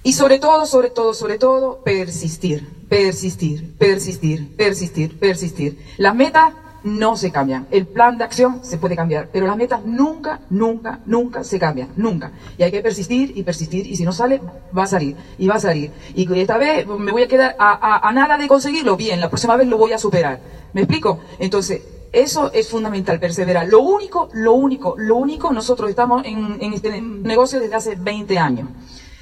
Y 0.04 0.14
sobre 0.14 0.40
todo, 0.40 0.66
sobre 0.66 0.90
todo, 0.90 1.14
sobre 1.14 1.38
todo, 1.38 1.84
persistir, 1.84 2.68
persistir, 2.90 3.78
persistir, 3.78 4.56
persistir, 4.56 5.20
persistir. 5.20 5.86
Las 5.98 6.16
metas 6.16 6.54
no 6.84 7.16
se 7.16 7.32
cambian. 7.32 7.68
El 7.72 7.88
plan 7.88 8.18
de 8.18 8.24
acción 8.24 8.64
se 8.64 8.78
puede 8.78 8.96
cambiar, 8.96 9.30
pero 9.32 9.48
las 9.48 9.58
metas 9.58 9.86
nunca, 9.86 10.40
nunca, 10.50 11.00
nunca 11.06 11.44
se 11.44 11.60
cambian, 11.60 11.90
nunca. 11.96 12.32
Y 12.58 12.64
hay 12.64 12.72
que 12.72 12.82
persistir 12.82 13.34
y 13.36 13.44
persistir, 13.44 13.88
y 13.88 13.96
si 13.96 14.04
no 14.04 14.12
sale, 14.12 14.42
va 14.76 14.84
a 14.84 14.88
salir, 14.88 15.16
y 15.38 15.48
va 15.48 15.56
a 15.56 15.60
salir. 15.60 15.92
Y 16.16 16.32
esta 16.40 16.58
vez 16.58 16.88
me 16.88 17.12
voy 17.12 17.24
a 17.24 17.28
quedar 17.28 17.56
a, 17.60 18.12
nada 18.14 18.38
de 18.38 18.48
conseguirlo, 18.48 18.98
bien, 18.98 19.20
la 19.20 19.30
próxima 19.30 19.56
vez 19.56 19.68
lo 19.68 19.78
voy 19.78 19.94
a 19.94 19.98
superar. 19.98 20.40
¿Me 20.74 20.82
explico? 20.82 21.20
Entonces, 21.40 21.82
eso 22.12 22.52
es 22.52 22.70
fundamental, 22.70 23.20
perseverar. 23.20 23.68
Lo 23.68 23.80
único, 23.82 24.30
lo 24.34 24.54
único, 24.54 24.96
lo 24.98 25.16
único, 25.16 25.52
nosotros 25.52 25.90
estamos 25.90 26.24
en, 26.26 26.74
este 26.74 27.02
negocio 27.02 27.60
desde 27.60 27.76
hace 27.76 27.96
20 27.96 28.38
años. 28.38 28.70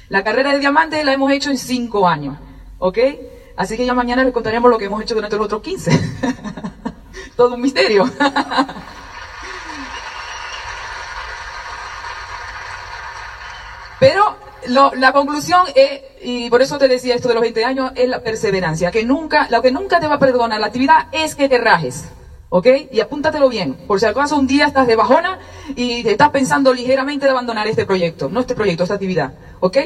La 0.08 0.24
carrera 0.24 0.52
de 0.52 0.58
diamante 0.58 1.04
la 1.04 1.12
hemos 1.12 1.30
hecho 1.30 1.50
en 1.50 1.58
5 1.58 2.08
años, 2.08 2.36
¿ok? 2.78 2.98
Así 3.56 3.76
que 3.76 3.84
ya 3.84 3.94
mañana 3.94 4.24
les 4.24 4.32
contaremos 4.32 4.70
lo 4.70 4.78
que 4.78 4.86
hemos 4.86 5.02
hecho 5.02 5.14
durante 5.14 5.36
los 5.36 5.44
otros 5.44 5.62
15. 5.62 5.90
todo 7.40 7.54
un 7.54 7.62
misterio. 7.62 8.04
Pero 13.98 14.36
la 14.68 15.12
conclusión 15.12 15.62
es, 15.74 16.02
y 16.22 16.50
por 16.50 16.60
eso 16.60 16.76
te 16.76 16.86
decía 16.86 17.14
esto 17.14 17.28
de 17.28 17.34
los 17.34 17.40
20 17.40 17.64
años, 17.64 17.92
es 17.94 18.10
la 18.10 18.20
perseverancia, 18.20 18.90
que 18.90 19.04
nunca, 19.04 19.48
lo 19.48 19.62
que 19.62 19.72
nunca 19.72 20.00
te 20.00 20.06
va 20.06 20.16
a 20.16 20.18
perdonar 20.18 20.60
la 20.60 20.66
actividad 20.66 21.06
es 21.12 21.34
que 21.34 21.48
te 21.48 21.56
rajes. 21.56 22.10
¿Ok? 22.50 22.66
Y 22.92 23.00
apúntatelo 23.00 23.48
bien. 23.48 23.72
Por 23.86 24.00
si 24.00 24.04
acaso 24.06 24.36
un 24.36 24.46
día 24.46 24.66
estás 24.66 24.86
de 24.86 24.96
bajona 24.96 25.38
y 25.76 26.02
te 26.02 26.10
estás 26.10 26.28
pensando 26.28 26.74
ligeramente 26.74 27.24
de 27.24 27.30
abandonar 27.30 27.66
este 27.68 27.86
proyecto. 27.86 28.28
No 28.28 28.40
este 28.40 28.54
proyecto, 28.54 28.82
esta 28.82 28.96
actividad. 28.96 29.32
¿Ok? 29.60 29.78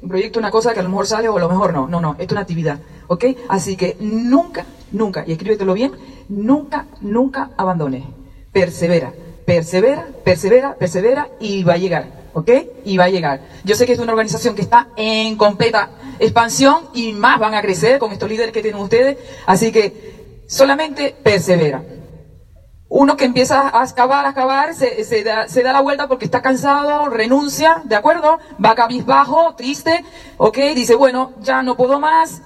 Un 0.00 0.08
proyecto 0.08 0.38
una 0.38 0.50
cosa 0.50 0.72
que 0.72 0.80
a 0.80 0.82
lo 0.82 0.88
mejor 0.88 1.06
sale 1.06 1.28
o 1.28 1.36
a 1.36 1.40
lo 1.40 1.50
mejor 1.50 1.74
no. 1.74 1.88
No, 1.88 2.00
no, 2.00 2.16
es 2.18 2.30
una 2.30 2.40
actividad. 2.40 2.78
¿Ok? 3.08 3.24
Así 3.48 3.76
que 3.76 3.98
nunca, 4.00 4.64
nunca, 4.92 5.24
y 5.26 5.32
escríbetelo 5.32 5.74
bien, 5.74 5.92
nunca, 6.32 6.86
nunca 7.00 7.50
abandones. 7.56 8.04
Persevera, 8.52 9.12
persevera, 9.46 10.08
persevera, 10.24 10.74
persevera 10.74 11.28
y 11.40 11.62
va 11.62 11.74
a 11.74 11.78
llegar. 11.78 12.22
¿Ok? 12.34 12.50
Y 12.84 12.96
va 12.96 13.04
a 13.04 13.10
llegar. 13.10 13.40
Yo 13.62 13.74
sé 13.74 13.84
que 13.84 13.92
es 13.92 13.98
una 13.98 14.12
organización 14.12 14.54
que 14.54 14.62
está 14.62 14.88
en 14.96 15.36
completa 15.36 15.90
expansión 16.18 16.88
y 16.94 17.12
más 17.12 17.38
van 17.38 17.54
a 17.54 17.60
crecer 17.60 17.98
con 17.98 18.10
estos 18.12 18.28
líderes 18.28 18.52
que 18.52 18.62
tienen 18.62 18.80
ustedes. 18.80 19.18
Así 19.46 19.70
que 19.70 20.44
solamente 20.48 21.14
persevera 21.22 21.82
uno 22.94 23.16
que 23.16 23.24
empieza 23.24 23.70
a 23.72 23.84
excavar, 23.84 24.26
a 24.26 24.30
excavar, 24.30 24.74
se, 24.74 25.02
se, 25.04 25.24
da, 25.24 25.48
se, 25.48 25.62
da, 25.62 25.72
la 25.72 25.80
vuelta 25.80 26.08
porque 26.08 26.26
está 26.26 26.42
cansado, 26.42 27.08
renuncia, 27.08 27.80
¿de 27.84 27.96
acuerdo? 27.96 28.38
Va 28.62 28.74
cabizbajo, 28.74 29.54
triste, 29.56 30.04
¿ok? 30.36 30.58
Dice, 30.74 30.94
bueno, 30.94 31.32
ya 31.40 31.62
no 31.62 31.74
puedo 31.74 31.98
más, 31.98 32.42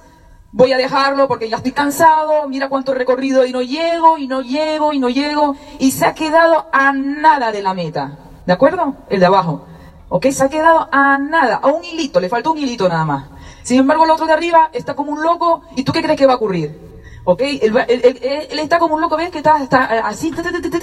voy 0.57 0.73
a 0.73 0.77
dejarlo 0.77 1.27
porque 1.27 1.49
ya 1.49 1.57
estoy 1.57 1.71
cansado, 1.71 2.49
mira 2.49 2.67
cuánto 2.67 2.95
recorrido 2.95 3.45
y 3.45 3.51
no 3.51 3.61
llego, 3.61 4.17
y 4.17 4.27
no 4.27 4.41
llego, 4.41 4.91
y 4.91 4.99
no 4.99 5.07
llego, 5.07 5.55
y 5.77 5.91
se 5.91 6.03
ha 6.03 6.15
quedado 6.15 6.65
a 6.73 6.91
nada 6.93 7.51
de 7.51 7.61
la 7.61 7.75
meta, 7.75 8.17
¿de 8.43 8.53
acuerdo? 8.53 8.95
El 9.07 9.19
de 9.19 9.27
abajo, 9.27 9.67
¿ok? 10.09 10.25
Se 10.31 10.43
ha 10.43 10.49
quedado 10.49 10.89
a 10.91 11.19
nada, 11.19 11.57
a 11.57 11.67
un 11.67 11.85
hilito, 11.85 12.19
le 12.19 12.27
faltó 12.27 12.53
un 12.53 12.57
hilito 12.57 12.89
nada 12.89 13.05
más. 13.05 13.25
Sin 13.61 13.77
embargo, 13.77 14.05
el 14.05 14.09
otro 14.09 14.25
de 14.25 14.33
arriba 14.33 14.71
está 14.73 14.95
como 14.95 15.11
un 15.11 15.21
loco, 15.21 15.61
¿y 15.75 15.83
tú 15.83 15.91
qué 15.91 16.01
crees 16.01 16.17
que 16.17 16.25
va 16.25 16.33
a 16.33 16.37
ocurrir? 16.37 16.75
¿Ok? 17.23 17.41
Él, 17.41 18.59
está 18.59 18.79
como 18.79 18.95
un 18.95 19.01
loco, 19.01 19.15
¿ves? 19.15 19.29
Que 19.29 19.39
está, 19.39 19.61
está 19.61 20.07
así, 20.07 20.31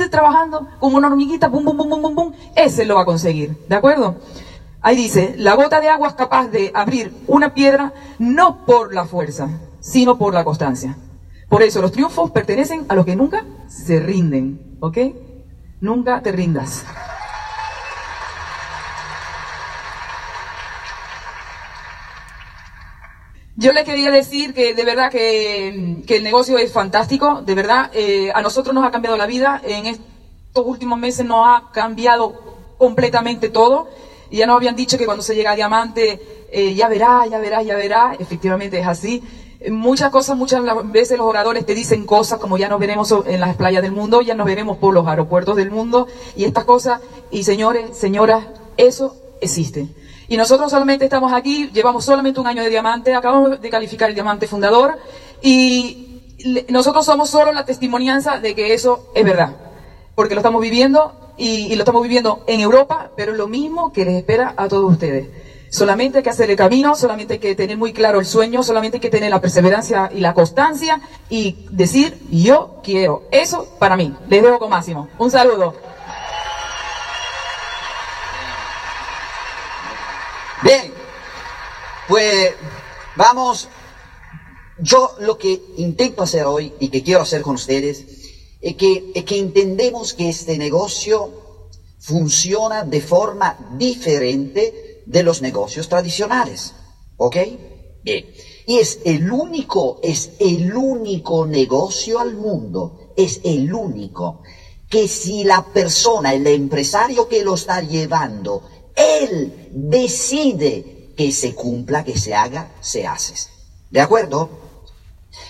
trabajando, 0.09 0.69
como 0.79 0.99
una 0.99 1.09
hormiguita, 1.09 1.49
bum, 1.49 1.65
bum, 1.65 1.77
bum, 1.77 1.89
bum, 1.89 2.03
bum, 2.03 2.15
bum. 2.15 2.33
Ese 2.55 2.85
lo 2.85 2.95
va 2.95 3.03
a 3.03 3.07
conseguir, 3.07 3.57
¿de 3.67 3.75
acuerdo? 3.75 4.15
Ahí 4.87 4.97
dice, 4.97 5.35
la 5.39 5.55
gota 5.55 5.81
de 5.81 5.89
agua 5.89 6.09
es 6.09 6.15
capaz 6.15 6.49
de 6.49 6.71
abrir 6.75 7.11
una 7.27 7.55
piedra 7.55 7.95
no 8.19 8.67
por 8.67 8.93
la 8.93 9.07
fuerza, 9.07 9.49
sino 9.81 10.19
por 10.19 10.35
la 10.35 10.45
constancia. 10.45 10.99
Por 11.49 11.63
eso 11.63 11.81
los 11.81 11.91
triunfos 11.91 12.31
pertenecen 12.33 12.85
a 12.91 12.95
los 12.95 13.07
que 13.07 13.17
nunca 13.17 13.47
se 13.67 13.99
rinden, 13.99 14.77
¿ok? 14.81 14.99
Nunca 15.81 16.21
te 16.21 16.33
rindas. 16.33 16.85
Yo 23.57 23.73
le 23.73 23.85
quería 23.85 24.11
decir 24.11 24.53
que 24.53 24.75
de 24.75 24.85
verdad 24.85 25.11
que, 25.11 26.05
el 26.07 26.25
negocio 26.25 26.59
es 26.59 26.71
fantástico, 26.71 27.41
de 27.41 27.55
verdad, 27.55 27.91
eh, 27.95 28.33
a 28.35 28.43
nosotros 28.43 28.75
nos 28.75 28.85
ha 28.85 28.91
cambiado 28.91 29.17
la 29.17 29.25
vida, 29.25 29.63
en 29.65 29.87
estos 29.87 30.67
últimos 30.67 30.99
meses 30.99 31.25
nos 31.25 31.47
ha 31.47 31.71
cambiado 31.73 32.75
completamente 32.77 33.49
todo, 33.49 33.89
ya 34.31 34.47
nos 34.47 34.57
habían 34.57 34.77
dicho 34.77 34.99
que 34.99 35.07
cuando 35.07 35.23
se 35.23 35.35
llega 35.35 35.53
a 35.53 35.57
diamante, 35.57 36.47
eh, 36.51 36.75
ya 36.75 36.89
verá, 36.89 37.27
ya 37.27 37.39
verá, 37.39 37.63
ya 37.63 37.77
verá, 37.77 38.17
efectivamente 38.19 38.79
es 38.79 38.87
así. 38.87 39.23
Muchas 39.71 40.11
cosas, 40.11 40.37
muchas 40.37 40.63
veces 40.93 41.17
los 41.17 41.27
oradores 41.27 41.65
te 41.65 41.75
dicen 41.75 42.05
cosas 42.05 42.39
como 42.39 42.59
ya 42.59 42.69
nos 42.69 42.79
veremos 42.79 43.15
en 43.27 43.41
las 43.41 43.57
playas 43.57 43.83
del 43.83 43.93
mundo, 43.93 44.21
ya 44.21 44.35
nos 44.35 44.47
veremos 44.47 44.77
por 44.77 44.93
los 44.93 45.07
aeropuertos 45.07 45.57
del 45.57 45.71
mundo, 45.71 46.07
y 46.37 46.45
estas 46.45 46.65
cosas, 46.65 47.01
y 47.31 47.45
señores, 47.45 47.97
señoras, 47.97 48.45
eso 48.77 49.17
existe. 49.41 49.89
Y 50.29 50.37
nosotros 50.37 50.71
solamente 50.71 51.05
estamos 51.05 51.33
aquí, 51.33 51.71
llevamos 51.73 52.05
solamente 52.05 52.41
un 52.41 52.47
año 52.47 52.63
de 52.63 52.71
diamante, 52.71 53.15
acabamos 53.15 53.61
de 53.61 53.71
calificar 53.71 54.09
el 54.09 54.15
diamante 54.15 54.47
fundador 54.47 54.99
y 55.43 56.23
nosotros 56.69 57.05
somos 57.05 57.31
solo 57.31 57.53
la 57.53 57.65
testimonianza 57.65 58.39
de 58.39 58.55
que 58.55 58.75
eso 58.75 59.11
es 59.15 59.25
verdad, 59.25 59.57
porque 60.15 60.35
lo 60.35 60.41
estamos 60.41 60.63
viviendo 60.63 61.24
y, 61.37 61.75
lo 61.75 61.83
estamos 61.83 62.03
viviendo 62.03 62.45
en 62.47 62.61
Europa, 62.61 63.11
pero 63.17 63.33
es 63.33 63.39
lo 63.39 63.49
mismo 63.49 63.93
que 63.93 64.05
les 64.05 64.15
espera 64.15 64.55
a 64.57 64.69
todos 64.69 64.93
ustedes. 64.93 65.29
Solamente 65.71 66.19
hay 66.19 66.25
que 66.25 66.31
hacer 66.31 66.51
el 66.51 66.57
camino, 66.57 66.95
solamente 66.95 67.35
hay 67.35 67.39
que 67.41 67.55
tener 67.57 67.77
muy 67.77 67.93
claro 67.93 68.21
el 68.21 68.27
sueño, 68.27 68.63
solamente 68.63 68.99
hay 68.99 69.01
que 69.01 69.11
tener 69.11 69.31
la 69.31 69.41
perseverancia 69.41 70.09
y 70.15 70.21
la 70.21 70.33
constancia 70.33 71.01
y 71.29 71.67
decir, 71.71 72.17
yo 72.31 72.81
quiero 72.85 73.25
eso 73.33 73.67
para 73.81 73.97
mí. 73.97 74.15
Les 74.29 74.41
veo 74.41 74.59
con 74.61 74.71
Máximo. 74.71 75.09
Un 75.19 75.31
saludo. 75.33 75.75
Bien, 80.63 80.93
pues 82.07 82.55
vamos, 83.17 83.69
yo 84.79 85.11
lo 85.19 85.37
que 85.37 85.61
intento 85.77 86.23
hacer 86.23 86.47
hoy 86.47 86.73
y 86.79 86.89
que 86.89 87.03
quiero 87.03 87.23
hacer 87.23 87.43
con 87.43 87.57
ustedes 87.57 88.24
que, 88.73 89.13
que 89.13 89.39
entendemos 89.39 90.15
que 90.15 90.31
este 90.31 90.57
negocio 90.57 91.31
funciona 91.99 92.83
de 92.83 93.01
forma 93.01 93.77
diferente 93.79 95.03
de 95.07 95.23
los 95.23 95.43
negocios 95.43 95.89
tradicionales. 95.89 96.75
¿Ok? 97.17 97.37
Bien. 98.03 98.27
Y 98.67 98.79
es 98.79 99.01
el 99.05 99.31
único, 99.31 100.01
es 100.03 100.31
el 100.39 100.75
único 100.75 101.47
negocio 101.47 102.19
al 102.19 102.35
mundo, 102.35 103.13
es 103.17 103.41
el 103.45 103.73
único, 103.73 104.43
que 104.89 105.07
si 105.09 105.45
la 105.45 105.73
persona, 105.73 106.33
el 106.33 106.47
empresario 106.47 107.29
que 107.29 107.43
lo 107.43 107.55
está 107.55 107.83
llevando, 107.83 108.69
él 108.97 109.71
decide 109.73 111.13
que 111.17 111.33
se 111.33 111.55
cumpla, 111.55 112.05
que 112.05 112.19
se 112.19 112.35
haga, 112.35 112.75
se 112.81 113.07
hace. 113.07 113.35
¿De 113.91 114.01
acuerdo? 114.01 114.64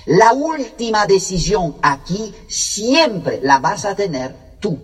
La 0.07 0.33
última 0.33 1.07
decisión 1.07 1.77
aquí 1.83 2.35
siempre 2.49 3.40
la 3.42 3.59
vas 3.59 3.85
a 3.85 3.94
tener 3.94 4.59
tú. 4.61 4.79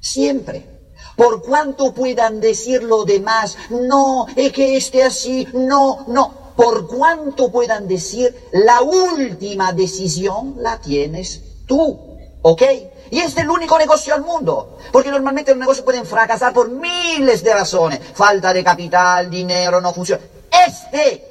Siempre. 0.00 0.74
Por 1.16 1.42
cuanto 1.42 1.92
puedan 1.92 2.40
decir 2.40 2.82
los 2.82 3.06
demás, 3.06 3.56
no, 3.70 4.26
es 4.34 4.52
que 4.52 4.76
esté 4.76 5.02
así, 5.02 5.46
no, 5.52 6.04
no. 6.08 6.54
Por 6.56 6.86
cuanto 6.86 7.50
puedan 7.50 7.86
decir, 7.86 8.34
la 8.52 8.80
última 8.80 9.72
decisión 9.72 10.54
la 10.58 10.80
tienes 10.80 11.66
tú. 11.66 12.16
¿Ok? 12.42 12.62
Y 13.10 13.20
es 13.20 13.36
el 13.36 13.48
único 13.48 13.78
negocio 13.78 14.14
al 14.14 14.22
mundo. 14.22 14.78
Porque 14.92 15.10
normalmente 15.10 15.52
los 15.52 15.60
negocios 15.60 15.84
pueden 15.84 16.04
fracasar 16.04 16.52
por 16.52 16.70
miles 16.70 17.42
de 17.42 17.54
razones. 17.54 18.00
Falta 18.14 18.52
de 18.52 18.64
capital, 18.64 19.30
dinero, 19.30 19.80
no 19.80 19.92
funciona. 19.92 20.22
Este, 20.66 21.24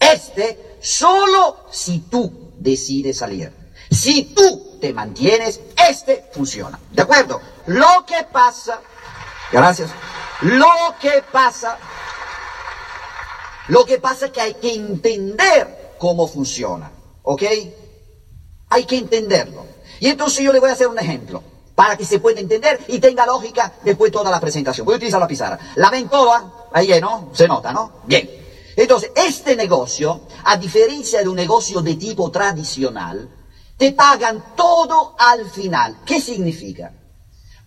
este, 0.00 0.76
solo 0.80 1.56
si 1.70 2.00
tú 2.00 2.45
decides 2.66 3.18
salir. 3.18 3.52
Si 3.90 4.34
tú 4.34 4.78
te 4.80 4.92
mantienes, 4.92 5.60
este 5.88 6.28
funciona. 6.32 6.78
¿De 6.90 7.02
acuerdo? 7.02 7.40
Lo 7.66 8.04
que 8.04 8.26
pasa, 8.30 8.80
gracias, 9.52 9.90
lo 10.42 10.94
que 11.00 11.22
pasa, 11.30 11.78
lo 13.68 13.84
que 13.84 13.98
pasa 13.98 14.26
es 14.26 14.32
que 14.32 14.40
hay 14.40 14.54
que 14.54 14.74
entender 14.74 15.94
cómo 15.98 16.26
funciona. 16.26 16.90
¿Ok? 17.22 17.42
Hay 18.68 18.84
que 18.84 18.98
entenderlo. 18.98 19.64
Y 20.00 20.08
entonces 20.08 20.44
yo 20.44 20.52
le 20.52 20.60
voy 20.60 20.70
a 20.70 20.72
hacer 20.72 20.88
un 20.88 20.98
ejemplo 20.98 21.42
para 21.74 21.96
que 21.96 22.04
se 22.04 22.18
pueda 22.18 22.40
entender 22.40 22.84
y 22.88 22.98
tenga 22.98 23.26
lógica 23.26 23.72
después 23.84 24.10
toda 24.10 24.30
la 24.30 24.40
presentación. 24.40 24.84
Voy 24.84 24.94
a 24.94 24.96
utilizar 24.96 25.20
la 25.20 25.28
pizarra. 25.28 25.58
La 25.76 25.90
ven 25.90 26.08
toda, 26.08 26.68
ahí, 26.72 27.00
¿no? 27.00 27.30
Se 27.32 27.46
nota, 27.46 27.72
¿no? 27.72 28.02
Bien. 28.04 28.45
Entonces, 28.76 29.10
este 29.16 29.56
negocio, 29.56 30.20
a 30.44 30.56
diferencia 30.56 31.22
de 31.22 31.28
un 31.28 31.36
negocio 31.36 31.80
de 31.80 31.94
tipo 31.94 32.30
tradicional, 32.30 33.28
te 33.78 33.92
pagan 33.92 34.54
todo 34.54 35.14
al 35.18 35.48
final. 35.48 35.98
¿Qué 36.04 36.20
significa? 36.20 36.92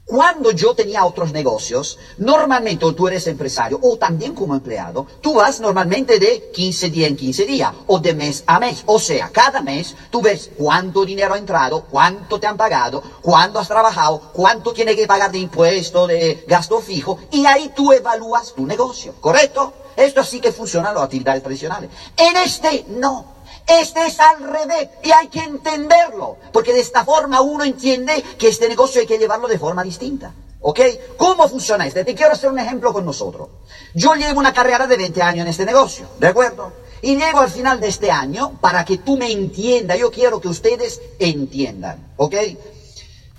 Cuando 0.06 0.50
yo 0.50 0.74
tenía 0.74 1.06
otros 1.06 1.32
negocios, 1.32 2.00
normalmente 2.18 2.92
tú 2.94 3.08
eres 3.08 3.28
empresario 3.28 3.80
o 3.80 3.96
también 3.96 4.34
como 4.34 4.56
empleado, 4.56 5.06
tú 5.22 5.36
vas 5.36 5.60
normalmente 5.60 6.18
de 6.18 6.50
15 6.52 6.90
días 6.90 7.10
en 7.12 7.16
15 7.16 7.46
días 7.46 7.74
o 7.86 8.00
de 8.00 8.16
mes 8.16 8.44
a 8.48 8.60
mes. 8.60 8.82
O 8.88 9.00
sea, 9.00 9.30
cada 9.30 9.62
mes 9.62 9.96
tú 10.10 10.20
ves 10.22 10.50
cuánto 10.58 11.06
dinero 11.06 11.36
ha 11.36 11.38
entrado, 11.38 11.86
cuánto 11.92 12.40
te 12.40 12.48
han 12.48 12.58
pagado, 12.58 13.04
cuánto 13.22 13.60
has 13.60 13.68
trabajado, 13.68 14.32
cuánto 14.34 14.74
tienes 14.74 14.96
que 14.96 15.06
pagar 15.06 15.32
de 15.32 15.38
impuesto, 15.38 16.08
de 16.08 16.44
gasto 16.48 16.82
fijo, 16.82 17.20
y 17.32 17.46
ahí 17.46 17.72
tú 17.76 17.94
evalúas 17.94 18.56
tu 18.56 18.66
negocio, 18.66 19.14
¿correcto? 19.22 19.74
Esto 20.00 20.24
sí 20.24 20.40
que 20.40 20.54
funciona 20.54 20.94
las 20.94 21.04
actividades 21.04 21.44
tradicionales. 21.44 21.90
En 22.16 22.38
este 22.38 22.86
no. 22.88 23.40
Este 23.68 24.08
es 24.08 24.20
al 24.20 24.44
revés 24.44 24.90
y 25.04 25.12
hay 25.12 25.28
que 25.28 25.44
entenderlo, 25.44 26.38
porque 26.52 26.74
de 26.74 26.80
esta 26.80 27.04
forma 27.06 27.42
uno 27.42 27.64
entiende 27.64 28.24
que 28.38 28.48
este 28.48 28.68
negocio 28.68 29.02
hay 29.02 29.08
que 29.08 29.20
llevarlo 29.20 29.48
de 29.48 29.60
forma 29.60 29.84
distinta. 29.84 30.34
¿Ok? 30.62 30.80
¿Cómo 31.18 31.48
funciona 31.48 31.86
este? 31.86 32.04
Te 32.04 32.16
quiero 32.16 32.32
hacer 32.32 32.50
un 32.50 32.60
ejemplo 32.60 32.92
con 32.92 33.06
nosotros. 33.06 33.50
Yo 33.94 34.16
llevo 34.16 34.40
una 34.40 34.54
carrera 34.54 34.88
de 34.88 34.98
20 34.98 35.22
años 35.22 35.44
en 35.44 35.50
este 35.50 35.66
negocio, 35.66 36.08
¿de 36.18 36.28
acuerdo? 36.28 36.72
Y 37.02 37.16
llego 37.16 37.40
al 37.40 37.50
final 37.50 37.80
de 37.80 37.88
este 37.88 38.10
año 38.10 38.58
para 38.60 38.84
que 38.84 38.98
tú 38.98 39.18
me 39.18 39.32
entiendas. 39.32 39.98
Yo 40.00 40.12
quiero 40.12 40.42
que 40.42 40.48
ustedes 40.48 41.02
entiendan, 41.20 42.14
¿ok? 42.18 42.36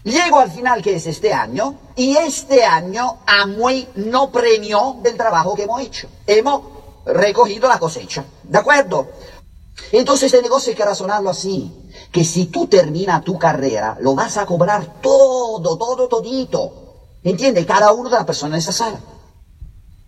Llego 0.04 0.38
al 0.38 0.50
final 0.50 0.82
que 0.82 0.96
es 0.96 1.06
este 1.06 1.32
año 1.32 1.74
y 1.94 2.16
este 2.16 2.64
año 2.64 3.18
Amway 3.26 3.88
no 3.96 4.30
premió 4.30 4.96
del 5.02 5.16
trabajo 5.16 5.54
que 5.54 5.64
hemos 5.64 5.82
hecho. 5.82 6.08
Hemos 6.26 6.62
recogido 7.04 7.68
la 7.68 7.78
cosecha, 7.78 8.24
¿de 8.42 8.58
acuerdo? 8.58 9.08
Entonces 9.92 10.32
este 10.32 10.42
negocio 10.42 10.70
hay 10.70 10.76
que 10.76 10.84
razonarlo 10.84 11.30
así, 11.30 11.72
que 12.12 12.24
si 12.24 12.46
tú 12.46 12.66
terminas 12.66 13.24
tu 13.24 13.38
carrera, 13.38 13.96
lo 14.00 14.14
vas 14.14 14.36
a 14.36 14.46
cobrar 14.46 15.00
todo, 15.00 15.76
todo, 15.76 16.08
todito. 16.08 16.72
¿Entiendes? 17.22 17.66
Cada 17.66 17.92
uno 17.92 18.08
de 18.08 18.16
las 18.16 18.24
personas 18.24 18.56
en 18.56 18.70
esa 18.70 18.72
sala. 18.72 19.00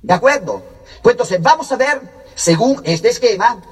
¿De 0.01 0.13
acuerdo? 0.13 0.63
Pues 1.03 1.15
entonces 1.15 1.43
vamos 1.43 1.71
a 1.71 1.77
ver, 1.77 2.25
según 2.35 2.81
este 2.85 3.11
esquema, 3.11 3.63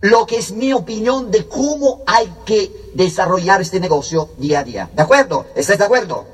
lo 0.00 0.26
que 0.26 0.38
es 0.38 0.52
mi 0.52 0.72
opinión 0.72 1.30
de 1.30 1.46
cómo 1.48 2.02
hay 2.06 2.32
que 2.44 2.90
desarrollar 2.94 3.60
este 3.60 3.80
negocio 3.80 4.30
día 4.38 4.60
a 4.60 4.64
día. 4.64 4.90
¿De 4.94 5.02
acuerdo? 5.02 5.46
¿Estás 5.54 5.78
de 5.78 5.84
acuerdo? 5.84 6.26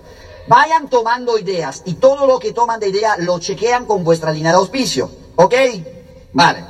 Vayan 0.47 0.91
tomando 0.91 1.39
ideas 1.39 1.83
y 1.87 1.95
todo 1.95 2.27
lo 2.27 2.39
que 2.39 2.53
toman 2.53 2.79
de 2.79 2.89
idea 2.89 3.17
lo 3.17 3.39
chequean 3.39 3.87
con 3.87 4.05
vuestra 4.05 4.33
línea 4.33 4.53
de 4.53 4.59
auspicio. 4.59 5.11
¿Ok? 5.37 5.55
Vale. 6.33 6.65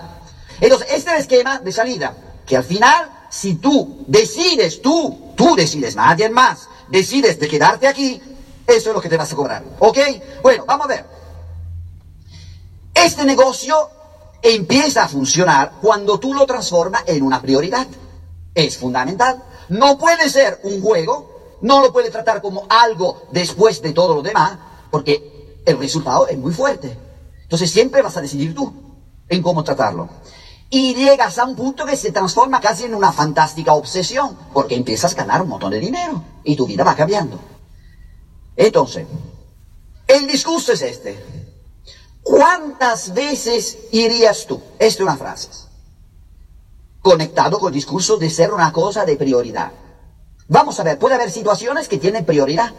Entonces, 0.61 0.88
este 0.92 1.11
es 1.11 1.14
el 1.16 1.20
esquema 1.20 1.59
de 1.59 1.72
salida 1.72 2.16
que 2.46 2.57
al 2.57 2.64
final, 2.64 3.11
si 3.30 3.57
tú 3.57 4.04
decides, 4.07 4.80
tú, 4.80 5.33
tú 5.35 5.57
decides, 5.57 5.96
nadie 5.96 6.28
más, 6.28 6.68
decides 6.88 7.40
de 7.40 7.48
quedarte 7.48 7.88
aquí, 7.88 8.20
eso 8.66 8.90
es 8.90 8.94
lo 8.94 9.00
que 9.00 9.09
te 9.09 9.16
vas 9.16 9.33
a 9.33 9.37
cobrar. 9.37 9.64
¿Ok? 9.80 9.98
Bueno, 10.42 10.64
vamos 10.66 10.87
a 10.87 10.88
ver. 10.88 11.07
Este 12.94 13.24
negocio 13.24 13.90
empieza 14.44 15.04
a 15.04 15.09
funcionar 15.09 15.72
cuando 15.80 16.20
tú 16.20 16.35
lo 16.35 16.44
transformas 16.46 17.02
en 17.07 17.22
una 17.22 17.40
prioridad. 17.40 17.87
Es 18.54 18.76
fundamental. 18.76 19.42
No 19.70 19.98
puede 19.98 20.28
ser 20.28 20.61
un 20.62 20.80
juego, 20.80 21.57
no 21.62 21.80
lo 21.80 21.92
puedes 21.92 22.12
tratar 22.12 22.42
como 22.42 22.66
algo 22.68 23.22
después 23.33 23.80
de 23.80 23.92
todo 23.92 24.14
lo 24.14 24.22
demás, 24.22 24.59
porque 24.90 25.62
el 25.64 25.78
resultado 25.78 26.28
es 26.28 26.37
muy 26.37 26.52
fuerte. 26.52 26.96
Entonces 27.42 27.70
siempre 27.70 28.02
vas 28.02 28.16
a 28.16 28.20
decidir 28.20 28.54
tú 28.54 28.72
en 29.28 29.42
cómo 29.42 29.64
tratarlo 29.64 30.09
y 30.68 30.94
llegas 30.94 31.38
a 31.38 31.44
un 31.44 31.54
punto 31.54 31.87
que 31.87 31.96
se 31.96 32.12
transforma 32.12 32.61
casi 32.61 32.85
en 32.85 32.94
una 32.94 33.12
fantástica 33.12 33.74
obsesión, 33.74 34.37
porque 34.52 34.74
empiezas 34.74 35.12
a 35.12 35.16
ganar 35.16 35.42
un 35.42 35.48
montón 35.48 35.70
de 35.70 35.80
dinero 35.80 36.22
y 36.42 36.57
tu 36.57 36.66
vida 36.66 36.85
va 36.85 36.96
cambiando. 36.96 37.38
Entonces, 38.57 39.07
el 40.07 40.26
discurso 40.26 40.72
es 40.72 40.83
este. 40.83 41.43
¿Cuántas 42.25 43.13
veces 43.13 43.77
irías 43.93 44.47
tú? 44.47 44.61
Esta 44.79 45.03
es 45.03 45.07
una 45.07 45.17
frase. 45.17 45.49
Conectado 47.03 47.59
con 47.59 47.69
el 47.69 47.75
discurso 47.75 48.17
de 48.17 48.31
ser 48.31 48.51
una 48.51 48.73
cosa 48.73 49.05
de 49.05 49.15
prioridad. 49.15 49.71
Vamos 50.49 50.81
a 50.81 50.83
ver, 50.83 50.99
puede 50.99 51.15
haber 51.15 51.31
situaciones 51.31 51.87
que 51.87 51.99
tienen 51.99 52.25
prioridad. 52.25 52.73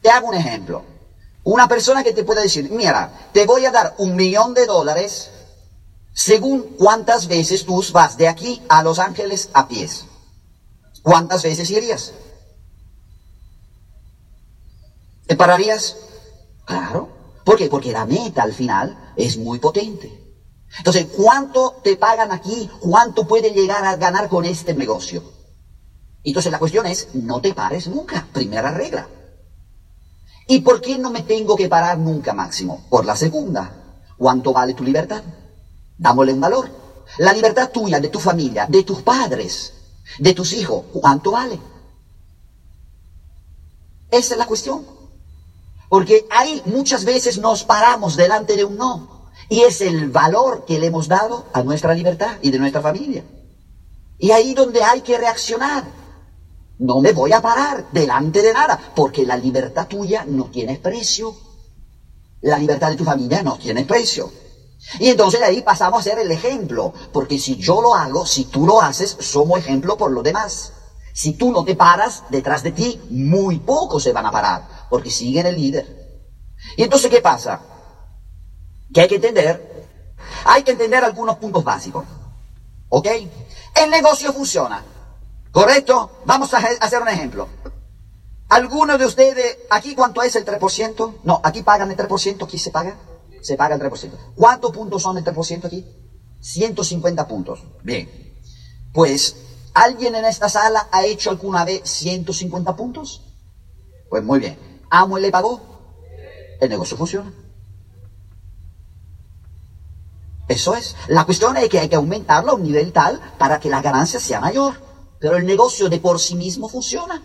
Te 0.00 0.08
hago 0.08 0.28
un 0.28 0.34
ejemplo. 0.34 0.84
Una 1.42 1.66
persona 1.66 2.04
que 2.04 2.12
te 2.12 2.22
puede 2.22 2.42
decir, 2.42 2.70
mira, 2.70 3.28
te 3.32 3.44
voy 3.44 3.64
a 3.66 3.72
dar 3.72 3.94
un 3.98 4.14
millón 4.14 4.54
de 4.54 4.66
dólares 4.66 5.30
según 6.12 6.76
cuántas 6.78 7.26
veces 7.26 7.66
tú 7.66 7.82
vas 7.92 8.16
de 8.16 8.28
aquí 8.28 8.62
a 8.68 8.84
Los 8.84 9.00
Ángeles 9.00 9.50
a 9.52 9.66
pies. 9.66 10.04
¿Cuántas 11.02 11.42
veces 11.42 11.70
irías? 11.70 12.12
¿Te 15.26 15.34
pararías? 15.34 15.96
Claro. 16.64 17.15
¿Por 17.46 17.56
qué? 17.56 17.68
Porque 17.68 17.92
la 17.92 18.04
meta 18.04 18.42
al 18.42 18.52
final 18.52 19.12
es 19.14 19.36
muy 19.36 19.60
potente. 19.60 20.34
Entonces, 20.78 21.06
¿cuánto 21.14 21.80
te 21.84 21.94
pagan 21.94 22.32
aquí? 22.32 22.68
¿Cuánto 22.80 23.22
puede 23.22 23.52
llegar 23.52 23.84
a 23.84 23.94
ganar 23.94 24.28
con 24.28 24.44
este 24.44 24.74
negocio? 24.74 25.22
Entonces 26.24 26.50
la 26.50 26.58
cuestión 26.58 26.86
es, 26.86 27.14
no 27.14 27.40
te 27.40 27.54
pares 27.54 27.86
nunca, 27.86 28.26
primera 28.32 28.72
regla. 28.72 29.06
¿Y 30.48 30.58
por 30.58 30.80
qué 30.80 30.98
no 30.98 31.08
me 31.08 31.20
tengo 31.20 31.54
que 31.54 31.68
parar 31.68 31.98
nunca, 31.98 32.32
Máximo? 32.32 32.84
Por 32.90 33.04
la 33.04 33.14
segunda, 33.14 33.70
¿cuánto 34.18 34.52
vale 34.52 34.74
tu 34.74 34.82
libertad? 34.82 35.22
Dámosle 35.96 36.32
un 36.32 36.40
valor. 36.40 36.68
La 37.18 37.32
libertad 37.32 37.70
tuya, 37.70 38.00
de 38.00 38.08
tu 38.08 38.18
familia, 38.18 38.66
de 38.68 38.82
tus 38.82 39.02
padres, 39.02 39.72
de 40.18 40.32
tus 40.32 40.52
hijos, 40.52 40.86
¿cuánto 40.92 41.30
vale? 41.30 41.60
Esa 44.10 44.34
es 44.34 44.38
la 44.38 44.46
cuestión. 44.46 44.95
Porque 45.88 46.26
ahí 46.30 46.62
muchas 46.64 47.04
veces 47.04 47.38
nos 47.38 47.64
paramos 47.64 48.16
delante 48.16 48.56
de 48.56 48.64
un 48.64 48.76
no. 48.76 49.30
Y 49.48 49.60
es 49.60 49.80
el 49.80 50.10
valor 50.10 50.64
que 50.66 50.78
le 50.78 50.86
hemos 50.86 51.08
dado 51.08 51.46
a 51.52 51.62
nuestra 51.62 51.94
libertad 51.94 52.36
y 52.42 52.50
de 52.50 52.58
nuestra 52.58 52.80
familia. 52.80 53.24
Y 54.18 54.30
ahí 54.30 54.54
donde 54.54 54.82
hay 54.82 55.02
que 55.02 55.18
reaccionar. 55.18 55.84
No 56.78 57.00
me 57.00 57.12
voy 57.12 57.32
a 57.32 57.40
parar 57.40 57.86
delante 57.92 58.42
de 58.42 58.52
nada, 58.52 58.78
porque 58.94 59.24
la 59.24 59.36
libertad 59.36 59.86
tuya 59.86 60.24
no 60.26 60.46
tiene 60.46 60.78
precio. 60.78 61.34
La 62.42 62.58
libertad 62.58 62.90
de 62.90 62.96
tu 62.96 63.04
familia 63.04 63.42
no 63.42 63.56
tiene 63.56 63.84
precio. 63.84 64.30
Y 64.98 65.08
entonces 65.08 65.40
ahí 65.42 65.62
pasamos 65.62 66.00
a 66.00 66.02
ser 66.02 66.18
el 66.18 66.30
ejemplo, 66.30 66.92
porque 67.12 67.38
si 67.38 67.56
yo 67.56 67.80
lo 67.80 67.94
hago, 67.94 68.26
si 68.26 68.44
tú 68.44 68.66
lo 68.66 68.82
haces, 68.82 69.16
somos 69.20 69.58
ejemplo 69.58 69.96
por 69.96 70.10
los 70.10 70.22
demás. 70.22 70.72
Si 71.14 71.32
tú 71.32 71.50
no 71.50 71.64
te 71.64 71.74
paras, 71.74 72.24
detrás 72.28 72.62
de 72.62 72.72
ti 72.72 73.00
muy 73.08 73.58
pocos 73.58 74.02
se 74.02 74.12
van 74.12 74.26
a 74.26 74.30
parar, 74.30 74.68
porque 74.90 75.10
siguen 75.10 75.46
el 75.46 75.56
líder. 75.56 76.22
Y 76.76 76.82
entonces, 76.82 77.10
¿qué 77.10 77.20
pasa? 77.20 77.60
Que 78.92 79.02
hay 79.02 79.08
que 79.08 79.16
entender, 79.16 79.88
hay 80.44 80.62
que 80.62 80.72
entender 80.72 81.04
algunos 81.04 81.36
puntos 81.36 81.64
básicos. 81.64 82.04
¿Ok? 82.88 83.08
El 83.74 83.90
negocio 83.90 84.32
funciona. 84.32 84.84
¿Correcto? 85.50 86.22
Vamos 86.24 86.52
a 86.54 86.58
hacer 86.80 87.02
un 87.02 87.08
ejemplo. 87.08 87.48
¿Alguno 88.48 88.96
de 88.96 89.06
ustedes, 89.06 89.58
aquí 89.70 89.94
cuánto 89.94 90.22
es 90.22 90.36
el 90.36 90.44
3%? 90.44 91.20
No, 91.24 91.40
aquí 91.42 91.62
pagan 91.62 91.90
el 91.90 91.96
3%, 91.96 92.44
aquí 92.44 92.58
se 92.58 92.70
paga 92.70 92.96
se 93.46 93.56
paga 93.56 93.76
el 93.76 93.80
3%. 93.80 94.10
¿Cuántos 94.34 94.72
puntos 94.72 95.02
son 95.02 95.18
el 95.18 95.24
3% 95.24 95.64
aquí? 95.64 95.86
150 96.40 97.28
puntos. 97.28 97.62
Bien. 97.82 98.08
Pues, 98.92 99.36
¿alguien 99.72 100.14
en 100.16 100.24
esta 100.24 100.48
sala 100.48 100.88
ha 100.90 101.04
hecho 101.04 101.30
alguna 101.30 101.64
vez 101.64 101.82
150 101.84 102.74
puntos? 102.76 103.22
Pues 104.10 104.24
muy 104.24 104.40
bien. 104.40 104.75
¿Amo 104.90 105.18
le 105.18 105.30
pagó? 105.30 105.60
El 106.60 106.68
negocio 106.68 106.96
funciona. 106.96 107.32
Eso 110.48 110.74
es. 110.74 110.96
La 111.08 111.24
cuestión 111.24 111.56
es 111.56 111.68
que 111.68 111.80
hay 111.80 111.88
que 111.88 111.96
aumentarlo 111.96 112.52
a 112.52 112.54
un 112.54 112.62
nivel 112.62 112.92
tal 112.92 113.20
para 113.38 113.58
que 113.58 113.68
la 113.68 113.82
ganancia 113.82 114.20
sea 114.20 114.40
mayor. 114.40 114.74
Pero 115.18 115.36
el 115.36 115.46
negocio 115.46 115.88
de 115.88 115.98
por 115.98 116.20
sí 116.20 116.34
mismo 116.34 116.68
funciona. 116.68 117.22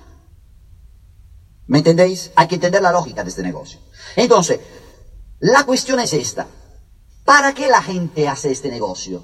¿Me 1.67 1.79
entendéis? 1.79 2.31
Hay 2.35 2.47
que 2.47 2.55
entender 2.55 2.81
la 2.81 2.91
lógica 2.91 3.23
de 3.23 3.29
este 3.29 3.43
negocio. 3.43 3.79
Entonces, 4.15 4.59
la 5.39 5.63
cuestión 5.65 5.99
es 5.99 6.13
esta. 6.13 6.47
¿Para 7.23 7.53
qué 7.53 7.67
la 7.67 7.81
gente 7.81 8.27
hace 8.27 8.51
este 8.51 8.69
negocio? 8.69 9.23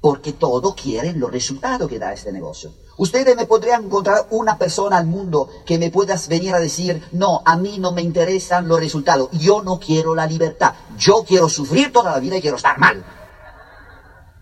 Porque 0.00 0.32
todo 0.32 0.74
quieren 0.74 1.20
los 1.20 1.30
resultados 1.30 1.88
que 1.88 1.98
da 1.98 2.12
este 2.12 2.32
negocio. 2.32 2.72
Ustedes 2.96 3.36
me 3.36 3.46
podrían 3.46 3.84
encontrar 3.84 4.26
una 4.30 4.58
persona 4.58 4.98
al 4.98 5.06
mundo 5.06 5.48
que 5.64 5.78
me 5.78 5.90
pueda 5.90 6.16
venir 6.28 6.54
a 6.54 6.58
decir, 6.58 7.06
no, 7.12 7.42
a 7.44 7.56
mí 7.56 7.78
no 7.78 7.92
me 7.92 8.02
interesan 8.02 8.68
los 8.68 8.80
resultados, 8.80 9.28
yo 9.32 9.62
no 9.62 9.78
quiero 9.78 10.14
la 10.14 10.26
libertad, 10.26 10.74
yo 10.96 11.24
quiero 11.26 11.48
sufrir 11.48 11.92
toda 11.92 12.12
la 12.12 12.18
vida 12.18 12.36
y 12.36 12.40
quiero 12.40 12.56
estar 12.56 12.78
mal. 12.78 13.04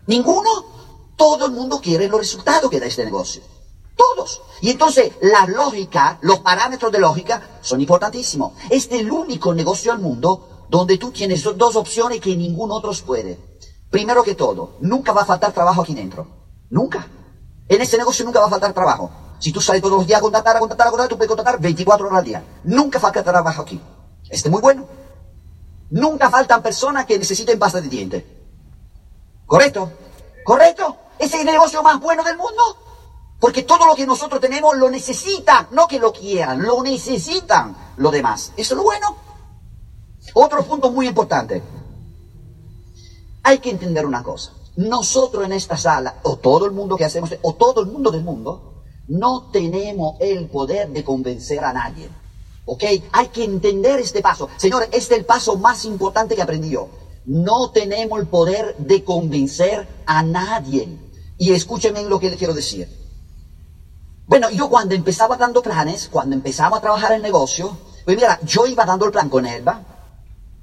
Ninguno. 0.06 0.78
Todo 1.16 1.46
el 1.46 1.52
mundo 1.52 1.80
quiere 1.80 2.08
los 2.08 2.20
resultados 2.20 2.70
que 2.70 2.78
da 2.78 2.86
este 2.86 3.04
negocio. 3.04 3.42
Todos. 3.96 4.40
Y 4.60 4.70
entonces 4.70 5.12
la 5.20 5.46
lógica, 5.46 6.18
los 6.22 6.38
parámetros 6.38 6.92
de 6.92 7.00
lógica 7.00 7.58
son 7.60 7.80
importantísimos. 7.80 8.52
Este 8.70 8.96
es 8.96 9.00
el 9.02 9.10
único 9.10 9.52
negocio 9.52 9.90
al 9.90 9.98
mundo 9.98 10.66
donde 10.70 10.96
tú 10.96 11.10
tienes 11.10 11.42
dos 11.42 11.76
opciones 11.76 12.20
que 12.20 12.36
ningún 12.36 12.70
otro 12.70 12.92
puede. 13.04 13.47
Primero 13.90 14.22
que 14.22 14.34
todo, 14.34 14.76
nunca 14.80 15.12
va 15.12 15.22
a 15.22 15.26
faltar 15.26 15.52
trabajo 15.52 15.82
aquí 15.82 15.94
dentro. 15.94 16.26
Nunca. 16.70 17.06
En 17.68 17.80
este 17.80 17.96
negocio 17.96 18.24
nunca 18.24 18.40
va 18.40 18.46
a 18.46 18.50
faltar 18.50 18.72
trabajo. 18.72 19.10
Si 19.38 19.52
tú 19.52 19.60
sales 19.60 19.80
todos 19.80 19.98
los 19.98 20.06
días 20.06 20.18
a 20.18 20.22
contratar, 20.22 20.56
a 20.56 20.58
contratar, 20.58 20.88
a 20.88 20.90
contratar, 20.90 21.08
tú 21.08 21.16
puedes 21.16 21.28
contratar 21.28 21.60
24 21.60 22.06
horas 22.06 22.18
al 22.18 22.24
día. 22.24 22.44
Nunca 22.64 22.98
falta 22.98 23.22
trabajo 23.22 23.62
aquí. 23.62 23.80
Este 24.28 24.48
es 24.48 24.50
muy 24.50 24.60
bueno. 24.60 24.86
Nunca 25.90 26.28
faltan 26.28 26.62
personas 26.62 27.06
que 27.06 27.18
necesiten 27.18 27.58
pasta 27.58 27.80
de 27.80 27.88
dientes. 27.88 28.24
¿Correcto? 29.46 29.90
¿Correcto? 30.44 30.96
¿Ese 31.18 31.36
es 31.36 31.40
el 31.40 31.46
negocio 31.46 31.82
más 31.82 31.98
bueno 32.00 32.22
del 32.22 32.36
mundo? 32.36 32.62
Porque 33.40 33.62
todo 33.62 33.86
lo 33.86 33.94
que 33.94 34.06
nosotros 34.06 34.40
tenemos 34.40 34.76
lo 34.76 34.90
necesitan, 34.90 35.68
no 35.70 35.86
que 35.86 35.98
lo 35.98 36.12
quieran, 36.12 36.62
lo 36.62 36.82
necesitan 36.82 37.76
los 37.96 38.12
demás. 38.12 38.52
Eso 38.56 38.74
es 38.74 38.76
lo 38.76 38.82
bueno. 38.82 39.16
Otro 40.34 40.62
punto 40.64 40.90
muy 40.90 41.06
importante. 41.06 41.62
Hay 43.48 43.60
que 43.60 43.70
entender 43.70 44.04
una 44.04 44.22
cosa. 44.22 44.52
Nosotros 44.76 45.42
en 45.42 45.54
esta 45.54 45.78
sala, 45.78 46.20
o 46.24 46.36
todo 46.36 46.66
el 46.66 46.72
mundo 46.72 46.98
que 46.98 47.06
hacemos, 47.06 47.34
o 47.40 47.54
todo 47.54 47.80
el 47.80 47.86
mundo 47.86 48.10
del 48.10 48.22
mundo, 48.22 48.84
no 49.08 49.48
tenemos 49.50 50.16
el 50.20 50.48
poder 50.48 50.90
de 50.90 51.02
convencer 51.02 51.64
a 51.64 51.72
nadie. 51.72 52.10
¿Ok? 52.66 52.84
Hay 53.10 53.28
que 53.28 53.44
entender 53.44 54.00
este 54.00 54.20
paso. 54.20 54.50
Señores, 54.58 54.90
este 54.92 55.14
es 55.14 55.20
el 55.20 55.24
paso 55.24 55.56
más 55.56 55.86
importante 55.86 56.36
que 56.36 56.42
aprendí 56.42 56.68
yo. 56.68 56.90
No 57.24 57.70
tenemos 57.70 58.20
el 58.20 58.26
poder 58.26 58.76
de 58.76 59.02
convencer 59.02 59.88
a 60.04 60.22
nadie. 60.22 60.98
Y 61.38 61.52
escúchenme 61.52 62.02
lo 62.02 62.20
que 62.20 62.28
les 62.28 62.38
quiero 62.38 62.52
decir. 62.52 62.86
Bueno, 64.26 64.50
yo 64.50 64.68
cuando 64.68 64.94
empezaba 64.94 65.38
dando 65.38 65.62
planes, 65.62 66.10
cuando 66.12 66.36
empezaba 66.36 66.76
a 66.76 66.80
trabajar 66.82 67.12
el 67.12 67.22
negocio, 67.22 67.78
pues 68.04 68.14
mira, 68.14 68.38
yo 68.42 68.66
iba 68.66 68.84
dando 68.84 69.06
el 69.06 69.10
plan 69.10 69.30
con 69.30 69.46
Elba, 69.46 69.97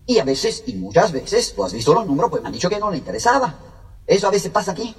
y 0.05 0.19
a 0.19 0.23
veces, 0.23 0.63
y 0.65 0.73
muchas 0.73 1.11
veces, 1.11 1.53
tú 1.53 1.63
has 1.63 1.73
visto 1.73 1.93
los 1.93 2.05
números, 2.05 2.29
pues 2.29 2.41
me 2.41 2.47
han 2.47 2.53
dicho 2.53 2.69
que 2.69 2.79
no 2.79 2.91
le 2.91 2.97
interesaba. 2.97 3.53
Eso 4.05 4.27
a 4.27 4.31
veces 4.31 4.51
pasa 4.51 4.71
aquí. 4.71 4.95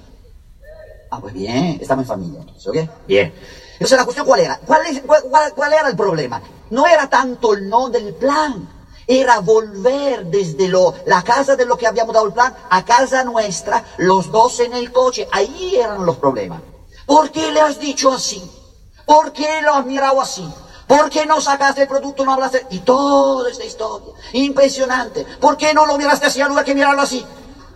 Ah, 1.09 1.19
pues 1.21 1.33
bien, 1.33 1.77
estamos 1.79 2.03
en 2.03 2.07
familia, 2.07 2.41
¿ok? 2.41 2.77
Bien. 3.07 3.33
Entonces 3.73 3.97
la 3.97 4.03
cuestión 4.03 4.25
cuál 4.25 4.41
era? 4.41 4.59
¿Cuál, 4.65 4.85
es, 4.87 5.01
cuál, 5.01 5.53
cuál 5.55 5.73
era 5.73 5.87
el 5.87 5.95
problema? 5.95 6.41
No 6.69 6.85
era 6.85 7.09
tanto 7.09 7.53
el 7.53 7.69
no 7.69 7.89
del 7.89 8.13
plan, 8.15 8.67
era 9.07 9.39
volver 9.39 10.25
desde 10.25 10.67
lo, 10.67 10.93
la 11.05 11.21
casa 11.21 11.55
de 11.55 11.65
lo 11.65 11.77
que 11.77 11.87
habíamos 11.87 12.13
dado 12.13 12.25
el 12.25 12.33
plan 12.33 12.53
a 12.69 12.83
casa 12.83 13.23
nuestra, 13.23 13.83
los 13.97 14.29
dos 14.29 14.59
en 14.59 14.73
el 14.73 14.91
coche. 14.91 15.27
Ahí 15.31 15.77
eran 15.77 16.05
los 16.05 16.17
problemas. 16.17 16.61
¿Por 17.05 17.31
qué 17.31 17.51
le 17.53 17.61
has 17.61 17.79
dicho 17.79 18.11
así? 18.11 18.43
¿Por 19.05 19.31
qué 19.31 19.61
lo 19.61 19.73
has 19.75 19.85
mirado 19.85 20.19
así? 20.19 20.45
¿Por 20.87 21.09
qué 21.09 21.25
no 21.25 21.41
sacaste 21.41 21.81
el 21.81 21.87
producto, 21.87 22.23
no 22.23 22.33
hablaste? 22.33 22.65
Y 22.69 22.79
toda 22.79 23.49
esta 23.51 23.65
historia, 23.65 24.13
impresionante. 24.33 25.25
¿Por 25.39 25.57
qué 25.57 25.73
no 25.73 25.85
lo 25.85 25.97
miraste 25.97 26.27
así 26.27 26.39
en 26.39 26.47
lugar 26.47 26.63
que 26.63 26.73
mirarlo 26.73 27.01
así? 27.01 27.25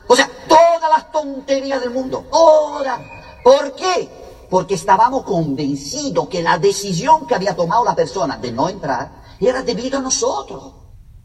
O 0.07 0.15
sea, 0.15 0.29
todas 0.47 0.89
las 0.89 1.11
tonterías 1.11 1.81
del 1.81 1.91
mundo, 1.91 2.25
todas. 2.31 3.01
¿Por 3.43 3.75
qué? 3.75 4.09
Porque 4.49 4.75
estábamos 4.75 5.23
convencidos 5.23 6.29
que 6.29 6.41
la 6.41 6.57
decisión 6.57 7.27
que 7.27 7.35
había 7.35 7.55
tomado 7.55 7.83
la 7.83 7.95
persona 7.95 8.37
de 8.37 8.53
no 8.53 8.69
entrar 8.69 9.11
era 9.41 9.61
debido 9.61 9.99
a 9.99 10.01
nosotros. 10.01 10.73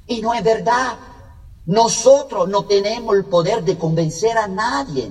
Y 0.07 0.21
no 0.21 0.35
es 0.35 0.43
verdad. 0.43 0.97
Nosotros 1.67 2.49
no 2.49 2.65
tenemos 2.65 3.15
el 3.15 3.27
poder 3.27 3.63
de 3.63 3.79
convencer 3.79 4.37
a 4.39 4.49
nadie. 4.49 5.11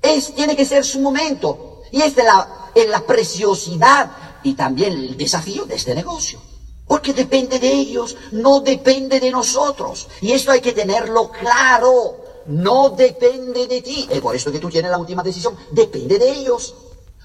Es, 0.00 0.32
tiene 0.34 0.54
que 0.54 0.64
ser 0.64 0.84
su 0.84 1.00
momento. 1.00 1.82
Y 1.90 2.02
esta 2.02 2.20
es 2.20 2.26
la, 2.26 2.48
es 2.74 2.88
la 2.88 3.00
preciosidad 3.00 4.10
y 4.42 4.54
también 4.54 4.92
el 4.92 5.16
desafío 5.16 5.64
de 5.64 5.74
este 5.74 5.94
negocio. 5.94 6.40
Porque 6.86 7.12
depende 7.12 7.58
de 7.58 7.70
ellos, 7.70 8.16
no 8.32 8.60
depende 8.60 9.20
de 9.20 9.30
nosotros. 9.30 10.08
Y 10.22 10.32
esto 10.32 10.52
hay 10.52 10.60
que 10.60 10.72
tenerlo 10.72 11.30
claro. 11.30 12.16
No 12.46 12.90
depende 12.90 13.66
de 13.66 13.82
ti. 13.82 14.08
Es 14.10 14.20
por 14.22 14.34
eso 14.34 14.50
que 14.50 14.58
tú 14.58 14.70
tienes 14.70 14.90
la 14.90 14.96
última 14.96 15.22
decisión. 15.22 15.54
Depende 15.70 16.18
de 16.18 16.30
ellos. 16.30 16.74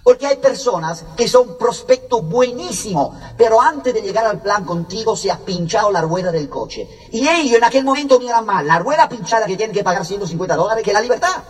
Porque 0.03 0.27
hay 0.27 0.35
personas 0.35 1.05
que 1.15 1.29
son 1.29 1.57
prospectos 1.57 2.27
buenísimos, 2.27 3.15
pero 3.37 3.61
antes 3.61 3.93
de 3.93 4.01
llegar 4.01 4.25
al 4.25 4.41
plan 4.41 4.65
contigo 4.65 5.15
se 5.15 5.31
ha 5.31 5.37
pinchado 5.37 5.89
la 5.91 6.01
rueda 6.01 6.29
del 6.29 6.49
coche. 6.49 7.07
Y 7.13 7.25
ellos 7.25 7.55
en 7.55 7.63
aquel 7.63 7.85
momento 7.85 8.19
miran 8.19 8.45
más 8.45 8.65
la 8.65 8.79
rueda 8.79 9.07
pinchada 9.07 9.45
que 9.45 9.55
tienen 9.55 9.73
que 9.73 9.81
pagar 9.81 10.05
150 10.05 10.57
dólares 10.57 10.83
que 10.83 10.91
la 10.91 10.99
libertad. 10.99 11.41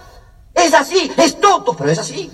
Es 0.54 0.71
así, 0.76 1.12
es 1.17 1.39
tonto, 1.39 1.76
pero 1.76 1.89
es 1.89 1.97
así. 1.97 2.30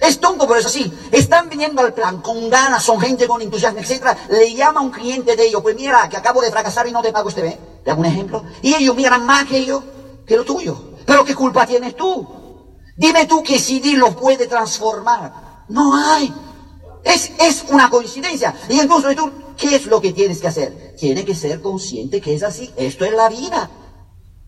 Es 0.00 0.20
tonto, 0.20 0.46
pero 0.46 0.60
es 0.60 0.66
así. 0.66 0.92
Están 1.10 1.48
viniendo 1.48 1.80
al 1.80 1.94
plan 1.94 2.20
con 2.20 2.50
ganas, 2.50 2.82
son 2.82 3.00
gente 3.00 3.26
con 3.26 3.40
entusiasmo, 3.40 3.80
etc. 3.80 4.16
Le 4.28 4.54
llama 4.54 4.80
a 4.80 4.82
un 4.82 4.90
cliente 4.90 5.36
de 5.36 5.46
ellos, 5.46 5.62
pues 5.62 5.74
mira, 5.74 6.08
que 6.08 6.16
acabo 6.16 6.42
de 6.42 6.50
fracasar 6.50 6.86
y 6.86 6.92
no 6.92 7.02
te 7.02 7.12
pago 7.12 7.28
este 7.28 7.42
mes. 7.42 7.56
¿Te 7.82 7.90
hago 7.90 8.00
un 8.00 8.06
ejemplo? 8.06 8.44
Y 8.62 8.74
ellos 8.74 8.94
miran 8.94 9.24
más 9.24 9.46
que 9.46 9.58
ellos, 9.58 9.82
que 10.26 10.36
lo 10.36 10.44
tuyo. 10.44 10.92
Pero 11.06 11.24
¿qué 11.24 11.34
culpa 11.34 11.66
tienes 11.66 11.96
tú? 11.96 12.26
Dime 12.96 13.26
tú 13.26 13.42
que 13.42 13.58
CD 13.58 13.92
lo 13.92 14.14
puede 14.14 14.46
transformar. 14.46 15.64
No 15.68 15.94
hay. 15.96 16.32
Es, 17.04 17.32
es 17.38 17.64
una 17.70 17.88
coincidencia. 17.88 18.54
Y 18.68 18.78
entonces 18.80 19.16
tú, 19.16 19.30
¿qué 19.56 19.76
es 19.76 19.86
lo 19.86 20.00
que 20.00 20.12
tienes 20.12 20.40
que 20.40 20.48
hacer? 20.48 20.94
Tienes 20.98 21.24
que 21.24 21.34
ser 21.34 21.62
consciente 21.62 22.20
que 22.20 22.34
es 22.34 22.42
así. 22.42 22.70
Esto 22.76 23.04
es 23.04 23.12
la 23.12 23.28
vida. 23.28 23.70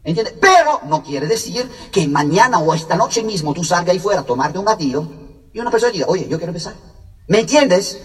¿Entiendes? 0.05 0.35
Pero 0.41 0.81
no 0.87 1.03
quiere 1.03 1.27
decir 1.27 1.71
que 1.93 2.07
mañana 2.09 2.59
o 2.59 2.75
esta 2.75 2.97
noche 2.97 3.23
mismo 3.23 3.55
tú 3.55 3.65
salgas 3.65 3.91
ahí 3.91 3.99
fuera 3.99 4.21
a 4.21 4.25
tomarte 4.25 4.59
un 4.59 4.65
batido 4.65 5.18
y 5.53 5.61
una 5.61 5.71
persona 5.71 5.93
diga, 5.93 6.07
oye, 6.09 6.27
yo 6.29 6.39
quiero 6.39 6.51
empezar. 6.51 6.75
¿Me 7.27 7.41
entiendes? 7.41 7.99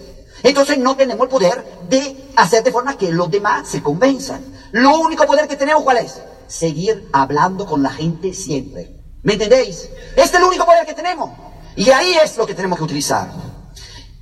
Entonces 0.43 0.77
no 0.77 0.95
tenemos 0.95 1.23
el 1.23 1.29
poder 1.29 1.63
de 1.89 2.31
hacer 2.35 2.63
de 2.63 2.71
forma 2.71 2.97
que 2.97 3.11
los 3.11 3.31
demás 3.31 3.67
se 3.67 3.81
convenzan. 3.81 4.43
Lo 4.71 4.99
único 4.99 5.25
poder 5.25 5.47
que 5.47 5.55
tenemos, 5.55 5.83
¿cuál 5.83 5.97
es? 5.97 6.19
Seguir 6.47 7.07
hablando 7.13 7.65
con 7.65 7.81
la 7.81 7.91
gente 7.91 8.33
siempre. 8.33 8.99
¿Me 9.21 9.33
entendéis? 9.33 9.89
Este 10.09 10.21
es 10.21 10.33
el 10.33 10.43
único 10.43 10.65
poder 10.65 10.85
que 10.85 10.93
tenemos. 10.93 11.29
Y 11.75 11.89
ahí 11.89 12.15
es 12.21 12.37
lo 12.37 12.45
que 12.45 12.53
tenemos 12.53 12.77
que 12.77 12.83
utilizar. 12.83 13.31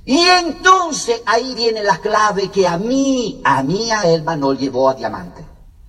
Y 0.04 0.20
entonces 0.20 1.22
ahí 1.26 1.54
viene 1.54 1.82
la 1.82 1.98
clave 1.98 2.50
que 2.50 2.66
a 2.66 2.76
mí, 2.76 3.40
a 3.44 3.62
mí 3.62 3.90
a 3.90 4.02
Elba 4.02 4.36
llevó 4.54 4.88
a 4.88 4.94
diamante. 4.94 5.44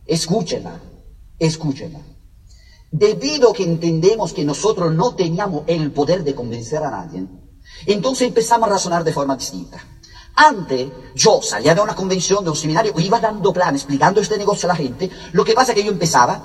Escúchenla, 0.06 0.80
escúchenla. 1.40 2.00
Debido 2.96 3.50
a 3.50 3.54
que 3.54 3.64
entendemos 3.64 4.34
que 4.34 4.46
nosotros 4.46 4.94
no 4.94 5.16
teníamos 5.16 5.64
el 5.66 5.92
poder 5.92 6.24
de 6.24 6.36
convencer 6.36 6.84
a 6.84 6.92
nadie, 6.92 7.26
entonces 7.88 8.28
empezamos 8.28 8.70
a 8.70 8.74
razonar 8.74 9.04
de 9.04 9.12
forma 9.12 9.36
distinta. 9.36 9.84
Antes, 10.36 10.92
yo 11.16 11.42
salía 11.42 11.74
de 11.74 11.82
una 11.82 11.96
convención, 11.96 12.44
de 12.44 12.52
un 12.52 12.56
seminario, 12.56 12.94
iba 12.98 13.20
dando 13.20 13.52
plan, 13.52 13.74
explicando 13.74 14.22
este 14.22 14.38
negocio 14.38 14.70
a 14.70 14.74
la 14.74 14.76
gente. 14.76 15.10
Lo 15.32 15.44
que 15.44 15.54
pasa 15.54 15.72
es 15.72 15.78
que 15.80 15.84
yo 15.84 15.92
empezaba 15.92 16.40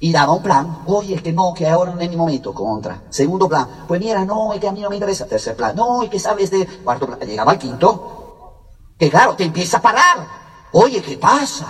y 0.00 0.10
daba 0.12 0.32
un 0.32 0.42
plan, 0.42 0.78
oye, 0.86 1.22
que 1.22 1.30
no, 1.30 1.52
que 1.52 1.68
ahora 1.68 1.94
no 1.94 2.00
es 2.00 2.08
mi 2.08 2.16
momento, 2.16 2.54
contra. 2.54 3.04
Segundo 3.10 3.46
plan, 3.46 3.84
pues 3.86 4.00
mira, 4.00 4.24
no, 4.24 4.54
es 4.54 4.60
que 4.60 4.68
a 4.68 4.72
mí 4.72 4.80
no 4.80 4.88
me 4.88 4.96
interesa. 4.96 5.26
Tercer 5.26 5.54
plan, 5.54 5.76
no, 5.76 6.02
es 6.02 6.08
que 6.08 6.18
sabes 6.18 6.50
de... 6.50 6.64
Cuarto 6.64 7.06
plan, 7.06 7.20
llegaba 7.20 7.52
al 7.52 7.58
quinto, 7.58 8.62
que 8.98 9.10
claro, 9.10 9.36
te 9.36 9.44
empieza 9.44 9.76
a 9.76 9.82
parar. 9.82 10.26
Oye, 10.72 11.02
¿qué 11.02 11.18
pasa? 11.18 11.68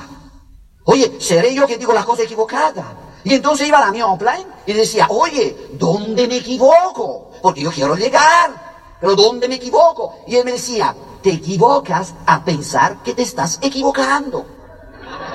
Oye, 0.85 1.17
¿seré 1.19 1.53
yo 1.53 1.67
que 1.67 1.77
digo 1.77 1.93
las 1.93 2.05
cosas 2.05 2.27
equivocadas? 2.27 3.02
Y 3.25 3.35
entonces 3.35 3.67
iba 3.67 3.81
la 3.81 3.91
mi 3.91 4.01
plan 4.19 4.45
y 4.67 4.73
decía, 4.73 5.07
oye, 5.09 5.57
¿dónde 5.73 6.27
me 6.27 6.37
equivoco? 6.37 7.31
Porque 7.41 7.63
yo 7.63 7.71
quiero 7.71 7.95
llegar, 7.95 8.51
pero 9.01 9.15
¿dónde 9.15 9.49
me 9.49 9.57
equivoco? 9.57 10.15
Y 10.27 10.37
él 10.37 10.45
me 10.45 10.53
decía, 10.53 10.95
te 11.23 11.31
equivocas 11.31 12.15
a 12.27 12.43
pensar 12.43 12.97
que 13.03 13.15
te 13.15 13.23
estás 13.23 13.59
equivocando. 13.61 14.45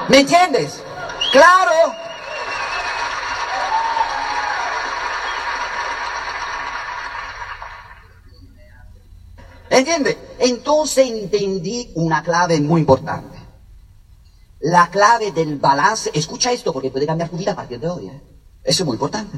¿Me 0.09 0.19
entiendes? 0.19 0.81
Claro, 1.31 1.71
¿Entiende? 9.69 10.17
Entonces 10.39 11.07
entendí 11.07 11.91
una 11.95 12.23
clave 12.23 12.59
muy 12.61 12.81
importante. 12.81 13.36
La 14.67 14.89
clave 14.89 15.31
del 15.31 15.55
balance, 15.55 16.11
escucha 16.13 16.51
esto 16.51 16.73
porque 16.73 16.91
puede 16.91 17.05
cambiar 17.05 17.29
tu 17.29 17.37
vida 17.37 17.53
a 17.53 17.55
partir 17.55 17.79
de 17.79 17.87
hoy. 17.87 18.07
¿eh? 18.07 18.21
Eso 18.65 18.83
es 18.83 18.85
muy 18.85 18.95
importante. 18.95 19.37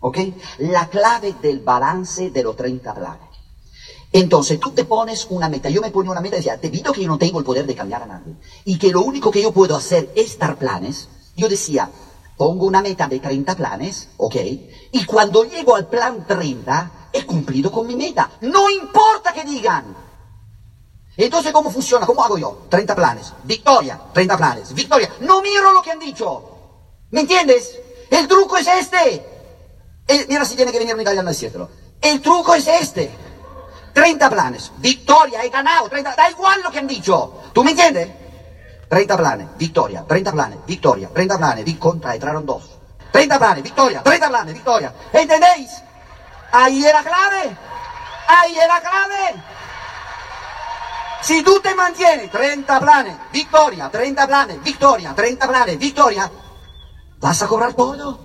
¿Ok? 0.00 0.18
La 0.60 0.88
clave 0.88 1.34
del 1.42 1.60
balance 1.60 2.30
de 2.30 2.42
los 2.42 2.56
30 2.56 2.94
planes. 2.94 3.28
Entonces 4.10 4.58
tú 4.58 4.70
te 4.70 4.84
pones 4.84 5.26
una 5.28 5.50
meta. 5.50 5.68
Yo 5.68 5.82
me 5.82 5.90
ponía 5.90 6.12
una 6.12 6.22
meta 6.22 6.36
y 6.36 6.38
decía, 6.38 6.56
debido 6.56 6.92
a 6.92 6.94
que 6.94 7.02
yo 7.02 7.08
no 7.08 7.18
tengo 7.18 7.38
el 7.40 7.44
poder 7.44 7.66
de 7.66 7.74
cambiar 7.74 8.04
a 8.04 8.06
nadie 8.06 8.36
y 8.64 8.78
que 8.78 8.90
lo 8.90 9.02
único 9.02 9.30
que 9.30 9.42
yo 9.42 9.52
puedo 9.52 9.76
hacer 9.76 10.10
es 10.16 10.38
dar 10.38 10.56
planes, 10.56 11.10
yo 11.36 11.46
decía, 11.46 11.90
pongo 12.38 12.64
una 12.64 12.80
meta 12.80 13.06
de 13.06 13.20
30 13.20 13.54
planes, 13.56 14.08
¿ok? 14.16 14.36
Y 14.92 15.04
cuando 15.04 15.44
llego 15.44 15.76
al 15.76 15.88
plan 15.88 16.26
30, 16.26 17.10
he 17.12 17.26
cumplido 17.26 17.70
con 17.70 17.86
mi 17.86 17.96
meta. 17.96 18.30
No 18.40 18.70
importa 18.70 19.34
que 19.34 19.44
digan. 19.44 20.03
Entonces, 21.16 21.52
¿cómo 21.52 21.70
funciona? 21.70 22.06
¿Cómo 22.06 22.24
hago 22.24 22.38
yo? 22.38 22.66
30 22.68 22.94
planes. 22.94 23.32
Victoria, 23.44 24.00
30 24.12 24.36
planes. 24.36 24.74
Victoria. 24.74 25.10
No 25.20 25.40
miro 25.42 25.72
lo 25.72 25.82
que 25.82 25.92
han 25.92 25.98
dicho. 25.98 26.50
¿Me 27.10 27.20
entiendes? 27.20 27.78
El 28.10 28.26
truco 28.26 28.56
es 28.56 28.66
este. 28.66 29.14
Eh, 30.06 30.26
mira 30.28 30.44
si 30.44 30.56
tiene 30.56 30.72
que 30.72 30.78
venir 30.78 30.94
un 30.94 31.00
italiano 31.00 31.28
a 31.28 31.32
decírtelo. 31.32 31.68
El 32.00 32.20
truco 32.20 32.54
es 32.54 32.66
este. 32.66 33.10
30 33.92 34.28
planes. 34.28 34.72
Victoria, 34.78 35.44
he 35.44 35.50
ganado. 35.50 35.88
30, 35.88 36.16
da 36.16 36.30
igual 36.30 36.60
lo 36.62 36.70
que 36.70 36.80
han 36.80 36.86
dicho. 36.88 37.42
¿Tú 37.52 37.62
me 37.62 37.70
entiendes? 37.70 38.24
30 38.88 39.16
planes, 39.16 39.48
victoria, 39.58 40.04
30 40.06 40.32
planes, 40.32 40.58
victoria, 40.66 41.08
30 41.12 41.38
planes, 41.38 41.64
vi 41.64 41.74
contra, 41.74 42.14
entraron 42.14 42.46
dos. 42.46 42.78
30 43.10 43.38
planes, 43.38 43.62
victoria, 43.64 44.02
30 44.02 44.28
planes, 44.28 44.54
victoria. 44.54 44.94
¿Entendéis? 45.12 45.70
Ahí 46.52 46.84
era 46.84 47.02
clave. 47.02 47.56
Ahí 48.28 48.56
era 48.56 48.80
clave. 48.80 49.42
Si 51.24 51.42
tú 51.42 51.58
te 51.60 51.74
mantienes 51.74 52.30
30 52.30 52.80
planes, 52.80 53.16
victoria, 53.32 53.90
30 53.90 54.26
planes, 54.26 54.62
victoria, 54.62 55.14
30 55.14 55.48
planes, 55.48 55.78
victoria, 55.78 56.30
vas 57.18 57.42
a 57.42 57.48
cobrar 57.48 57.72
todo. 57.72 58.20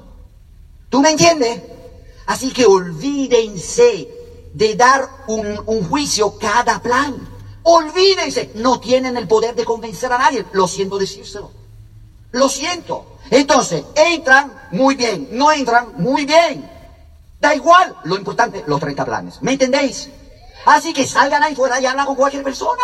¿Tú 0.90 1.00
me 1.00 1.12
entiendes? 1.12 1.62
Así 2.26 2.52
que 2.52 2.66
olvídense 2.66 4.10
de 4.54 4.76
dar 4.76 5.08
un, 5.28 5.64
un 5.66 5.88
juicio 5.88 6.38
cada 6.38 6.82
plan. 6.82 7.16
Olvídense, 7.64 8.52
no 8.56 8.82
tienen 8.82 9.16
el 9.16 9.30
poder 9.30 9.56
de 9.56 9.64
convencer 9.64 10.12
a 10.12 10.18
nadie. 10.18 10.46
Lo 10.52 10.68
siento 10.68 10.98
decírselo. 10.98 11.52
Lo 12.32 12.50
siento. 12.50 13.18
Entonces, 13.32 13.86
entran 13.96 14.52
muy 14.72 14.96
bien, 14.96 15.30
no 15.32 15.54
entran 15.54 15.94
muy 15.96 16.26
bien. 16.26 16.70
Da 17.40 17.56
igual, 17.56 17.96
lo 18.04 18.18
importante, 18.18 18.66
los 18.68 18.82
30 18.82 19.06
planes. 19.06 19.42
¿Me 19.42 19.54
entendéis? 19.54 20.10
Así 20.66 20.94
que 20.94 21.08
salgan 21.08 21.44
ahí 21.44 21.56
fuera 21.56 21.80
y 21.80 21.86
hablan 21.86 22.06
con 22.06 22.16
cualquier 22.16 22.44
persona. 22.44 22.84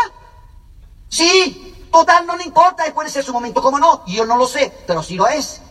Sí, 1.09 1.87
total, 1.91 2.25
no 2.25 2.35
le 2.35 2.43
importa, 2.43 2.83
puede 2.93 3.09
ser 3.09 3.23
su 3.23 3.33
momento, 3.33 3.61
como 3.61 3.79
no. 3.79 4.03
Yo 4.07 4.25
no 4.25 4.37
lo 4.37 4.47
sé, 4.47 4.71
pero 4.87 5.03
sí 5.03 5.15
lo 5.15 5.27
es. 5.27 5.61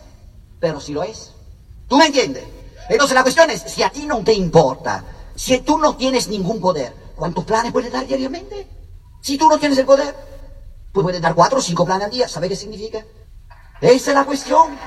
Pero 0.59 0.79
sí 0.79 0.93
lo 0.93 1.03
es. 1.03 1.33
¿Tú 1.87 1.97
me 1.97 2.07
entiendes? 2.07 2.45
Entonces 2.89 3.15
la 3.15 3.23
cuestión 3.23 3.49
es, 3.49 3.61
si 3.61 3.83
a 3.83 3.89
ti 3.89 4.05
no 4.05 4.23
te 4.23 4.33
importa, 4.33 5.03
si 5.35 5.59
tú 5.59 5.77
no 5.77 5.95
tienes 5.95 6.27
ningún 6.27 6.61
poder, 6.61 6.95
¿cuántos 7.15 7.43
planes 7.43 7.71
puedes 7.71 7.91
dar 7.91 8.05
diariamente? 8.05 8.67
Si 9.21 9.37
tú 9.37 9.49
no 9.49 9.57
tienes 9.57 9.77
el 9.77 9.85
poder, 9.85 10.15
pues 10.93 11.03
puedes 11.03 11.21
dar 11.21 11.35
cuatro 11.35 11.59
o 11.59 11.61
cinco 11.61 11.85
planes 11.85 12.05
al 12.05 12.11
día. 12.11 12.29
¿Sabe 12.29 12.47
qué 12.47 12.55
significa? 12.55 13.03
Esa 13.81 14.11
es 14.11 14.15
la 14.15 14.23
cuestión. 14.23 14.77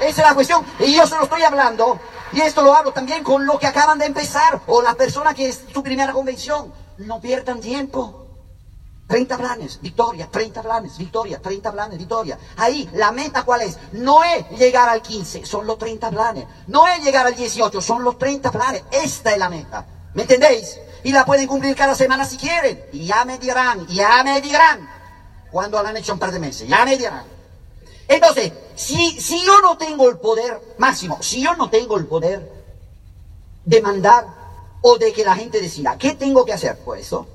Esa 0.00 0.22
es 0.22 0.28
la 0.28 0.34
cuestión. 0.34 0.64
Y 0.78 0.94
yo 0.94 1.06
se 1.06 1.16
lo 1.16 1.24
estoy 1.24 1.42
hablando. 1.42 1.98
Y 2.32 2.40
esto 2.40 2.62
lo 2.62 2.74
hablo 2.74 2.92
también 2.92 3.22
con 3.22 3.46
lo 3.46 3.58
que 3.58 3.66
acaban 3.66 3.98
de 3.98 4.06
empezar. 4.06 4.60
O 4.66 4.82
la 4.82 4.94
persona 4.94 5.34
que 5.34 5.48
es 5.48 5.64
su 5.72 5.82
primera 5.82 6.12
convención. 6.12 6.72
No 6.98 7.20
pierdan 7.20 7.60
tiempo. 7.60 8.26
30 9.06 9.36
planes, 9.36 9.80
victoria, 9.80 10.28
30 10.30 10.62
planes, 10.62 10.98
victoria, 10.98 11.40
30 11.40 11.72
planes, 11.72 11.98
victoria. 11.98 12.38
Ahí, 12.56 12.88
la 12.92 13.12
meta 13.12 13.44
cuál 13.44 13.62
es? 13.62 13.78
No 13.92 14.24
es 14.24 14.50
llegar 14.58 14.88
al 14.88 15.00
15, 15.00 15.46
son 15.46 15.66
los 15.66 15.78
30 15.78 16.10
planes. 16.10 16.46
No 16.66 16.88
es 16.88 17.04
llegar 17.04 17.24
al 17.26 17.36
18, 17.36 17.80
son 17.80 18.02
los 18.02 18.18
30 18.18 18.50
planes. 18.50 18.82
Esta 18.90 19.32
es 19.32 19.38
la 19.38 19.48
meta. 19.48 19.86
¿Me 20.14 20.22
entendéis? 20.22 20.80
Y 21.04 21.12
la 21.12 21.24
pueden 21.24 21.46
cumplir 21.46 21.76
cada 21.76 21.94
semana 21.94 22.24
si 22.24 22.36
quieren. 22.36 22.84
Y 22.92 23.06
ya 23.06 23.24
me 23.24 23.38
dirán, 23.38 23.86
ya 23.86 24.24
me 24.24 24.40
dirán. 24.40 24.88
Cuando 25.52 25.80
la 25.82 25.90
han 25.90 25.96
hecho 25.98 26.12
un 26.12 26.18
par 26.18 26.32
de 26.32 26.40
meses, 26.40 26.68
ya 26.68 26.84
me 26.84 26.96
dirán. 26.96 27.35
Entonces, 28.08 28.52
si, 28.74 29.18
yo 29.44 29.60
no 29.60 29.76
tengo 29.76 30.08
el 30.08 30.18
poder 30.18 30.60
máximo, 30.78 31.18
si 31.22 31.42
yo 31.42 31.56
no 31.56 31.70
tengo 31.70 31.96
el 31.96 32.06
poder 32.06 32.52
de 33.64 33.82
mandar 33.82 34.26
o 34.82 34.96
de 34.98 35.12
que 35.12 35.24
la 35.24 35.34
gente 35.34 35.60
decida, 35.60 35.96
¿qué 35.98 36.14
tengo 36.14 36.44
que 36.44 36.52
hacer? 36.52 36.78
Pues 36.84 37.06
eso. 37.06 37.26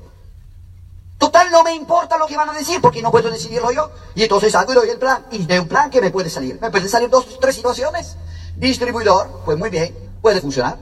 Total, 1.18 1.52
no 1.52 1.64
me 1.64 1.76
importa 1.76 2.18
lo 2.18 2.26
que 2.26 2.38
van 2.38 2.50
a 2.50 2.54
decir 2.54 2.82
porque 2.82 3.02
no 3.02 3.12
puedo 3.12 3.30
decidirlo 3.30 3.72
yo. 3.72 3.92
Y 4.16 4.24
entonces 4.24 4.56
hago 4.56 4.72
y 4.72 4.76
doy 4.76 4.90
el 4.90 4.98
plan. 4.98 5.26
Y 5.32 5.46
de 5.46 5.60
un 5.60 5.68
plan 5.68 5.92
que 5.92 6.02
me 6.02 6.10
puede 6.10 6.30
salir. 6.30 6.60
Me 6.60 6.72
pueden 6.72 6.90
salir 6.90 7.10
dos, 7.10 7.40
tres 7.40 7.56
situaciones. 7.56 8.16
Distribuidor, 8.56 9.42
pues 9.46 9.58
muy 9.58 9.70
bien, 9.70 9.96
puede 10.22 10.42
funcionar. 10.42 10.78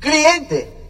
Cliente, 0.00 0.80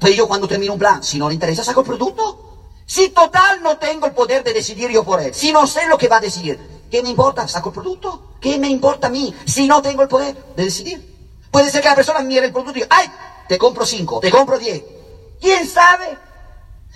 pues 0.00 0.16
yo 0.16 0.26
cuando 0.26 0.48
termino 0.48 0.72
un 0.72 0.78
plan, 0.78 1.04
si 1.04 1.18
no 1.18 1.28
le 1.28 1.34
interesa, 1.34 1.62
saco 1.62 1.82
el 1.82 1.86
producto. 1.86 2.72
Si 2.86 3.10
total 3.10 3.62
no 3.62 3.78
tengo 3.78 4.06
el 4.06 4.12
poder 4.12 4.42
de 4.44 4.52
decidir 4.52 4.90
yo 4.90 5.04
por 5.04 5.20
él, 5.20 5.34
si 5.34 5.52
no 5.52 5.66
sé 5.66 5.86
lo 5.88 5.98
que 5.98 6.08
va 6.08 6.16
a 6.16 6.20
decidir, 6.20 6.75
¿qué 6.90 7.02
me 7.02 7.10
importa? 7.10 7.46
Saco 7.48 7.70
el 7.70 7.74
producto. 7.74 8.22
¿Qué 8.40 8.58
me 8.58 8.68
importa 8.68 9.06
a 9.08 9.10
mí 9.10 9.34
si 9.44 9.66
no 9.66 9.82
tengo 9.82 10.02
el 10.02 10.08
poder 10.08 10.36
de 10.56 10.64
decidir? 10.64 11.16
Puede 11.50 11.70
ser 11.70 11.82
que 11.82 11.88
la 11.88 11.94
persona 11.94 12.20
mire 12.20 12.46
el 12.46 12.52
producto 12.52 12.72
y 12.72 12.82
diga, 12.82 12.88
¡ay! 12.90 13.10
Te 13.48 13.58
compro 13.58 13.86
cinco, 13.86 14.20
te 14.20 14.30
compro 14.30 14.58
diez. 14.58 14.82
¿Quién 15.40 15.68
sabe? 15.68 16.18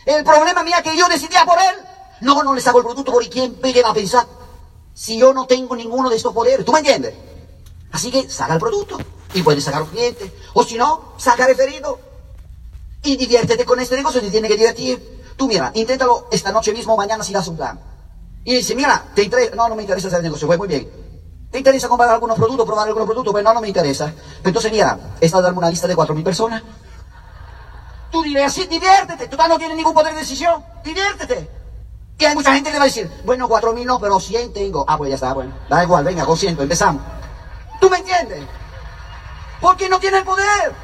El 0.05 0.25
problema 0.25 0.63
mía 0.63 0.79
es 0.79 0.83
que 0.83 0.97
yo 0.97 1.09
decidía 1.09 1.45
por 1.45 1.59
él. 1.59 1.75
No, 2.21 2.43
no 2.43 2.55
le 2.55 2.61
saco 2.61 2.79
el 2.79 2.85
producto 2.85 3.13
porque 3.13 3.29
quién 3.29 3.55
qué 3.55 3.83
va 3.83 3.91
a 3.91 3.95
pensar. 3.95 4.27
Si 4.93 5.19
yo 5.19 5.33
no 5.33 5.47
tengo 5.47 5.77
ninguno 5.77 6.11
de 6.11 6.17
estos 6.17 6.35
poderes, 6.35 6.65
¿tú 6.65 6.73
me 6.73 6.81
entiendes? 6.81 7.15
Así 7.93 8.11
que 8.11 8.29
saca 8.29 8.55
el 8.55 8.61
producto 8.61 8.99
y 9.35 9.43
puedes 9.43 9.65
sacar 9.65 9.83
un 9.83 9.89
cliente. 9.89 10.33
O 10.55 10.65
si 10.65 10.77
no, 10.77 11.15
saca 11.17 11.47
referido. 11.47 11.99
Y 13.03 13.17
diviértete 13.17 13.65
con 13.65 13.81
este 13.81 13.97
negocio, 13.97 14.21
te 14.21 14.31
tiene 14.31 14.49
que 14.49 14.57
divertir. 14.57 15.23
Tú 15.37 15.47
mira, 15.47 15.71
inténtalo 15.75 16.29
esta 16.31 16.53
noche 16.53 16.73
mismo 16.73 16.97
mañana 16.97 17.25
si 17.25 17.33
das 17.33 17.49
un 17.49 17.57
plan. 17.57 17.90
Y 18.45 18.57
dice, 18.57 18.75
mira, 18.75 19.05
te 19.15 19.23
interesa, 19.25 19.55
no, 19.55 19.69
no 19.69 19.75
me 19.75 19.83
interesa 19.83 20.09
hacer 20.09 20.23
negocio, 20.23 20.47
pues 20.47 20.59
muy 20.59 20.69
bien. 20.69 20.91
¿Te 21.51 21.59
interesa 21.59 21.89
comprar 21.89 22.11
algunos 22.11 22.37
productos, 22.37 22.65
probar 22.65 22.87
algunos 22.87 23.07
productos? 23.07 23.33
Pues 23.33 23.45
no, 23.45 23.53
no 23.53 23.61
me 23.61 23.69
interesa. 23.69 24.13
Pero 24.39 24.49
entonces 24.49 24.71
mira, 24.71 24.99
he 25.21 25.27
estado 25.27 25.43
dando 25.43 25.59
una 25.59 25.69
lista 25.69 25.89
de 25.89 25.97
4.000 25.97 26.23
personas. 26.23 26.63
Tú 28.11 28.23
dirás, 28.23 28.53
sí, 28.53 28.67
diviértete, 28.67 29.29
tú 29.29 29.37
no 29.37 29.59
tienes 29.59 29.77
ningún 29.77 29.95
poder 29.95 30.15
de 30.15 30.21
decisión, 30.21 30.65
diviértete. 30.85 31.51
Y 32.19 32.25
hay 32.25 32.35
mucha 32.35 32.53
gente 32.53 32.69
que 32.69 32.75
le 32.75 32.79
va 32.79 32.85
a 32.85 32.89
decir, 32.89 33.11
bueno, 33.25 33.49
4.000 33.49 33.85
no, 33.85 33.99
pero 33.99 34.21
100 34.21 34.53
tengo. 34.53 34.85
Ah, 34.87 34.99
pues 34.99 35.11
ya 35.11 35.15
está, 35.15 35.33
bueno, 35.33 35.55
da 35.69 35.83
igual, 35.83 36.05
venga, 36.05 36.25
con 36.25 36.37
100, 36.37 36.61
empezamos. 36.61 37.03
¿Tú 37.81 37.89
me 37.89 37.99
entiendes? 37.99 38.45
Porque 39.61 39.89
no 39.89 39.99
tiene 39.99 40.19
el 40.19 40.25
poder. 40.25 40.75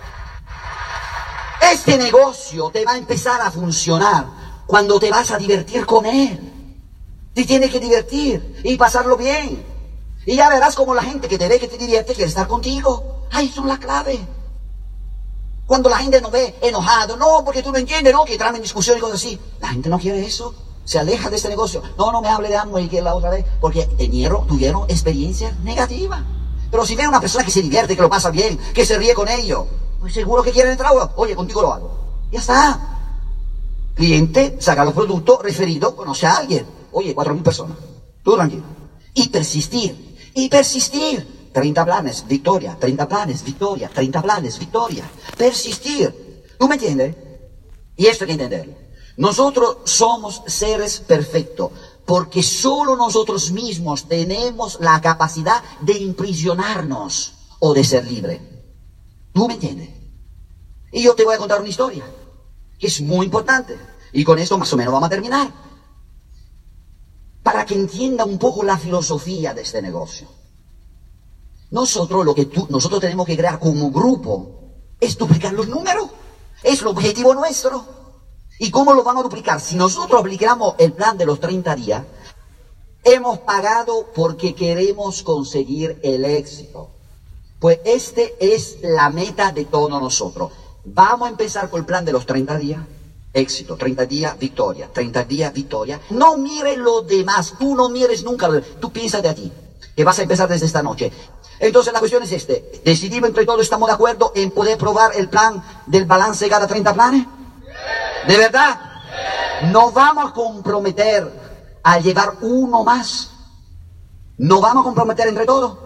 Este 1.72 1.98
negocio 1.98 2.70
te 2.70 2.84
va 2.84 2.92
a 2.92 2.96
empezar 2.96 3.40
a 3.40 3.50
funcionar 3.50 4.26
cuando 4.66 4.98
te 4.98 5.10
vas 5.10 5.30
a 5.30 5.38
divertir 5.38 5.84
con 5.84 6.06
él. 6.06 6.45
Te 7.36 7.44
tienes 7.44 7.70
que 7.70 7.78
divertir 7.78 8.62
y 8.64 8.78
pasarlo 8.78 9.14
bien. 9.14 9.62
Y 10.24 10.36
ya 10.36 10.48
verás 10.48 10.74
como 10.74 10.94
la 10.94 11.02
gente 11.02 11.28
que 11.28 11.36
te 11.36 11.46
ve 11.48 11.60
que 11.60 11.68
te 11.68 11.76
divierte 11.76 12.14
quiere 12.14 12.30
estar 12.30 12.48
contigo. 12.48 13.26
Ahí 13.30 13.50
son 13.50 13.68
la 13.68 13.78
clave. 13.78 14.18
Cuando 15.66 15.90
la 15.90 15.98
gente 15.98 16.18
nos 16.22 16.30
ve 16.30 16.54
enojado, 16.62 17.14
no, 17.18 17.44
porque 17.44 17.62
tú 17.62 17.72
no 17.72 17.76
entiendes, 17.76 18.14
no, 18.14 18.24
que 18.24 18.32
entran 18.32 18.56
en 18.56 18.62
discusión 18.62 18.96
y 18.96 19.02
cosas 19.02 19.16
así. 19.16 19.38
La 19.60 19.68
gente 19.68 19.90
no 19.90 19.98
quiere 19.98 20.24
eso. 20.24 20.54
Se 20.86 20.98
aleja 20.98 21.28
de 21.28 21.36
este 21.36 21.50
negocio. 21.50 21.82
No, 21.98 22.10
no 22.10 22.22
me 22.22 22.28
hable 22.30 22.48
de 22.48 22.56
Amway 22.56 22.88
que 22.88 23.02
la 23.02 23.14
otra 23.14 23.28
vez, 23.28 23.44
porque 23.60 23.84
tuvieron, 23.84 24.46
tuvieron 24.46 24.84
experiencia 24.88 25.54
negativa. 25.62 26.24
Pero 26.70 26.86
si 26.86 26.96
ven 26.96 27.04
a 27.04 27.08
una 27.10 27.20
persona 27.20 27.44
que 27.44 27.50
se 27.50 27.60
divierte, 27.60 27.96
que 27.96 28.00
lo 28.00 28.08
pasa 28.08 28.30
bien, 28.30 28.56
que 28.72 28.86
se 28.86 28.96
ríe 28.96 29.12
con 29.12 29.28
ellos, 29.28 29.66
pues 30.00 30.14
seguro 30.14 30.42
que 30.42 30.52
quieren 30.52 30.72
entrar. 30.72 30.90
Oye, 31.16 31.36
contigo 31.36 31.60
lo 31.60 31.74
hago. 31.74 31.90
Ya 32.32 32.38
está. 32.38 32.80
Cliente, 33.94 34.56
saca 34.58 34.86
los 34.86 34.94
productos, 34.94 35.42
referido, 35.42 35.94
conoce 35.94 36.26
a 36.26 36.36
alguien. 36.36 36.75
Oye, 36.96 37.14
cuatro 37.14 37.34
mil 37.34 37.42
personas. 37.42 37.76
Tú 38.24 38.34
tranquilo. 38.36 38.64
Y 39.12 39.28
persistir. 39.28 40.16
Y 40.34 40.48
persistir. 40.48 41.50
30 41.52 41.84
planes, 41.84 42.24
victoria, 42.26 42.74
30 42.80 43.06
planes, 43.06 43.44
victoria, 43.44 43.90
30 43.92 44.22
planes, 44.22 44.58
victoria. 44.58 45.04
Persistir. 45.36 46.44
¿Tú 46.58 46.66
me 46.66 46.76
entiendes? 46.76 47.14
Y 47.96 48.06
esto 48.06 48.24
hay 48.24 48.28
que 48.28 48.32
entenderlo. 48.32 48.74
Nosotros 49.18 49.76
somos 49.84 50.42
seres 50.46 51.00
perfectos 51.00 51.70
porque 52.06 52.42
solo 52.42 52.96
nosotros 52.96 53.50
mismos 53.50 54.08
tenemos 54.08 54.78
la 54.80 54.98
capacidad 55.02 55.62
de 55.82 55.98
imprisionarnos 55.98 57.34
o 57.58 57.74
de 57.74 57.84
ser 57.84 58.10
libre. 58.10 58.40
¿Tú 59.34 59.46
me 59.48 59.54
entiendes? 59.54 59.90
Y 60.92 61.02
yo 61.02 61.14
te 61.14 61.24
voy 61.24 61.34
a 61.34 61.38
contar 61.38 61.60
una 61.60 61.68
historia 61.68 62.04
que 62.78 62.86
es 62.86 63.02
muy 63.02 63.26
importante. 63.26 63.78
Y 64.14 64.24
con 64.24 64.38
esto 64.38 64.56
más 64.56 64.72
o 64.72 64.78
menos 64.78 64.94
vamos 64.94 65.08
a 65.08 65.10
terminar. 65.10 65.65
Para 67.46 67.64
que 67.64 67.76
entienda 67.76 68.24
un 68.24 68.38
poco 68.38 68.64
la 68.64 68.76
filosofía 68.76 69.54
de 69.54 69.62
este 69.62 69.80
negocio. 69.80 70.26
Nosotros 71.70 72.24
lo 72.24 72.34
que 72.34 72.50
nosotros 72.68 73.00
tenemos 73.00 73.24
que 73.24 73.36
crear 73.36 73.60
como 73.60 73.92
grupo 73.92 74.72
es 74.98 75.16
duplicar 75.16 75.52
los 75.52 75.68
números. 75.68 76.10
Es 76.64 76.80
el 76.80 76.88
objetivo 76.88 77.34
nuestro. 77.34 77.84
¿Y 78.58 78.72
cómo 78.72 78.92
lo 78.94 79.04
vamos 79.04 79.20
a 79.20 79.28
duplicar? 79.28 79.60
Si 79.60 79.76
nosotros 79.76 80.18
aplicamos 80.18 80.74
el 80.78 80.92
plan 80.92 81.16
de 81.16 81.24
los 81.24 81.38
30 81.38 81.76
días, 81.76 82.02
hemos 83.04 83.38
pagado 83.38 84.10
porque 84.12 84.56
queremos 84.56 85.22
conseguir 85.22 86.00
el 86.02 86.24
éxito. 86.24 86.90
Pues 87.60 87.78
este 87.84 88.34
es 88.40 88.78
la 88.82 89.08
meta 89.10 89.52
de 89.52 89.66
todos 89.66 90.02
nosotros. 90.02 90.50
Vamos 90.84 91.28
a 91.28 91.30
empezar 91.30 91.70
con 91.70 91.78
el 91.78 91.86
plan 91.86 92.04
de 92.04 92.10
los 92.10 92.26
30 92.26 92.58
días. 92.58 92.80
Éxito, 93.36 93.76
30 93.76 94.06
días, 94.06 94.38
victoria, 94.38 94.88
30 94.90 95.24
días, 95.24 95.52
victoria. 95.52 96.00
No 96.08 96.38
mires 96.38 96.78
lo 96.78 97.02
demás, 97.02 97.52
tú 97.58 97.74
no 97.74 97.90
mires 97.90 98.24
nunca, 98.24 98.48
tú 98.80 98.90
piensas 98.90 99.22
de 99.22 99.34
ti, 99.34 99.52
que 99.94 100.04
vas 100.04 100.18
a 100.18 100.22
empezar 100.22 100.48
desde 100.48 100.64
esta 100.64 100.82
noche. 100.82 101.12
Entonces 101.58 101.92
la 101.92 101.98
cuestión 101.98 102.22
es 102.22 102.32
este, 102.32 102.80
decidimos 102.82 103.28
entre 103.28 103.44
todos, 103.44 103.60
estamos 103.60 103.88
de 103.88 103.94
acuerdo 103.94 104.32
en 104.34 104.50
poder 104.52 104.78
probar 104.78 105.12
el 105.14 105.28
plan 105.28 105.62
del 105.86 106.06
balance 106.06 106.48
cada 106.48 106.66
30 106.66 106.94
planes. 106.94 107.26
¿De 108.26 108.38
verdad? 108.38 108.80
Nos 109.70 109.92
vamos 109.92 110.30
a 110.30 110.32
comprometer 110.32 111.30
a 111.82 111.98
llevar 111.98 112.38
uno 112.40 112.84
más. 112.84 113.32
¿Nos 114.38 114.62
vamos 114.62 114.80
a 114.80 114.84
comprometer 114.84 115.28
entre 115.28 115.44
todos? 115.44 115.76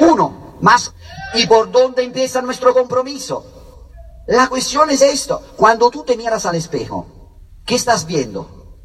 Uno 0.00 0.56
más. 0.60 0.92
¿Y 1.32 1.46
por 1.46 1.70
dónde 1.70 2.02
empieza 2.02 2.42
nuestro 2.42 2.74
compromiso? 2.74 3.55
La 4.26 4.48
cuestión 4.48 4.90
es 4.90 5.02
esto. 5.02 5.40
Cuando 5.56 5.90
tú 5.90 6.02
te 6.04 6.16
miras 6.16 6.46
al 6.46 6.56
espejo, 6.56 7.06
¿qué 7.64 7.74
estás 7.74 8.06
viendo? 8.06 8.80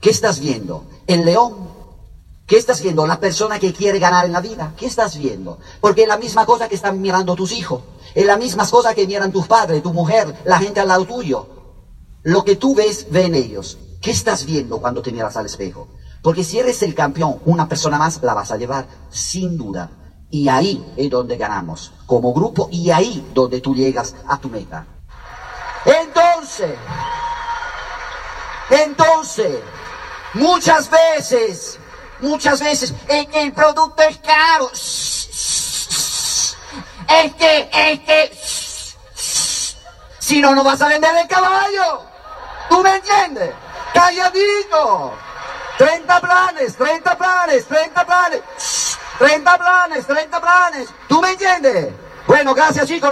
¿Qué 0.00 0.10
estás 0.10 0.40
viendo? 0.40 0.84
¿El 1.06 1.24
león? 1.24 1.70
¿Qué 2.46 2.56
estás 2.56 2.82
viendo? 2.82 3.06
La 3.06 3.20
persona 3.20 3.60
que 3.60 3.72
quiere 3.72 3.98
ganar 3.98 4.26
en 4.26 4.32
la 4.32 4.40
vida. 4.40 4.74
¿Qué 4.76 4.86
estás 4.86 5.16
viendo? 5.16 5.58
Porque 5.80 6.02
es 6.02 6.08
la 6.08 6.16
misma 6.16 6.44
cosa 6.46 6.68
que 6.68 6.74
están 6.74 7.00
mirando 7.00 7.36
tus 7.36 7.52
hijos. 7.52 7.82
Es 8.14 8.26
la 8.26 8.36
misma 8.36 8.68
cosa 8.68 8.94
que 8.94 9.06
miran 9.06 9.30
tus 9.30 9.46
padres, 9.46 9.82
tu 9.82 9.92
mujer, 9.92 10.34
la 10.44 10.58
gente 10.58 10.80
al 10.80 10.88
lado 10.88 11.04
tuyo. 11.04 11.46
Lo 12.22 12.44
que 12.44 12.56
tú 12.56 12.74
ves, 12.74 13.06
ven 13.10 13.34
ellos. 13.34 13.78
¿Qué 14.00 14.10
estás 14.10 14.44
viendo 14.44 14.80
cuando 14.80 15.02
te 15.02 15.12
miras 15.12 15.36
al 15.36 15.46
espejo? 15.46 15.86
Porque 16.22 16.42
si 16.42 16.58
eres 16.58 16.82
el 16.82 16.94
campeón, 16.94 17.40
una 17.44 17.68
persona 17.68 17.98
más 17.98 18.20
la 18.22 18.34
vas 18.34 18.50
a 18.50 18.56
llevar, 18.56 18.86
sin 19.10 19.56
duda. 19.56 19.90
Y 20.30 20.48
ahí 20.48 20.92
es 20.96 21.10
donde 21.10 21.36
ganamos, 21.36 21.92
como 22.06 22.32
grupo, 22.32 22.68
y 22.70 22.90
ahí 22.90 23.28
donde 23.34 23.60
tú 23.60 23.74
llegas 23.74 24.14
a 24.28 24.38
tu 24.38 24.48
meta. 24.48 24.86
Entonces, 25.84 26.78
entonces, 28.70 29.60
muchas 30.34 30.88
veces, 30.88 31.80
muchas 32.20 32.60
veces, 32.60 32.94
es 33.08 33.26
que 33.26 33.42
el 33.42 33.52
producto 33.52 34.02
es 34.02 34.18
caro. 34.18 34.70
Es 37.08 37.34
que, 37.34 37.70
es 37.72 38.00
que, 38.00 38.32
si 40.20 40.40
no, 40.40 40.54
no 40.54 40.62
vas 40.62 40.80
a 40.80 40.88
vender 40.88 41.16
el 41.16 41.26
caballo. 41.26 42.04
¿Tú 42.68 42.80
me 42.82 42.94
entiendes? 42.94 43.52
Calladito. 43.92 45.12
30 45.76 46.20
planes, 46.20 46.76
30 46.76 47.18
planes, 47.18 47.66
30 47.66 48.06
planes. 48.06 48.42
30 49.20 49.58
planes, 49.58 50.06
30 50.06 50.40
planes. 50.40 50.88
¿Tú 51.06 51.20
me 51.20 51.32
entiendes? 51.32 51.88
Bueno, 52.26 52.54
gracias 52.54 52.88
chicos. 52.88 53.10